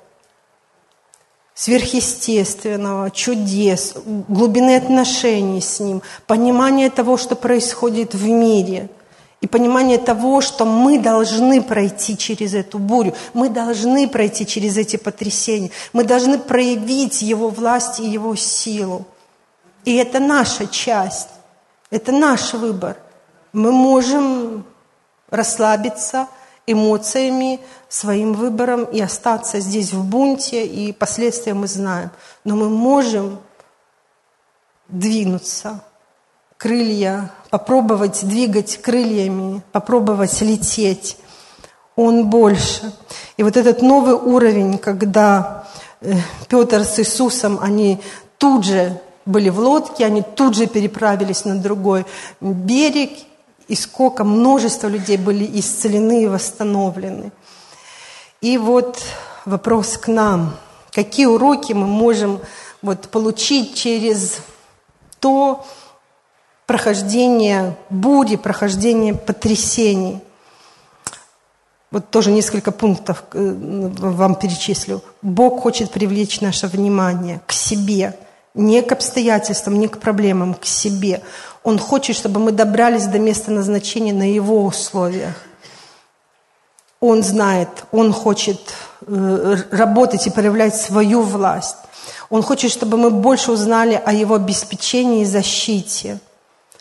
сверхъестественного, 1.54 3.10
чудес, 3.10 3.94
глубины 4.04 4.76
отношений 4.76 5.60
с 5.60 5.80
Ним, 5.80 6.02
понимание 6.26 6.90
того, 6.90 7.16
что 7.16 7.36
происходит 7.36 8.14
в 8.14 8.26
мире, 8.26 8.90
и 9.40 9.46
понимание 9.46 9.98
того, 9.98 10.40
что 10.40 10.64
мы 10.64 10.98
должны 10.98 11.62
пройти 11.62 12.16
через 12.16 12.54
эту 12.54 12.78
бурю, 12.78 13.14
мы 13.34 13.50
должны 13.50 14.08
пройти 14.08 14.46
через 14.46 14.76
эти 14.78 14.96
потрясения, 14.96 15.70
мы 15.92 16.02
должны 16.02 16.38
проявить 16.38 17.22
Его 17.22 17.50
власть 17.50 18.00
и 18.00 18.08
Его 18.08 18.34
силу. 18.36 19.06
И 19.84 19.94
это 19.96 20.18
наша 20.18 20.66
часть, 20.66 21.28
это 21.90 22.10
наш 22.10 22.54
выбор. 22.54 22.96
Мы 23.52 23.70
можем 23.70 24.64
расслабиться– 25.30 26.26
эмоциями, 26.66 27.60
своим 27.88 28.32
выбором 28.32 28.84
и 28.84 29.00
остаться 29.00 29.60
здесь 29.60 29.92
в 29.92 30.04
бунте, 30.04 30.66
и 30.66 30.92
последствия 30.92 31.54
мы 31.54 31.66
знаем. 31.66 32.10
Но 32.44 32.56
мы 32.56 32.68
можем 32.68 33.38
двинуться, 34.88 35.84
крылья, 36.56 37.30
попробовать 37.50 38.26
двигать 38.26 38.80
крыльями, 38.80 39.62
попробовать 39.72 40.40
лететь. 40.40 41.18
Он 41.96 42.28
больше. 42.28 42.92
И 43.36 43.42
вот 43.42 43.56
этот 43.56 43.82
новый 43.82 44.14
уровень, 44.14 44.78
когда 44.78 45.66
э, 46.00 46.14
Петр 46.48 46.84
с 46.84 46.98
Иисусом, 46.98 47.58
они 47.60 48.00
тут 48.38 48.64
же 48.64 49.00
были 49.26 49.48
в 49.48 49.58
лодке, 49.58 50.04
они 50.04 50.22
тут 50.22 50.56
же 50.56 50.66
переправились 50.66 51.44
на 51.44 51.56
другой 51.56 52.04
берег, 52.40 53.10
и 53.68 53.74
сколько 53.74 54.24
множество 54.24 54.88
людей 54.88 55.16
были 55.16 55.48
исцелены 55.58 56.24
и 56.24 56.26
восстановлены. 56.26 57.32
И 58.40 58.58
вот 58.58 59.02
вопрос 59.44 59.96
к 59.96 60.08
нам. 60.08 60.56
Какие 60.92 61.26
уроки 61.26 61.72
мы 61.72 61.86
можем 61.86 62.40
вот 62.82 63.08
получить 63.08 63.74
через 63.74 64.38
то 65.18 65.64
прохождение 66.66 67.76
бури, 67.90 68.36
прохождение 68.36 69.14
потрясений? 69.14 70.20
Вот 71.90 72.10
тоже 72.10 72.32
несколько 72.32 72.72
пунктов 72.72 73.22
э, 73.32 73.90
вам 73.98 74.34
перечислю. 74.34 75.00
Бог 75.22 75.62
хочет 75.62 75.92
привлечь 75.92 76.40
наше 76.40 76.66
внимание 76.66 77.40
к 77.46 77.52
себе, 77.52 78.18
не 78.52 78.82
к 78.82 78.90
обстоятельствам, 78.92 79.78
не 79.78 79.86
к 79.86 79.98
проблемам, 79.98 80.54
к 80.54 80.64
себе. 80.64 81.22
Он 81.64 81.78
хочет, 81.78 82.14
чтобы 82.14 82.40
мы 82.40 82.52
добрались 82.52 83.06
до 83.06 83.18
места 83.18 83.50
назначения 83.50 84.12
на 84.12 84.30
Его 84.30 84.64
условиях. 84.64 85.34
Он 87.00 87.22
знает, 87.22 87.68
Он 87.90 88.12
хочет 88.12 88.60
э, 89.06 89.56
работать 89.70 90.26
и 90.26 90.30
проявлять 90.30 90.76
свою 90.76 91.22
власть. 91.22 91.76
Он 92.28 92.42
хочет, 92.42 92.70
чтобы 92.70 92.98
мы 92.98 93.10
больше 93.10 93.50
узнали 93.50 94.00
о 94.04 94.12
Его 94.12 94.34
обеспечении 94.34 95.22
и 95.22 95.26
защите, 95.26 96.18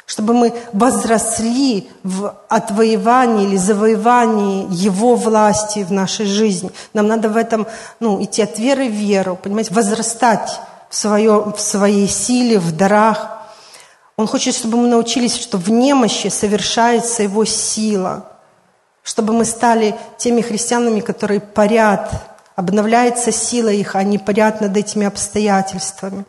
чтобы 0.06 0.34
мы 0.34 0.54
возросли 0.74 1.90
в 2.04 2.36
отвоевании 2.50 3.46
или 3.46 3.58
завоевании 3.58 4.68
Его 4.70 5.16
власти 5.16 5.84
в 5.84 5.94
нашей 5.94 6.26
жизни. 6.26 6.72
Нам 6.94 7.08
надо 7.08 7.30
в 7.30 7.38
этом 7.38 7.68
ну, 8.02 8.22
идти 8.22 8.42
от 8.42 8.60
веры 8.60 8.90
в 8.90 8.94
веру, 8.94 9.40
понимаете, 9.42 9.74
возрастать 9.74 10.60
в, 10.90 10.96
свое, 10.96 11.54
в 11.56 11.60
своей 11.60 12.10
силе, 12.10 12.60
в 12.60 12.76
дарах. 12.76 13.43
Он 14.16 14.28
хочет, 14.28 14.56
чтобы 14.56 14.78
мы 14.78 14.88
научились, 14.88 15.36
что 15.36 15.58
в 15.58 15.70
немощи 15.70 16.28
совершается 16.28 17.24
Его 17.24 17.46
сила, 17.46 18.28
чтобы 19.02 19.34
мы 19.34 19.44
стали 19.44 19.96
теми 20.18 20.42
христианами, 20.42 21.00
которые 21.00 21.40
парят, 21.40 22.12
обновляется 22.56 23.32
сила 23.32 23.70
их, 23.70 23.96
а 23.96 24.04
не 24.04 24.20
парят 24.20 24.62
над 24.62 24.78
этими 24.78 25.08
обстоятельствами. 25.08 26.26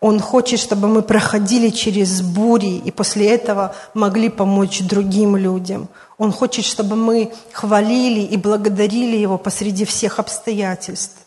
Он 0.00 0.20
хочет, 0.20 0.60
чтобы 0.60 0.86
мы 0.86 1.02
проходили 1.02 1.70
через 1.70 2.20
бури 2.20 2.76
и 2.76 2.90
после 2.92 3.30
этого 3.30 3.74
могли 3.94 4.28
помочь 4.28 4.80
другим 4.80 5.36
людям. 5.36 5.88
Он 6.18 6.30
хочет, 6.30 6.64
чтобы 6.64 6.94
мы 6.94 7.32
хвалили 7.52 8.20
и 8.20 8.36
благодарили 8.36 9.16
Его 9.16 9.38
посреди 9.38 9.84
всех 9.84 10.20
обстоятельств 10.20 11.17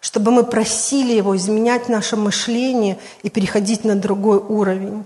чтобы 0.00 0.30
мы 0.30 0.44
просили 0.44 1.12
Его 1.12 1.36
изменять 1.36 1.88
наше 1.88 2.16
мышление 2.16 2.98
и 3.22 3.30
переходить 3.30 3.84
на 3.84 3.96
другой 3.96 4.38
уровень, 4.38 5.04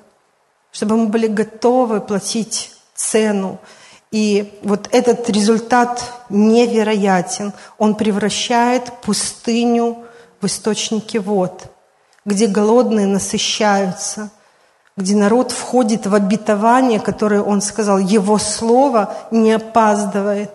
чтобы 0.71 0.97
мы 0.97 1.07
были 1.07 1.27
готовы 1.27 2.01
платить 2.01 2.75
цену. 2.95 3.59
И 4.11 4.59
вот 4.63 4.89
этот 4.93 5.31
результат 5.31 6.05
невероятен. 6.29 7.53
Он 7.79 7.95
превращает 7.95 8.93
пустыню 9.01 10.05
в 10.41 10.47
источники 10.47 11.17
вод, 11.17 11.65
где 12.27 12.47
голодные 12.47 13.07
насыщаются, 13.07 14.31
где 14.99 15.17
народ 15.17 15.51
входит 15.53 16.07
в 16.07 16.15
обетование, 16.15 17.01
которое 17.01 17.41
он 17.41 17.63
сказал, 17.63 17.97
его 17.99 18.37
слово 18.37 19.17
не 19.31 19.53
опаздывает. 19.53 20.51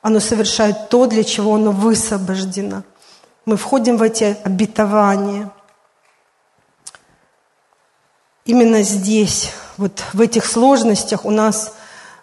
Оно 0.00 0.20
совершает 0.20 0.88
то, 0.88 1.06
для 1.06 1.24
чего 1.24 1.56
оно 1.56 1.72
высвобождено– 1.72 2.84
мы 3.46 3.56
входим 3.56 3.96
в 3.96 4.02
эти 4.02 4.36
обетования. 4.44 5.50
Именно 8.44 8.82
здесь, 8.82 9.52
вот 9.78 10.04
в 10.12 10.20
этих 10.20 10.44
сложностях 10.44 11.24
у 11.24 11.30
нас 11.30 11.72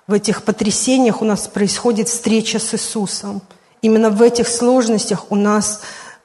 В 0.05 0.13
этих 0.13 0.43
потрясениях 0.43 1.21
у 1.21 1.25
нас 1.25 1.47
происходит 1.47 2.09
встреча 2.09 2.59
с 2.59 2.73
Иисусом. 2.73 3.41
Именно 3.81 4.09
в 4.09 4.21
этих 4.21 4.49
сложностях 4.49 5.31
у 5.31 5.35
нас 5.35 5.81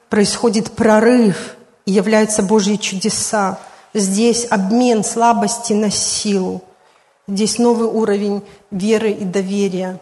происходит 0.09 0.71
прорыв 0.71 1.55
и 1.85 1.93
являются 1.93 2.43
Божьи 2.43 2.75
чудеса. 2.75 3.57
Здесь 3.93 4.45
обмен 4.49 5.03
слабости 5.03 5.71
на 5.71 5.89
силу. 5.91 6.61
Здесь 7.27 7.57
новый 7.57 7.87
уровень 7.87 8.43
веры 8.69 9.11
и 9.11 9.23
доверия. 9.23 9.99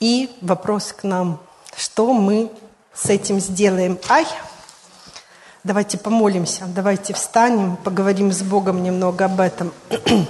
И 0.00 0.30
вопрос 0.40 0.94
к 0.94 1.04
нам. 1.04 1.40
Что 1.76 2.14
мы 2.14 2.50
с 2.94 3.10
этим 3.10 3.40
сделаем? 3.40 3.98
Ай! 4.08 4.26
Давайте 5.64 5.96
помолимся, 5.96 6.64
давайте 6.66 7.14
встанем, 7.14 7.76
поговорим 7.76 8.32
с 8.32 8.42
Богом 8.42 8.82
немного 8.82 9.24
об 9.24 9.40
этом. 9.40 9.72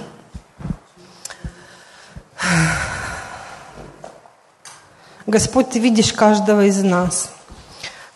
Господь, 5.27 5.71
Ты 5.71 5.79
видишь 5.79 6.13
каждого 6.13 6.65
из 6.65 6.81
нас. 6.81 7.31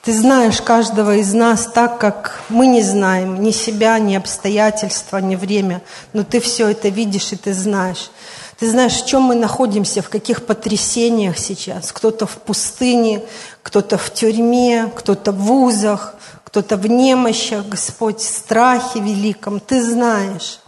Ты 0.02 0.14
знаешь 0.14 0.62
каждого 0.62 1.18
из 1.18 1.34
нас 1.34 1.66
так, 1.68 2.00
как 2.00 2.40
мы 2.48 2.68
не 2.68 2.82
знаем 2.82 3.44
ни 3.44 3.52
себя, 3.52 4.00
ни 4.00 4.16
обстоятельства, 4.16 5.18
ни 5.18 5.36
время. 5.36 5.82
Но 6.14 6.24
Ты 6.24 6.40
все 6.40 6.70
это 6.70 6.88
видишь 6.88 7.34
и 7.34 7.36
Ты 7.36 7.54
знаешь. 7.54 8.12
Ты 8.60 8.70
знаешь, 8.70 9.02
в 9.02 9.06
чем 9.06 9.22
мы 9.22 9.36
находимся, 9.36 10.02
в 10.02 10.10
каких 10.10 10.46
потрясениях 10.46 11.38
сейчас. 11.38 11.94
Кто-то 11.94 12.26
в 12.26 12.38
пустыне, 12.38 13.24
кто-то 13.64 13.98
в 13.98 14.14
тюрьме, 14.14 14.92
кто-то 14.94 15.32
в 15.32 15.38
вузах, 15.38 16.16
кто-то 16.44 16.76
в 16.76 16.86
немощах, 16.88 17.66
Господь, 17.68 18.22
страхе 18.22 19.00
великом. 19.00 19.62
Ты 19.62 19.82
знаешь. 19.82 20.60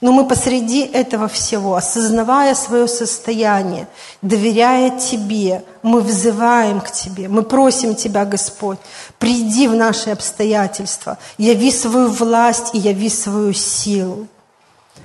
Но 0.00 0.12
мы 0.12 0.26
посреди 0.26 0.80
этого 0.80 1.28
всего, 1.28 1.76
осознавая 1.76 2.54
свое 2.54 2.88
состояние, 2.88 3.86
доверяя 4.22 4.98
Тебе, 4.98 5.62
мы 5.82 6.00
взываем 6.00 6.80
к 6.80 6.90
Тебе, 6.90 7.28
мы 7.28 7.42
просим 7.42 7.94
Тебя, 7.94 8.24
Господь, 8.24 8.78
приди 9.18 9.68
в 9.68 9.74
наши 9.74 10.10
обстоятельства, 10.10 11.18
яви 11.36 11.70
свою 11.70 12.08
власть 12.08 12.74
и 12.74 12.78
яви 12.78 13.10
свою 13.10 13.52
силу. 13.52 14.26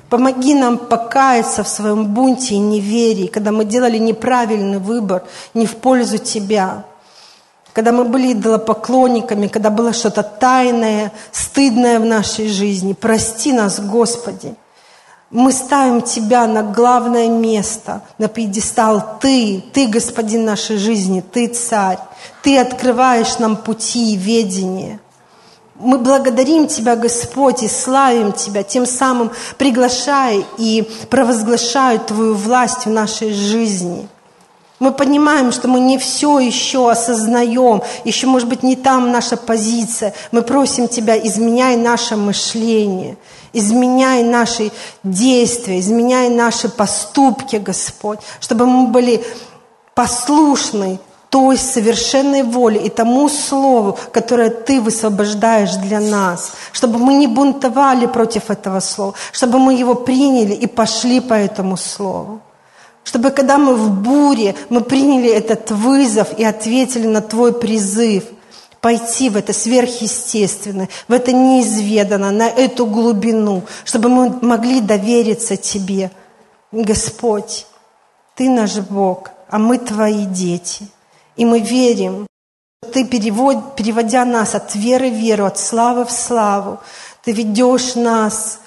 Помоги 0.09 0.53
нам 0.53 0.77
покаяться 0.77 1.63
в 1.63 1.67
своем 1.67 2.07
бунте 2.07 2.55
и 2.55 2.59
неверии, 2.59 3.27
когда 3.27 3.51
мы 3.51 3.65
делали 3.65 3.97
неправильный 3.97 4.77
выбор 4.77 5.23
не 5.53 5.65
в 5.65 5.75
пользу 5.77 6.19
Тебя. 6.19 6.85
Когда 7.73 7.91
мы 7.91 8.05
были 8.05 8.33
идолопоклонниками, 8.33 9.47
когда 9.47 9.69
было 9.69 9.93
что-то 9.93 10.23
тайное, 10.23 11.11
стыдное 11.31 11.99
в 11.99 12.05
нашей 12.05 12.47
жизни. 12.47 12.93
Прости 12.93 13.51
нас, 13.51 13.79
Господи. 13.79 14.55
Мы 15.31 15.51
ставим 15.51 16.01
Тебя 16.01 16.45
на 16.45 16.61
главное 16.61 17.27
место, 17.27 18.01
на 18.17 18.27
пьедестал. 18.27 19.17
Ты, 19.19 19.63
Ты, 19.73 19.87
Господин 19.87 20.45
нашей 20.45 20.77
жизни, 20.77 21.21
Ты 21.21 21.47
царь. 21.47 21.99
Ты 22.43 22.59
открываешь 22.59 23.39
нам 23.39 23.57
пути 23.57 24.13
и 24.13 24.17
ведения. 24.17 24.99
Мы 25.77 25.97
благодарим 25.97 26.67
Тебя, 26.67 26.95
Господь, 26.95 27.61
и 27.63 27.67
славим 27.67 28.31
Тебя, 28.31 28.63
тем 28.63 28.85
самым 28.85 29.31
приглашая 29.57 30.43
и 30.57 30.89
провозглашая 31.09 31.99
Твою 31.99 32.33
власть 32.33 32.85
в 32.85 32.89
нашей 32.89 33.33
жизни. 33.33 34.07
Мы 34.79 34.91
понимаем, 34.91 35.51
что 35.51 35.67
мы 35.67 35.79
не 35.81 35.97
все 35.97 36.39
еще 36.39 36.89
осознаем, 36.89 37.81
еще, 38.05 38.27
может 38.27 38.47
быть, 38.47 38.63
не 38.63 38.75
там 38.75 39.11
наша 39.11 39.35
позиция. 39.35 40.13
Мы 40.31 40.43
просим 40.43 40.87
Тебя, 40.87 41.17
изменяй 41.17 41.75
наше 41.75 42.15
мышление, 42.15 43.17
изменяй 43.51 44.23
наши 44.23 44.71
действия, 45.03 45.79
изменяй 45.79 46.29
наши 46.29 46.69
поступки, 46.69 47.57
Господь, 47.57 48.19
чтобы 48.39 48.65
мы 48.65 48.87
были 48.87 49.25
послушны 49.93 50.99
той 51.35 51.57
совершенной 51.57 52.43
воле 52.43 52.85
и 52.85 52.89
тому 52.89 53.27
слову, 53.27 53.97
которое 54.13 54.49
Ты 54.49 54.79
высвобождаешь 54.79 55.75
для 55.75 55.99
нас, 55.99 56.53
чтобы 56.71 56.97
мы 56.97 57.15
не 57.15 57.27
бунтовали 57.27 58.05
против 58.05 58.49
этого 58.49 58.79
слова, 58.79 59.15
чтобы 59.33 59.59
мы 59.59 59.73
его 59.73 59.95
приняли 59.95 60.53
и 60.53 60.65
пошли 60.65 61.19
по 61.19 61.33
этому 61.33 61.75
слову. 61.75 62.39
Чтобы 63.03 63.31
когда 63.31 63.57
мы 63.57 63.75
в 63.75 63.89
буре, 63.89 64.55
мы 64.69 64.79
приняли 64.79 65.29
этот 65.29 65.71
вызов 65.71 66.29
и 66.39 66.45
ответили 66.45 67.05
на 67.05 67.19
Твой 67.19 67.51
призыв 67.51 68.23
пойти 68.79 69.29
в 69.29 69.35
это 69.35 69.51
сверхъестественное, 69.51 70.87
в 71.09 71.11
это 71.11 71.33
неизведанное, 71.33 72.31
на 72.31 72.47
эту 72.47 72.85
глубину, 72.85 73.63
чтобы 73.83 74.07
мы 74.07 74.39
могли 74.41 74.79
довериться 74.79 75.57
Тебе. 75.57 76.11
Господь, 76.71 77.67
Ты 78.35 78.49
наш 78.49 78.77
Бог, 78.77 79.31
а 79.49 79.57
мы 79.57 79.79
Твои 79.79 80.23
дети. 80.23 80.87
И 81.35 81.45
мы 81.45 81.59
верим, 81.59 82.27
Ты, 82.93 83.05
перевод, 83.05 83.75
переводя 83.75 84.25
нас 84.25 84.55
от 84.55 84.75
веры 84.75 85.09
в 85.09 85.15
веру, 85.15 85.45
от 85.45 85.57
славы 85.57 86.05
в 86.05 86.11
славу, 86.11 86.79
Ты 87.23 87.31
ведешь 87.31 87.95
нас 87.95 88.59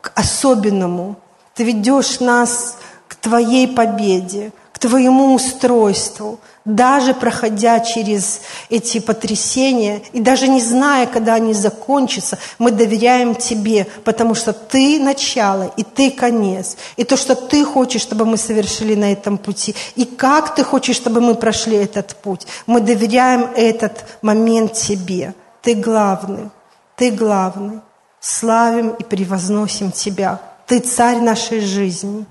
к 0.00 0.12
особенному, 0.14 1.16
Ты 1.54 1.64
ведешь 1.64 2.20
нас 2.20 2.76
к 3.08 3.14
Твоей 3.16 3.68
победе, 3.68 4.52
к 4.72 4.78
Твоему 4.78 5.34
устройству, 5.34 6.40
даже 6.68 7.14
проходя 7.14 7.80
через 7.80 8.42
эти 8.68 9.00
потрясения 9.00 10.02
и 10.12 10.20
даже 10.20 10.48
не 10.48 10.60
зная, 10.60 11.06
когда 11.06 11.34
они 11.34 11.54
закончатся, 11.54 12.38
мы 12.58 12.70
доверяем 12.70 13.34
Тебе, 13.34 13.86
потому 14.04 14.34
что 14.34 14.52
Ты 14.52 15.00
начало 15.00 15.72
и 15.78 15.82
Ты 15.82 16.10
конец. 16.10 16.76
И 16.96 17.04
то, 17.04 17.16
что 17.16 17.34
Ты 17.34 17.64
хочешь, 17.64 18.02
чтобы 18.02 18.26
мы 18.26 18.36
совершили 18.36 18.94
на 18.94 19.10
этом 19.10 19.38
пути, 19.38 19.74
и 19.96 20.04
как 20.04 20.54
Ты 20.54 20.62
хочешь, 20.62 20.96
чтобы 20.96 21.22
мы 21.22 21.34
прошли 21.34 21.76
этот 21.76 22.14
путь, 22.16 22.46
мы 22.66 22.80
доверяем 22.80 23.50
этот 23.56 24.04
момент 24.20 24.74
Тебе. 24.74 25.34
Ты 25.62 25.74
главный, 25.74 26.50
Ты 26.96 27.10
главный. 27.10 27.80
Славим 28.20 28.90
и 28.90 29.04
превозносим 29.04 29.90
Тебя. 29.90 30.40
Ты 30.66 30.80
царь 30.80 31.20
нашей 31.20 31.60
жизни. 31.60 32.26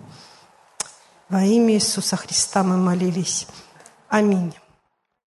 Во 1.27 1.41
имя 1.43 1.73
Иисуса 1.73 2.17
Христа 2.17 2.61
мы 2.61 2.77
молились. 2.77 3.47
Аминь. 4.09 4.53